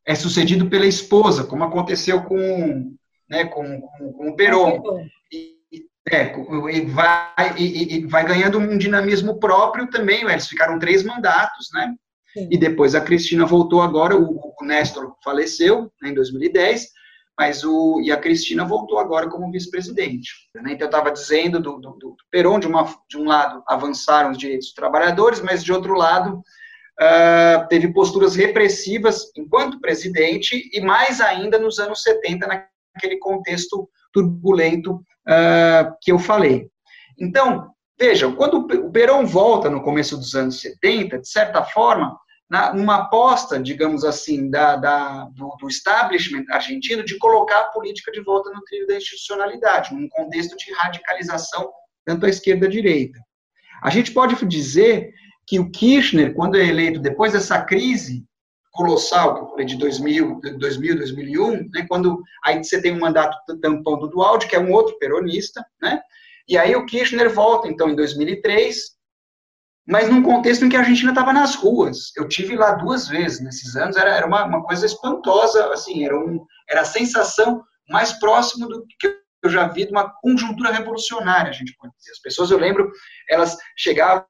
é 0.07 0.15
sucedido 0.15 0.69
pela 0.69 0.87
esposa, 0.87 1.45
como 1.45 1.65
aconteceu 1.65 2.23
com, 2.23 2.95
né, 3.29 3.45
com, 3.45 3.81
com, 3.81 4.13
com 4.13 4.29
o 4.29 4.37
Peron. 4.37 4.83
E, 5.33 5.57
é, 6.11 6.35
e 6.73 6.81
vai, 6.87 7.55
e, 7.57 7.95
e, 7.95 8.07
vai 8.07 8.27
ganhando 8.27 8.59
um 8.59 8.77
dinamismo 8.77 9.39
próprio 9.39 9.89
também, 9.89 10.23
eles 10.23 10.49
ficaram 10.49 10.79
três 10.79 11.03
mandatos, 11.03 11.69
né? 11.73 11.95
Sim. 12.33 12.49
E 12.51 12.59
depois 12.59 12.95
a 12.95 13.01
Cristina 13.01 13.45
voltou 13.45 13.83
agora, 13.83 14.17
o, 14.17 14.55
o 14.59 14.65
Néstor 14.65 15.15
faleceu 15.23 15.93
né, 16.01 16.09
em 16.09 16.15
2010, 16.15 16.89
mas 17.39 17.63
o, 17.65 18.01
e 18.01 18.11
a 18.11 18.17
Cristina 18.17 18.65
voltou 18.65 18.99
agora 18.99 19.29
como 19.29 19.51
vice-presidente. 19.51 20.31
Né? 20.55 20.73
Então 20.73 20.87
eu 20.87 20.91
estava 20.91 21.11
dizendo 21.11 21.61
do, 21.61 21.79
do, 21.79 21.91
do 21.93 22.17
Peron, 22.31 22.59
de, 22.59 22.67
uma, 22.67 22.85
de 23.09 23.19
um 23.19 23.25
lado 23.25 23.63
avançaram 23.67 24.31
os 24.31 24.39
direitos 24.39 24.69
dos 24.69 24.75
trabalhadores, 24.75 25.41
mas 25.41 25.63
de 25.63 25.73
outro 25.73 25.95
lado 25.95 26.43
uh, 27.01 27.67
teve 27.69 27.93
posturas 27.93 28.35
repressivas 28.35 29.31
enquanto 29.37 29.81
presidente 29.81 30.71
e 30.73 30.81
mais 30.81 31.21
ainda 31.21 31.59
nos 31.59 31.79
anos 31.79 32.03
70, 32.03 32.47
naquele 32.95 33.19
contexto 33.19 33.89
turbulento 34.13 34.95
uh, 34.97 35.97
que 36.01 36.13
eu 36.13 36.19
falei. 36.19 36.69
Então, 37.19 37.71
vejam, 37.99 38.35
quando 38.35 38.59
o 38.59 38.91
Perón 38.91 39.25
volta 39.25 39.71
no 39.71 39.83
começo 39.83 40.17
dos 40.17 40.35
anos 40.35 40.61
70, 40.61 41.19
de 41.19 41.29
certa 41.29 41.65
forma, 41.65 42.17
na, 42.53 42.97
aposta, 42.97 43.59
digamos 43.59 44.05
assim, 44.05 44.51
da, 44.51 44.77
da 44.77 45.25
do, 45.35 45.57
do, 45.59 45.69
establishment 45.69 46.45
argentino 46.51 47.03
de 47.03 47.17
colocar 47.17 47.59
a 47.61 47.69
política 47.69 48.13
de 48.13 48.21
volta 48.21 48.51
no 48.51 48.63
trilho 48.65 48.87
da 48.87 48.97
institucionalidade, 48.97 49.95
num 49.95 50.07
contexto 50.09 50.55
de 50.57 50.71
radicalização 50.75 51.73
tanto 52.05 52.27
à 52.27 52.29
esquerda 52.29 52.67
à 52.67 52.69
direita. 52.69 53.19
A 53.83 53.89
gente 53.89 54.13
pode 54.13 54.35
dizer 54.47 55.15
que 55.47 55.59
o 55.59 55.71
Kirchner, 55.71 56.35
quando 56.35 56.57
é 56.57 56.67
eleito 56.67 57.01
depois 57.01 57.33
dessa 57.33 57.63
crise 57.63 58.25
colossal 58.71 59.35
que 59.35 59.41
eu 59.43 59.49
falei 59.49 59.67
de 59.67 59.77
2000, 59.77 60.41
2000 60.59 60.97
2001, 60.97 61.69
né, 61.75 61.87
quando 61.89 62.23
aí 62.45 62.63
você 62.63 62.81
tem 62.81 62.95
um 62.95 63.01
mandato 63.01 63.37
tampão 63.61 63.99
do 63.99 64.09
Dualdi, 64.09 64.49
que 64.49 64.57
é 64.57 64.61
um 64.61 64.73
outro 64.73 64.99
peronista, 64.99 65.65
né, 65.81 66.01
e 66.49 66.57
aí 66.57 66.75
o 66.75 66.87
Kirchner 66.87 67.33
volta, 67.33 67.69
então, 67.69 67.91
em 67.91 67.95
2003, 67.95 68.77
mas 69.87 70.09
num 70.09 70.23
contexto 70.23 70.65
em 70.65 70.69
que 70.69 70.77
a 70.77 70.81
Argentina 70.81 71.11
estava 71.11 71.33
nas 71.33 71.55
ruas. 71.55 72.13
Eu 72.17 72.29
tive 72.29 72.57
lá 72.57 72.73
duas 72.73 73.09
vezes 73.09 73.41
nesses 73.41 73.77
anos, 73.77 73.97
era, 73.97 74.11
era 74.11 74.27
uma, 74.27 74.45
uma 74.45 74.63
coisa 74.65 74.87
espantosa, 74.87 75.73
assim, 75.73 76.05
era, 76.05 76.19
um, 76.19 76.45
era 76.69 76.83
a 76.83 76.85
sensação 76.85 77.63
mais 77.89 78.13
próximo 78.13 78.69
do 78.69 78.87
que 78.99 79.22
eu 79.43 79.51
já 79.51 79.67
vi 79.69 79.87
de 79.87 79.93
uma 79.93 80.13
conjuntura 80.21 80.73
revolucionária, 80.73 81.51
a 81.51 81.55
gente 81.55 81.75
pode 81.77 81.93
dizer. 81.99 82.13
As 82.13 82.21
pessoas, 82.21 82.51
eu 82.51 82.59
lembro, 82.59 82.91
elas 83.29 83.57
chegavam 83.77 84.27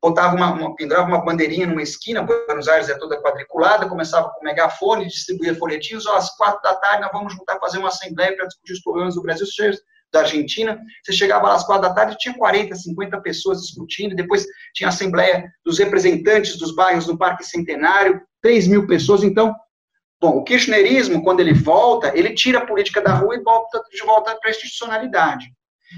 botava 0.00 0.36
uma, 0.36 0.52
uma, 0.52 0.76
pendurava 0.76 1.08
uma 1.08 1.24
bandeirinha 1.24 1.66
numa 1.66 1.82
esquina, 1.82 2.22
Buenos 2.22 2.68
Aires 2.68 2.88
é 2.88 2.96
toda 2.96 3.20
quadriculada, 3.20 3.88
começava 3.88 4.30
com 4.30 4.44
megafone, 4.44 5.06
distribuía 5.06 5.54
folhetinhos, 5.54 6.06
ó, 6.06 6.16
às 6.16 6.36
quatro 6.36 6.62
da 6.62 6.74
tarde 6.76 7.02
nós 7.02 7.12
vamos 7.12 7.32
juntar, 7.34 7.58
fazer 7.58 7.78
uma 7.78 7.88
assembleia 7.88 8.34
para 8.36 8.46
discutir 8.46 8.74
os 8.74 8.82
problemas 8.82 9.14
do 9.16 9.22
Brasil, 9.22 9.46
da 10.10 10.20
Argentina, 10.20 10.80
você 11.04 11.12
chegava 11.12 11.52
às 11.52 11.64
quatro 11.64 11.86
da 11.86 11.94
tarde, 11.94 12.16
tinha 12.18 12.34
40, 12.34 12.74
50 12.74 13.20
pessoas 13.20 13.60
discutindo, 13.60 14.16
depois 14.16 14.46
tinha 14.74 14.88
a 14.88 14.90
assembleia 14.90 15.52
dos 15.64 15.78
representantes 15.78 16.56
dos 16.56 16.74
bairros 16.74 17.04
do 17.04 17.18
Parque 17.18 17.44
Centenário, 17.44 18.20
3 18.40 18.68
mil 18.68 18.86
pessoas, 18.86 19.22
então, 19.22 19.54
bom, 20.20 20.38
o 20.38 20.44
kirchnerismo, 20.44 21.22
quando 21.22 21.40
ele 21.40 21.52
volta, 21.52 22.12
ele 22.16 22.34
tira 22.34 22.58
a 22.58 22.66
política 22.66 23.00
da 23.00 23.14
rua 23.14 23.36
e 23.36 23.42
volta 23.42 23.82
de 23.90 24.02
volta 24.04 24.36
para 24.36 24.48
a 24.48 24.50
institucionalidade. 24.50 25.46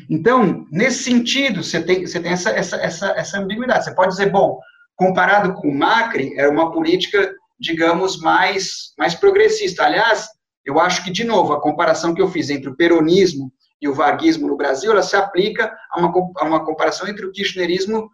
Então, 0.09 0.67
nesse 0.71 1.03
sentido, 1.03 1.63
você 1.63 1.83
tem, 1.83 2.07
você 2.07 2.21
tem 2.21 2.33
essa, 2.33 2.51
essa, 2.51 2.77
essa, 2.77 3.09
essa 3.11 3.39
ambiguidade. 3.39 3.85
Você 3.85 3.95
pode 3.95 4.11
dizer, 4.11 4.31
bom, 4.31 4.59
comparado 4.95 5.55
com 5.55 5.69
o 5.69 5.75
Macri, 5.75 6.39
era 6.39 6.51
uma 6.51 6.71
política, 6.71 7.35
digamos, 7.59 8.21
mais, 8.21 8.93
mais 8.99 9.15
progressista. 9.15 9.85
Aliás, 9.85 10.29
eu 10.65 10.79
acho 10.79 11.03
que, 11.03 11.11
de 11.11 11.25
novo, 11.25 11.53
a 11.53 11.61
comparação 11.61 12.15
que 12.15 12.23
eu 12.23 12.29
fiz 12.29 12.51
entre 12.51 12.69
o 12.69 12.77
peronismo 12.77 13.53
e 13.81 13.89
o 13.89 13.95
varguismo 13.95 14.47
no 14.47 14.57
Brasil, 14.57 14.93
ela 14.93 15.03
se 15.03 15.17
aplica 15.17 15.75
a 15.91 15.99
uma, 15.99 16.13
a 16.37 16.45
uma 16.45 16.65
comparação 16.65 17.09
entre 17.09 17.25
o 17.25 17.33
kirchnerismo 17.33 18.11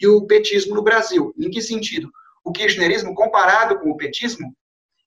e 0.00 0.06
o 0.06 0.26
petismo 0.26 0.74
no 0.74 0.82
Brasil. 0.82 1.34
Em 1.38 1.50
que 1.50 1.62
sentido? 1.62 2.10
O 2.44 2.52
kirchnerismo, 2.52 3.14
comparado 3.14 3.80
com 3.80 3.90
o 3.90 3.96
petismo, 3.96 4.54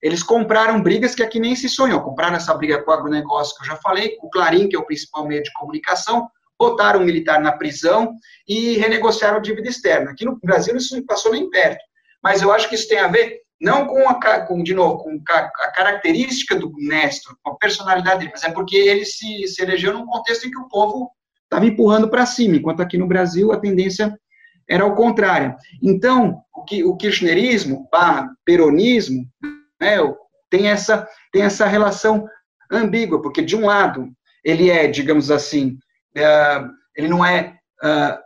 eles 0.02 0.24
compraram 0.24 0.82
brigas 0.82 1.14
que 1.14 1.22
aqui 1.24 1.40
nem 1.40 1.56
se 1.56 1.70
sonhou. 1.70 2.02
Compraram 2.02 2.36
essa 2.36 2.54
briga 2.54 2.82
com 2.82 2.92
o 2.92 2.94
agronegócio 2.94 3.56
que 3.56 3.64
eu 3.64 3.68
já 3.68 3.76
falei, 3.78 4.18
o 4.22 4.30
Clarim, 4.30 4.68
que 4.68 4.76
é 4.76 4.80
o 4.80 4.86
principal 4.86 5.28
meio 5.28 5.44
de 5.44 5.54
comunicação, 5.54 6.28
botaram 6.60 7.02
o 7.02 7.04
militar 7.04 7.40
na 7.40 7.52
prisão 7.52 8.14
e 8.48 8.78
renegociaram 8.78 9.38
a 9.38 9.42
dívida 9.42 9.70
externa. 9.70 10.12
Aqui 10.12 10.26
no 10.26 10.40
Brasil 10.42 10.76
isso 10.76 10.96
não 10.96 11.06
passou 11.06 11.32
nem 11.32 11.50
perto. 11.50 11.84
Mas 12.24 12.42
eu 12.42 12.52
acho 12.52 12.70
que 12.70 12.76
isso 12.76 12.88
tem 12.88 13.00
a 13.00 13.08
ver 13.08 13.42
não 13.60 13.86
com, 13.86 14.10
a, 14.10 14.42
com 14.42 14.64
de 14.64 14.74
novo, 14.74 15.04
com 15.04 15.22
a 15.30 15.72
característica 15.72 16.56
do 16.56 16.72
Néstor, 16.80 17.36
com 17.44 17.52
a 17.52 17.58
personalidade 17.58 18.20
dele, 18.20 18.32
mas 18.34 18.44
é 18.44 18.52
porque 18.52 18.76
ele 18.76 19.06
se, 19.06 19.48
se 19.48 19.62
elegeu 19.62 19.94
num 19.94 20.06
contexto 20.06 20.48
em 20.48 20.52
que 20.52 20.60
o 20.60 20.68
povo 20.68 21.12
estava 21.44 21.66
empurrando 21.66 22.10
para 22.10 22.26
cima, 22.26 22.56
enquanto 22.56 22.82
aqui 22.82 22.98
no 22.98 23.08
Brasil 23.08 23.52
a 23.52 23.60
tendência 23.60 24.18
era 24.68 24.84
ao 24.84 24.96
contrário. 24.96 25.56
Então, 25.82 26.42
o, 26.56 26.64
que, 26.64 26.84
o 26.84 26.96
kirchnerismo, 26.96 27.88
barra 27.92 28.30
peronismo, 28.44 29.26
né, 29.82 29.98
tem, 30.50 30.70
essa, 30.70 31.08
tem 31.32 31.42
essa 31.42 31.66
relação 31.66 32.28
ambígua, 32.72 33.22
porque 33.22 33.42
de 33.42 33.56
um 33.56 33.66
lado 33.66 34.08
ele 34.44 34.70
é, 34.70 34.88
digamos 34.88 35.32
assim, 35.32 35.78
uh, 36.18 36.70
ele 36.96 37.08
não 37.08 37.26
é 37.26 37.58
uh, 37.84 38.18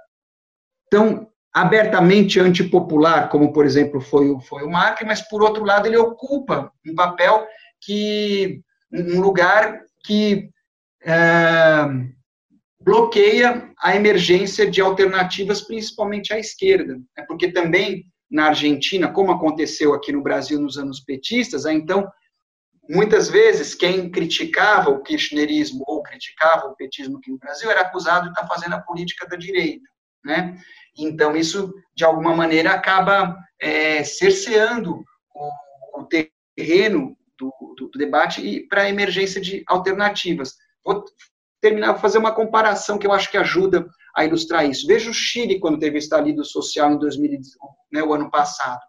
tão 0.90 1.28
abertamente 1.54 2.40
antipopular 2.40 3.30
como, 3.30 3.54
por 3.54 3.66
exemplo, 3.66 4.02
foi, 4.02 4.30
o, 4.30 4.42
foi 4.42 4.64
o 4.64 4.70
Marx, 4.70 5.02
mas 5.06 5.22
por 5.22 5.42
outro 5.42 5.64
lado 5.64 5.88
ele 5.88 5.98
ocupa 5.98 6.70
um 6.86 6.94
papel 6.94 7.48
que, 7.82 8.62
um 8.92 9.22
lugar 9.22 9.82
que 10.04 10.50
uh, 11.04 12.16
bloqueia 12.82 13.72
a 13.80 13.96
emergência 13.96 14.70
de 14.70 14.82
alternativas, 14.82 15.62
principalmente 15.62 16.34
à 16.34 16.40
esquerda, 16.40 16.96
né, 16.96 17.26
porque 17.28 17.52
também 17.52 18.06
na 18.36 18.48
Argentina, 18.48 19.08
como 19.08 19.32
aconteceu 19.32 19.94
aqui 19.94 20.12
no 20.12 20.22
Brasil 20.22 20.60
nos 20.60 20.78
anos 20.78 21.00
petistas, 21.00 21.66
então, 21.66 22.12
muitas 22.90 23.30
vezes, 23.30 23.74
quem 23.74 24.12
criticava 24.12 24.90
o 24.90 25.02
kirchnerismo 25.02 25.86
ou 25.88 26.04
criticava 26.04 26.68
o 26.68 26.76
petismo 26.76 27.18
aqui 27.18 27.32
no 27.32 27.40
Brasil 27.40 27.72
era 27.72 27.80
acusado 27.80 28.26
de 28.26 28.32
estar 28.32 28.46
fazendo 28.46 28.74
a 28.74 28.82
política 28.82 29.26
da 29.26 29.38
direita, 29.38 29.90
né? 30.24 30.58
Então, 30.98 31.34
isso, 31.34 31.74
de 31.96 32.04
alguma 32.04 32.36
maneira, 32.36 32.72
acaba 32.72 33.38
é, 33.58 34.04
cerceando 34.04 35.02
o, 35.34 36.02
o 36.02 36.08
terreno 36.58 37.18
do, 37.40 37.54
do, 37.78 37.88
do 37.88 37.98
debate 37.98 38.46
e 38.46 38.68
para 38.68 38.82
a 38.82 38.90
emergência 38.90 39.40
de 39.40 39.64
alternativas. 39.66 40.56
vou 40.84 41.06
terminar, 41.62 41.94
vou 41.94 42.02
fazer 42.02 42.18
uma 42.18 42.36
comparação 42.36 42.98
que 42.98 43.08
eu 43.08 43.14
acho 43.14 43.32
que 43.32 43.38
ajuda 43.38 43.88
a 44.16 44.26
ilustrar 44.26 44.70
isso. 44.70 44.88
Veja 44.88 45.10
o 45.10 45.14
Chile 45.14 45.60
quando 45.60 45.80
teve 45.80 45.98
estalido 45.98 46.44
social 46.46 46.92
em 46.92 46.98
2019, 47.00 47.74
né, 47.92 48.02
o 48.02 48.14
ano 48.14 48.30
passado. 48.32 48.82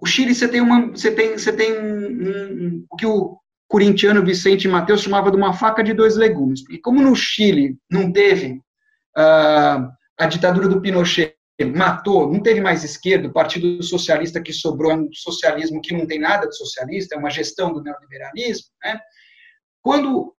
O 0.00 0.06
Chile 0.06 0.34
você 0.34 0.48
tem 0.48 0.60
uma, 0.60 0.90
você 0.90 1.10
tem, 1.10 1.32
você 1.36 1.52
tem 1.52 1.72
um, 1.72 2.06
um, 2.06 2.86
o 2.90 2.96
que 2.96 3.06
o 3.06 3.38
corintiano 3.68 4.24
Vicente 4.24 4.66
Mateus 4.66 5.02
chamava 5.02 5.30
de 5.30 5.36
uma 5.36 5.52
faca 5.52 5.82
de 5.82 5.92
dois 5.92 6.16
legumes. 6.16 6.62
Porque 6.62 6.78
como 6.78 7.02
no 7.02 7.14
Chile 7.14 7.76
não 7.90 8.12
teve 8.12 8.60
uh, 9.16 9.88
a 10.18 10.26
ditadura 10.26 10.68
do 10.68 10.80
Pinochet 10.80 11.36
matou, 11.74 12.32
não 12.32 12.40
teve 12.40 12.60
mais 12.60 12.84
esquerda, 12.84 13.28
o 13.28 13.32
Partido 13.32 13.82
Socialista 13.82 14.40
que 14.40 14.52
sobrou 14.52 14.92
é 14.92 14.94
um 14.94 15.08
socialismo 15.12 15.80
que 15.80 15.92
não 15.92 16.06
tem 16.06 16.20
nada 16.20 16.46
de 16.46 16.56
socialista, 16.56 17.16
é 17.16 17.18
uma 17.18 17.30
gestão 17.30 17.72
do 17.72 17.82
neoliberalismo. 17.82 18.68
Né? 18.82 19.00
Quando 19.82 20.34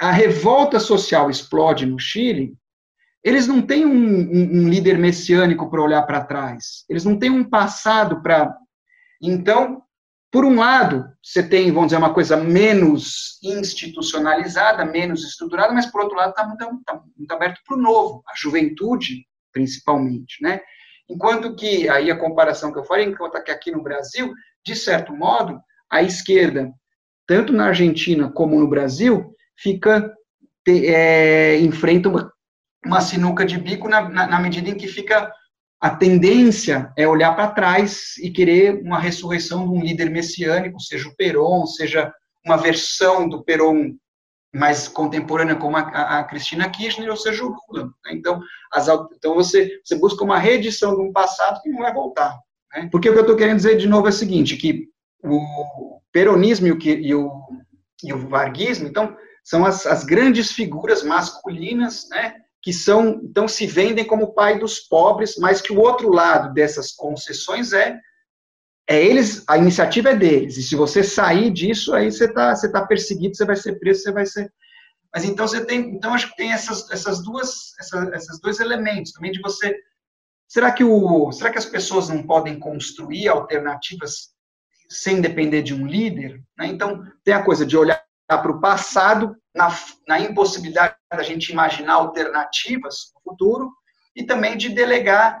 a 0.00 0.10
revolta 0.10 0.80
social 0.80 1.30
explode 1.30 1.86
no 1.86 1.98
Chile, 1.98 2.54
eles 3.24 3.46
não 3.46 3.62
têm 3.62 3.86
um, 3.86 3.90
um, 3.90 4.64
um 4.64 4.68
líder 4.68 4.98
messiânico 4.98 5.70
para 5.70 5.82
olhar 5.82 6.02
para 6.02 6.24
trás, 6.24 6.84
eles 6.88 7.04
não 7.04 7.18
têm 7.18 7.30
um 7.30 7.42
passado 7.42 8.22
para. 8.22 8.54
Então, 9.22 9.82
por 10.30 10.44
um 10.44 10.56
lado, 10.56 11.06
você 11.22 11.42
tem, 11.42 11.70
vamos 11.70 11.86
dizer, 11.86 11.96
uma 11.96 12.12
coisa 12.12 12.36
menos 12.36 13.38
institucionalizada, 13.42 14.84
menos 14.84 15.24
estruturada, 15.24 15.72
mas 15.72 15.86
por 15.86 16.02
outro 16.02 16.16
lado, 16.16 16.30
está 16.30 16.44
muito, 16.44 16.82
tá 16.84 17.00
muito 17.16 17.32
aberto 17.32 17.60
para 17.66 17.76
o 17.76 17.80
novo, 17.80 18.22
a 18.28 18.32
juventude, 18.36 19.24
principalmente, 19.52 20.42
né? 20.42 20.60
Enquanto 21.08 21.54
que, 21.54 21.88
aí 21.88 22.10
a 22.10 22.18
comparação 22.18 22.72
que 22.72 22.78
eu 22.78 22.84
falei, 22.84 23.06
enquanto 23.06 23.42
que 23.44 23.50
aqui 23.50 23.70
no 23.70 23.82
Brasil, 23.82 24.32
de 24.66 24.74
certo 24.74 25.14
modo, 25.14 25.60
a 25.88 26.02
esquerda, 26.02 26.72
tanto 27.26 27.52
na 27.52 27.66
Argentina 27.66 28.28
como 28.28 28.58
no 28.58 28.68
Brasil, 28.68 29.32
fica, 29.56 30.12
é, 30.66 31.60
enfrenta 31.60 32.08
uma, 32.08 32.33
uma 32.84 33.00
sinuca 33.00 33.44
de 33.44 33.58
bico 33.58 33.88
na, 33.88 34.08
na, 34.08 34.26
na 34.26 34.40
medida 34.40 34.70
em 34.70 34.76
que 34.76 34.88
fica 34.88 35.32
a 35.80 35.90
tendência 35.90 36.92
é 36.96 37.06
olhar 37.06 37.34
para 37.34 37.50
trás 37.50 38.16
e 38.18 38.30
querer 38.30 38.80
uma 38.82 38.98
ressurreição 38.98 39.64
de 39.64 39.70
um 39.70 39.82
líder 39.82 40.08
messiânico, 40.10 40.80
seja 40.80 41.08
o 41.08 41.14
Perón, 41.14 41.66
seja 41.66 42.12
uma 42.44 42.56
versão 42.56 43.28
do 43.28 43.44
Perón 43.44 43.94
mais 44.54 44.86
contemporânea 44.86 45.56
como 45.56 45.76
a, 45.76 45.80
a, 45.80 46.24
Cristina 46.24 46.70
Kirchner, 46.70 47.10
ou 47.10 47.16
seja, 47.16 47.44
o 47.44 47.54
Lula. 47.68 47.86
Né? 48.04 48.12
Então, 48.12 48.40
as, 48.72 48.88
então 49.16 49.34
você, 49.34 49.80
você 49.84 49.96
busca 49.96 50.22
uma 50.22 50.38
reedição 50.38 50.94
de 50.94 51.02
um 51.02 51.12
passado 51.12 51.60
que 51.60 51.68
não 51.68 51.80
vai 51.80 51.92
voltar. 51.92 52.38
Né? 52.74 52.88
Porque 52.90 53.08
o 53.08 53.12
que 53.12 53.18
eu 53.18 53.22
estou 53.22 53.36
querendo 53.36 53.56
dizer 53.56 53.76
de 53.76 53.88
novo 53.88 54.06
é 54.06 54.10
o 54.10 54.12
seguinte, 54.12 54.56
que 54.56 54.88
o 55.22 56.00
peronismo 56.12 56.68
e 56.68 56.72
o, 56.72 56.78
e 56.82 57.14
o, 57.14 57.30
e 58.04 58.12
o 58.12 58.28
varguismo, 58.28 58.86
então, 58.86 59.16
são 59.42 59.64
as, 59.66 59.84
as 59.86 60.04
grandes 60.04 60.52
figuras 60.52 61.02
masculinas, 61.02 62.08
né, 62.10 62.36
que 62.64 62.72
são, 62.72 63.20
então 63.22 63.46
se 63.46 63.66
vendem 63.66 64.06
como 64.06 64.32
pai 64.32 64.58
dos 64.58 64.80
pobres, 64.80 65.36
mas 65.36 65.60
que 65.60 65.70
o 65.70 65.78
outro 65.78 66.10
lado 66.10 66.54
dessas 66.54 66.92
concessões 66.92 67.74
é 67.74 68.00
é 68.88 69.02
eles, 69.02 69.44
a 69.46 69.56
iniciativa 69.58 70.10
é 70.10 70.16
deles. 70.16 70.56
E 70.56 70.62
se 70.62 70.74
você 70.74 71.02
sair 71.02 71.50
disso, 71.50 71.94
aí 71.94 72.10
você 72.10 72.24
está 72.24 72.56
você 72.56 72.70
tá 72.70 72.86
perseguido, 72.86 73.36
você 73.36 73.44
vai 73.44 73.56
ser 73.56 73.78
preso, 73.78 74.02
você 74.02 74.12
vai 74.12 74.24
ser. 74.24 74.50
Mas 75.14 75.24
então 75.24 75.46
você 75.46 75.64
tem, 75.64 75.94
então 75.94 76.14
acho 76.14 76.30
que 76.30 76.36
tem 76.36 76.52
essas, 76.52 76.90
essas 76.90 77.22
duas, 77.22 77.78
essas, 77.78 78.12
esses 78.14 78.40
dois 78.40 78.58
elementos 78.60 79.12
também 79.12 79.30
de 79.30 79.42
você. 79.42 79.76
Será 80.48 80.72
que 80.72 80.84
o, 80.84 81.32
será 81.32 81.50
que 81.50 81.58
as 81.58 81.66
pessoas 81.66 82.08
não 82.08 82.22
podem 82.22 82.58
construir 82.58 83.28
alternativas 83.28 84.30
sem 84.88 85.20
depender 85.20 85.62
de 85.62 85.74
um 85.74 85.86
líder? 85.86 86.42
Né? 86.58 86.68
Então 86.68 87.02
tem 87.22 87.34
a 87.34 87.42
coisa 87.42 87.64
de 87.66 87.76
olhar 87.76 88.02
para 88.26 88.50
o 88.50 88.60
passado 88.60 89.36
na, 89.54 89.68
na 90.08 90.18
impossibilidade 90.18 90.96
da 91.10 91.22
gente 91.22 91.52
imaginar 91.52 91.94
alternativas 91.94 93.12
no 93.14 93.20
futuro 93.30 93.70
e 94.16 94.24
também 94.24 94.56
de 94.56 94.68
delegar 94.68 95.38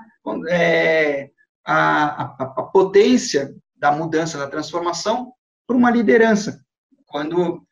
é, 0.48 1.30
a, 1.64 2.22
a, 2.22 2.52
a 2.58 2.62
potência 2.62 3.54
da 3.76 3.90
mudança, 3.90 4.38
da 4.38 4.48
transformação, 4.48 5.32
por 5.66 5.76
uma 5.76 5.90
liderança. 5.90 6.64
Quando 7.06 7.56
uh, 7.56 7.64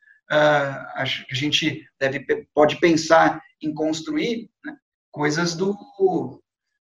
a 0.95 1.05
gente 1.33 1.85
deve, 1.99 2.25
pode 2.55 2.79
pensar 2.81 3.41
em 3.61 3.73
construir 3.73 4.51
né, 4.65 4.77
coisas 5.11 5.55
do. 5.55 5.77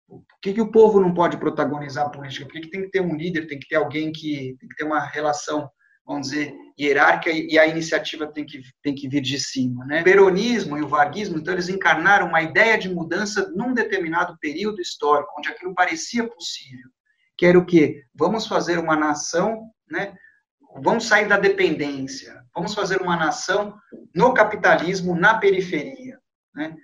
Por 0.07 0.39
que, 0.41 0.53
que 0.53 0.61
o 0.61 0.71
povo 0.71 1.01
não 1.01 1.13
pode 1.13 1.37
protagonizar 1.37 2.05
a 2.05 2.09
política? 2.09 2.45
Por 2.45 2.53
que, 2.53 2.61
que 2.61 2.69
tem 2.69 2.81
que 2.83 2.91
ter 2.91 3.01
um 3.01 3.15
líder, 3.15 3.47
tem 3.47 3.59
que 3.59 3.67
ter 3.67 3.75
alguém 3.75 4.11
que 4.11 4.55
tem 4.59 4.69
que 4.69 4.75
ter 4.75 4.85
uma 4.85 4.99
relação, 4.99 5.69
vamos 6.07 6.29
dizer, 6.29 6.55
hierárquica 6.79 7.31
e 7.31 7.59
a 7.59 7.67
iniciativa 7.67 8.25
tem 8.25 8.45
que, 8.45 8.61
tem 8.81 8.95
que 8.95 9.09
vir 9.09 9.21
de 9.21 9.39
cima. 9.39 9.85
Né? 9.85 10.01
O 10.01 10.03
peronismo 10.03 10.77
e 10.77 10.81
o 10.81 10.87
varguismo, 10.87 11.37
então, 11.37 11.53
eles 11.53 11.69
encarnaram 11.69 12.27
uma 12.27 12.41
ideia 12.41 12.77
de 12.77 12.87
mudança 12.87 13.51
num 13.53 13.73
determinado 13.73 14.37
período 14.39 14.81
histórico, 14.81 15.33
onde 15.37 15.49
aquilo 15.49 15.75
parecia 15.75 16.27
possível 16.27 16.89
que 17.37 17.45
era 17.45 17.57
o 17.57 17.65
quê? 17.65 18.03
Vamos 18.15 18.47
fazer 18.47 18.79
uma 18.79 18.95
nação, 18.95 19.71
né? 19.89 20.17
Vamos 20.81 21.05
sair 21.05 21.27
da 21.27 21.37
dependência, 21.37 22.43
vamos 22.53 22.73
fazer 22.73 23.01
uma 23.01 23.15
nação 23.15 23.77
no 24.13 24.33
capitalismo, 24.33 25.15
na 25.15 25.37
periferia, 25.37 26.19
né? 26.53 26.75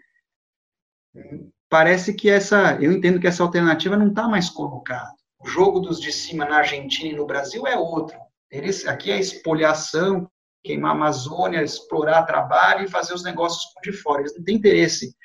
Parece 1.68 2.14
que 2.14 2.30
essa, 2.30 2.78
eu 2.80 2.92
entendo 2.92 3.20
que 3.20 3.28
essa 3.28 3.44
alternativa 3.44 3.98
não 3.98 4.10
está 4.10 4.28
mais 4.28 4.50
colocada. 4.50 5.12
O 5.40 5.48
jogo 5.48 5.80
dos 5.80 6.00
de 6.00 6.12
cima 6.12 6.46
na 6.46 6.58
Argentina 6.58 7.10
e 7.10 7.16
no 7.16 7.26
Brasil 7.26 7.66
é 7.66 7.76
outro. 7.76 8.18
Eles, 8.54 8.86
aqui 8.86 9.10
é 9.10 9.20
espoliação, 9.20 10.30
queimar 10.64 10.92
a 10.92 10.94
Amazônia, 10.94 11.64
explorar 11.64 12.22
trabalho 12.22 12.86
e 12.86 12.90
fazer 12.90 13.16
os 13.16 13.24
negócios 13.24 13.64
de 13.84 13.92
fora. 13.92 14.22
Eles 14.22 14.38
não 14.38 14.44
têm 14.44 14.58
interesse 14.58 15.16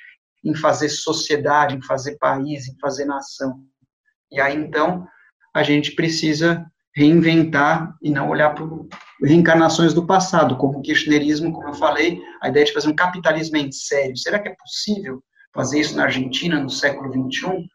em 0.43 0.55
fazer 0.55 0.89
sociedade, 0.89 1.77
em 1.77 1.83
fazer 1.83 2.17
país, 2.17 2.67
em 2.67 2.79
fazer 2.81 3.05
nação. 3.05 3.61
E 4.33 4.41
aí, 4.41 4.57
então, 4.57 5.07
a 5.55 5.63
gente 5.63 5.93
precisa 5.93 6.65
reinventar 6.97 7.95
e 8.01 8.11
não 8.11 8.31
olhar 8.31 8.55
para 8.55 8.67
reencarnações 9.23 9.93
do 9.93 10.07
passado, 10.07 10.57
como 10.57 10.79
o 10.79 10.83
kirchnerismo, 10.83 11.53
como 11.53 11.69
eu 11.69 11.75
falei, 11.75 12.23
a 12.41 12.49
ideia 12.49 12.65
de 12.65 12.73
fazer 12.73 12.89
um 12.89 12.97
capitalismo 12.97 13.59
em 13.59 13.71
sério. 13.71 14.17
Será 14.17 14.39
que 14.39 14.49
é 14.49 14.57
possível 14.59 15.23
fazer 15.53 15.81
isso 15.81 15.95
na 15.95 16.05
Argentina 16.05 16.59
no 16.59 16.71
século 16.71 17.13
XXI? 17.13 17.69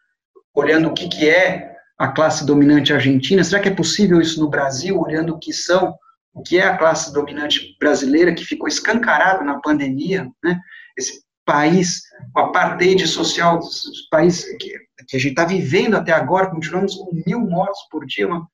Olhando 0.55 0.89
o 0.89 0.93
que, 0.95 1.07
que 1.07 1.29
é 1.29 1.72
a 1.97 2.07
classe 2.07 2.45
dominante 2.45 2.93
argentina, 2.93 3.43
será 3.43 3.61
que 3.61 3.69
é 3.69 3.75
possível 3.75 4.19
isso 4.19 4.39
no 4.39 4.49
Brasil, 4.49 4.99
olhando 4.99 5.33
o 5.33 5.39
que 5.39 5.53
são, 5.53 5.95
o 6.33 6.41
que 6.41 6.57
é 6.57 6.65
a 6.65 6.77
classe 6.77 7.13
dominante 7.13 7.75
brasileira, 7.79 8.33
que 8.33 8.43
ficou 8.43 8.67
escancarado 8.67 9.43
na 9.43 9.59
pandemia, 9.59 10.27
né? 10.43 10.59
esse 10.97 11.23
país, 11.45 12.01
o 12.35 12.39
apartheid 12.39 13.05
social, 13.07 13.59
os 13.59 14.07
países 14.09 14.45
que 14.57 14.73
que 15.07 15.17
a 15.17 15.19
gente 15.19 15.31
está 15.31 15.45
vivendo 15.45 15.95
até 15.95 16.11
agora, 16.11 16.49
continuamos 16.49 16.95
com 16.95 17.11
mil 17.25 17.39
mortos 17.39 17.79
por 17.91 18.05
dia, 18.05 18.27
uma, 18.27 18.47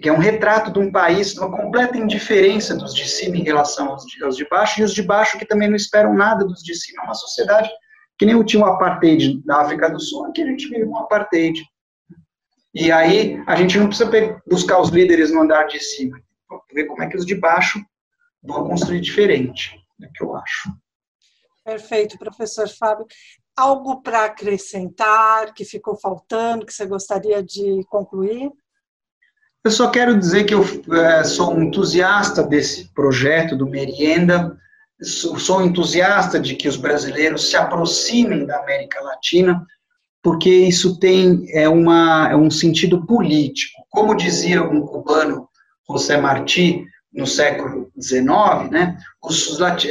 que 0.00 0.08
é 0.08 0.12
um 0.12 0.18
retrato 0.18 0.72
de 0.72 0.78
um 0.78 0.90
país, 0.90 1.34
de 1.34 1.40
uma 1.40 1.50
completa 1.50 1.98
indiferença 1.98 2.76
dos 2.76 2.94
de 2.94 3.08
cima 3.08 3.36
em 3.36 3.42
relação 3.42 3.90
aos 3.90 4.04
de, 4.04 4.22
aos 4.24 4.36
de 4.36 4.48
baixo, 4.48 4.80
e 4.80 4.84
os 4.84 4.94
de 4.94 5.02
baixo 5.02 5.38
que 5.38 5.44
também 5.44 5.68
não 5.68 5.76
esperam 5.76 6.14
nada 6.14 6.44
dos 6.44 6.62
de 6.62 6.74
cima. 6.74 7.02
É 7.02 7.06
uma 7.06 7.14
sociedade 7.14 7.68
que 8.18 8.26
nem 8.26 8.42
tinha 8.44 8.62
o 8.62 8.66
apartheid 8.66 9.42
da 9.44 9.60
África 9.62 9.90
do 9.90 10.00
Sul, 10.00 10.26
aqui 10.26 10.42
a 10.42 10.46
gente 10.46 10.68
vive 10.68 10.84
um 10.84 10.96
apartheid. 10.96 11.62
E 12.74 12.92
aí 12.92 13.42
a 13.46 13.56
gente 13.56 13.78
não 13.78 13.88
precisa 13.88 14.42
buscar 14.46 14.80
os 14.80 14.90
líderes 14.90 15.32
no 15.32 15.42
andar 15.42 15.64
de 15.64 15.80
cima, 15.80 16.20
ver 16.72 16.86
como 16.86 17.02
é 17.02 17.08
que 17.08 17.16
os 17.16 17.26
de 17.26 17.34
baixo 17.34 17.84
vão 18.42 18.68
construir 18.68 19.00
diferente, 19.00 19.76
é 20.00 20.06
o 20.06 20.12
que 20.12 20.24
eu 20.24 20.36
acho. 20.36 20.70
Perfeito, 21.64 22.18
professor 22.18 22.68
Fábio 22.68 23.06
algo 23.60 24.00
para 24.02 24.24
acrescentar 24.24 25.52
que 25.52 25.64
ficou 25.64 25.96
faltando, 25.96 26.64
que 26.64 26.72
você 26.72 26.86
gostaria 26.86 27.42
de 27.42 27.84
concluir? 27.88 28.50
Eu 29.62 29.70
só 29.70 29.90
quero 29.90 30.18
dizer 30.18 30.44
que 30.44 30.54
eu 30.54 30.64
é, 30.94 31.22
sou 31.22 31.52
um 31.52 31.64
entusiasta 31.64 32.42
desse 32.42 32.88
projeto 32.94 33.54
do 33.54 33.68
Merienda, 33.68 34.58
sou, 35.02 35.38
sou 35.38 35.62
entusiasta 35.62 36.40
de 36.40 36.56
que 36.56 36.66
os 36.66 36.76
brasileiros 36.76 37.50
se 37.50 37.56
aproximem 37.56 38.46
da 38.46 38.58
América 38.60 39.02
Latina, 39.02 39.66
porque 40.22 40.50
isso 40.50 40.98
tem 40.98 41.46
é, 41.50 41.68
uma, 41.68 42.28
é 42.30 42.36
um 42.36 42.50
sentido 42.50 43.06
político. 43.06 43.82
Como 43.90 44.14
dizia 44.14 44.62
um 44.62 44.82
cubano, 44.82 45.48
José 45.88 46.16
Martí, 46.16 46.84
no 47.12 47.26
século 47.26 47.90
XIX, 48.00 48.70
né, 48.70 48.96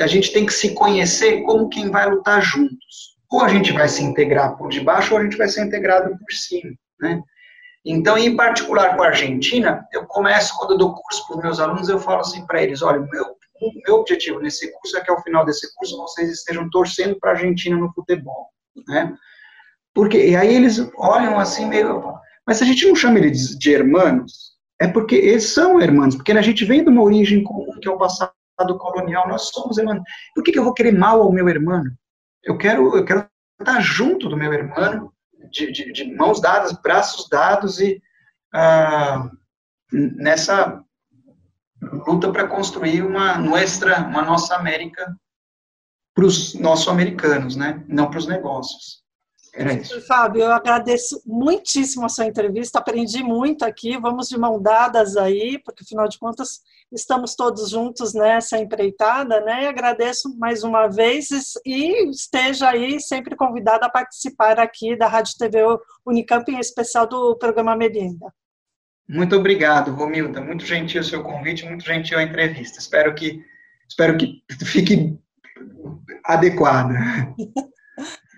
a 0.01 0.07
gente 0.07 0.31
tem 0.31 0.45
que 0.45 0.53
se 0.53 0.73
conhecer 0.73 1.41
como 1.41 1.67
quem 1.67 1.89
vai 1.89 2.09
lutar 2.09 2.41
juntos 2.41 3.17
ou 3.29 3.41
a 3.41 3.49
gente 3.49 3.71
vai 3.73 3.87
se 3.87 4.03
integrar 4.03 4.57
por 4.57 4.69
debaixo 4.69 5.13
ou 5.13 5.19
a 5.19 5.23
gente 5.23 5.37
vai 5.37 5.47
ser 5.47 5.65
integrado 5.65 6.09
por 6.09 6.31
cima, 6.31 6.71
né? 6.99 7.21
Então, 7.85 8.17
em 8.17 8.35
particular 8.35 8.95
com 8.95 9.03
a 9.03 9.07
Argentina, 9.07 9.87
eu 9.93 10.05
começo, 10.05 10.57
quando 10.57 10.71
eu 10.71 10.77
dou 10.77 10.95
curso 10.95 11.25
para 11.27 11.37
os 11.37 11.43
meus 11.43 11.59
alunos, 11.59 11.89
eu 11.89 11.99
falo 11.99 12.21
assim 12.21 12.45
para 12.45 12.61
eles, 12.61 12.81
olha, 12.81 12.99
o 12.99 13.09
meu, 13.09 13.25
meu 13.85 13.95
objetivo 13.95 14.39
nesse 14.39 14.71
curso 14.71 14.97
é 14.97 15.01
que 15.01 15.11
ao 15.11 15.21
final 15.23 15.45
desse 15.45 15.73
curso 15.75 15.97
vocês 15.97 16.29
estejam 16.29 16.69
torcendo 16.69 17.17
para 17.19 17.31
a 17.31 17.33
Argentina 17.35 17.77
no 17.77 17.91
futebol, 17.93 18.47
né? 18.87 19.15
Porque, 19.93 20.29
e 20.29 20.35
aí 20.35 20.53
eles 20.53 20.79
olham 20.97 21.39
assim 21.39 21.67
meio, 21.67 22.13
mas 22.45 22.61
a 22.61 22.65
gente 22.65 22.87
não 22.87 22.95
chama 22.95 23.17
eles 23.17 23.57
de 23.57 23.71
hermanos, 23.71 24.57
é 24.79 24.87
porque 24.87 25.15
eles 25.15 25.53
são 25.53 25.81
hermanos, 25.81 26.15
porque 26.15 26.31
a 26.31 26.41
gente 26.41 26.63
vem 26.65 26.83
de 26.83 26.89
uma 26.89 27.03
origem 27.03 27.43
comum, 27.43 27.79
que 27.81 27.87
é 27.87 27.91
o 27.91 27.97
passado 27.97 28.31
colonial, 28.77 29.27
nós 29.27 29.49
somos 29.49 29.77
irmãos. 29.77 30.01
Por 30.33 30.43
que, 30.43 30.51
que 30.51 30.59
eu 30.59 30.63
vou 30.63 30.73
querer 30.73 30.97
mal 30.97 31.21
ao 31.21 31.31
meu 31.31 31.47
irmão? 31.49 31.83
Eu 32.43 32.57
quero, 32.57 32.95
eu 32.95 33.03
quero 33.03 33.27
estar 33.59 33.81
junto 33.81 34.29
do 34.29 34.37
meu 34.37 34.53
irmão, 34.53 35.11
de, 35.51 35.71
de, 35.71 35.91
de 35.91 36.15
mãos 36.15 36.39
dadas, 36.39 36.71
braços 36.73 37.27
dados 37.29 37.79
e 37.79 38.01
ah, 38.53 39.29
nessa 39.91 40.83
luta 41.81 42.31
para 42.31 42.47
construir 42.47 43.03
uma 43.03 43.37
nuestra, 43.37 43.99
uma 43.99 44.21
nossa 44.21 44.55
América 44.55 45.15
para 46.13 46.25
os 46.25 46.53
nossos 46.55 46.87
americanos, 46.87 47.55
né? 47.55 47.83
Não 47.87 48.09
para 48.09 48.19
os 48.19 48.27
negócios. 48.27 49.03
Isso. 49.81 50.01
Fábio, 50.01 50.43
eu 50.43 50.51
agradeço 50.51 51.21
muitíssimo 51.25 52.05
a 52.05 52.09
sua 52.09 52.25
entrevista, 52.25 52.79
aprendi 52.79 53.23
muito 53.23 53.63
aqui, 53.63 53.97
vamos 53.97 54.27
de 54.27 54.37
mão 54.37 54.61
dadas 54.61 55.17
aí, 55.17 55.59
porque 55.63 55.83
afinal 55.83 56.07
de 56.07 56.19
contas 56.19 56.61
estamos 56.91 57.35
todos 57.35 57.69
juntos 57.69 58.13
nessa 58.13 58.57
empreitada, 58.57 59.41
né? 59.41 59.67
Agradeço 59.67 60.35
mais 60.37 60.63
uma 60.63 60.87
vez 60.87 61.29
e 61.65 62.09
esteja 62.09 62.69
aí 62.69 62.99
sempre 62.99 63.35
convidada 63.35 63.85
a 63.85 63.89
participar 63.89 64.59
aqui 64.59 64.95
da 64.97 65.07
Rádio 65.07 65.37
TV 65.37 65.59
Unicamp, 66.05 66.51
em 66.51 66.59
especial 66.59 67.07
do 67.07 67.35
programa 67.37 67.75
Merienda. 67.75 68.33
Muito 69.07 69.35
obrigado, 69.35 69.91
Romilda. 69.91 70.39
Muito 70.39 70.65
gentil 70.65 71.01
o 71.01 71.03
seu 71.03 71.23
convite, 71.23 71.65
muito 71.65 71.83
gentil 71.83 72.19
a 72.19 72.23
entrevista. 72.23 72.79
Espero 72.79 73.13
que, 73.15 73.43
espero 73.87 74.17
que 74.17 74.43
fique 74.65 75.17
adequada. 76.23 76.93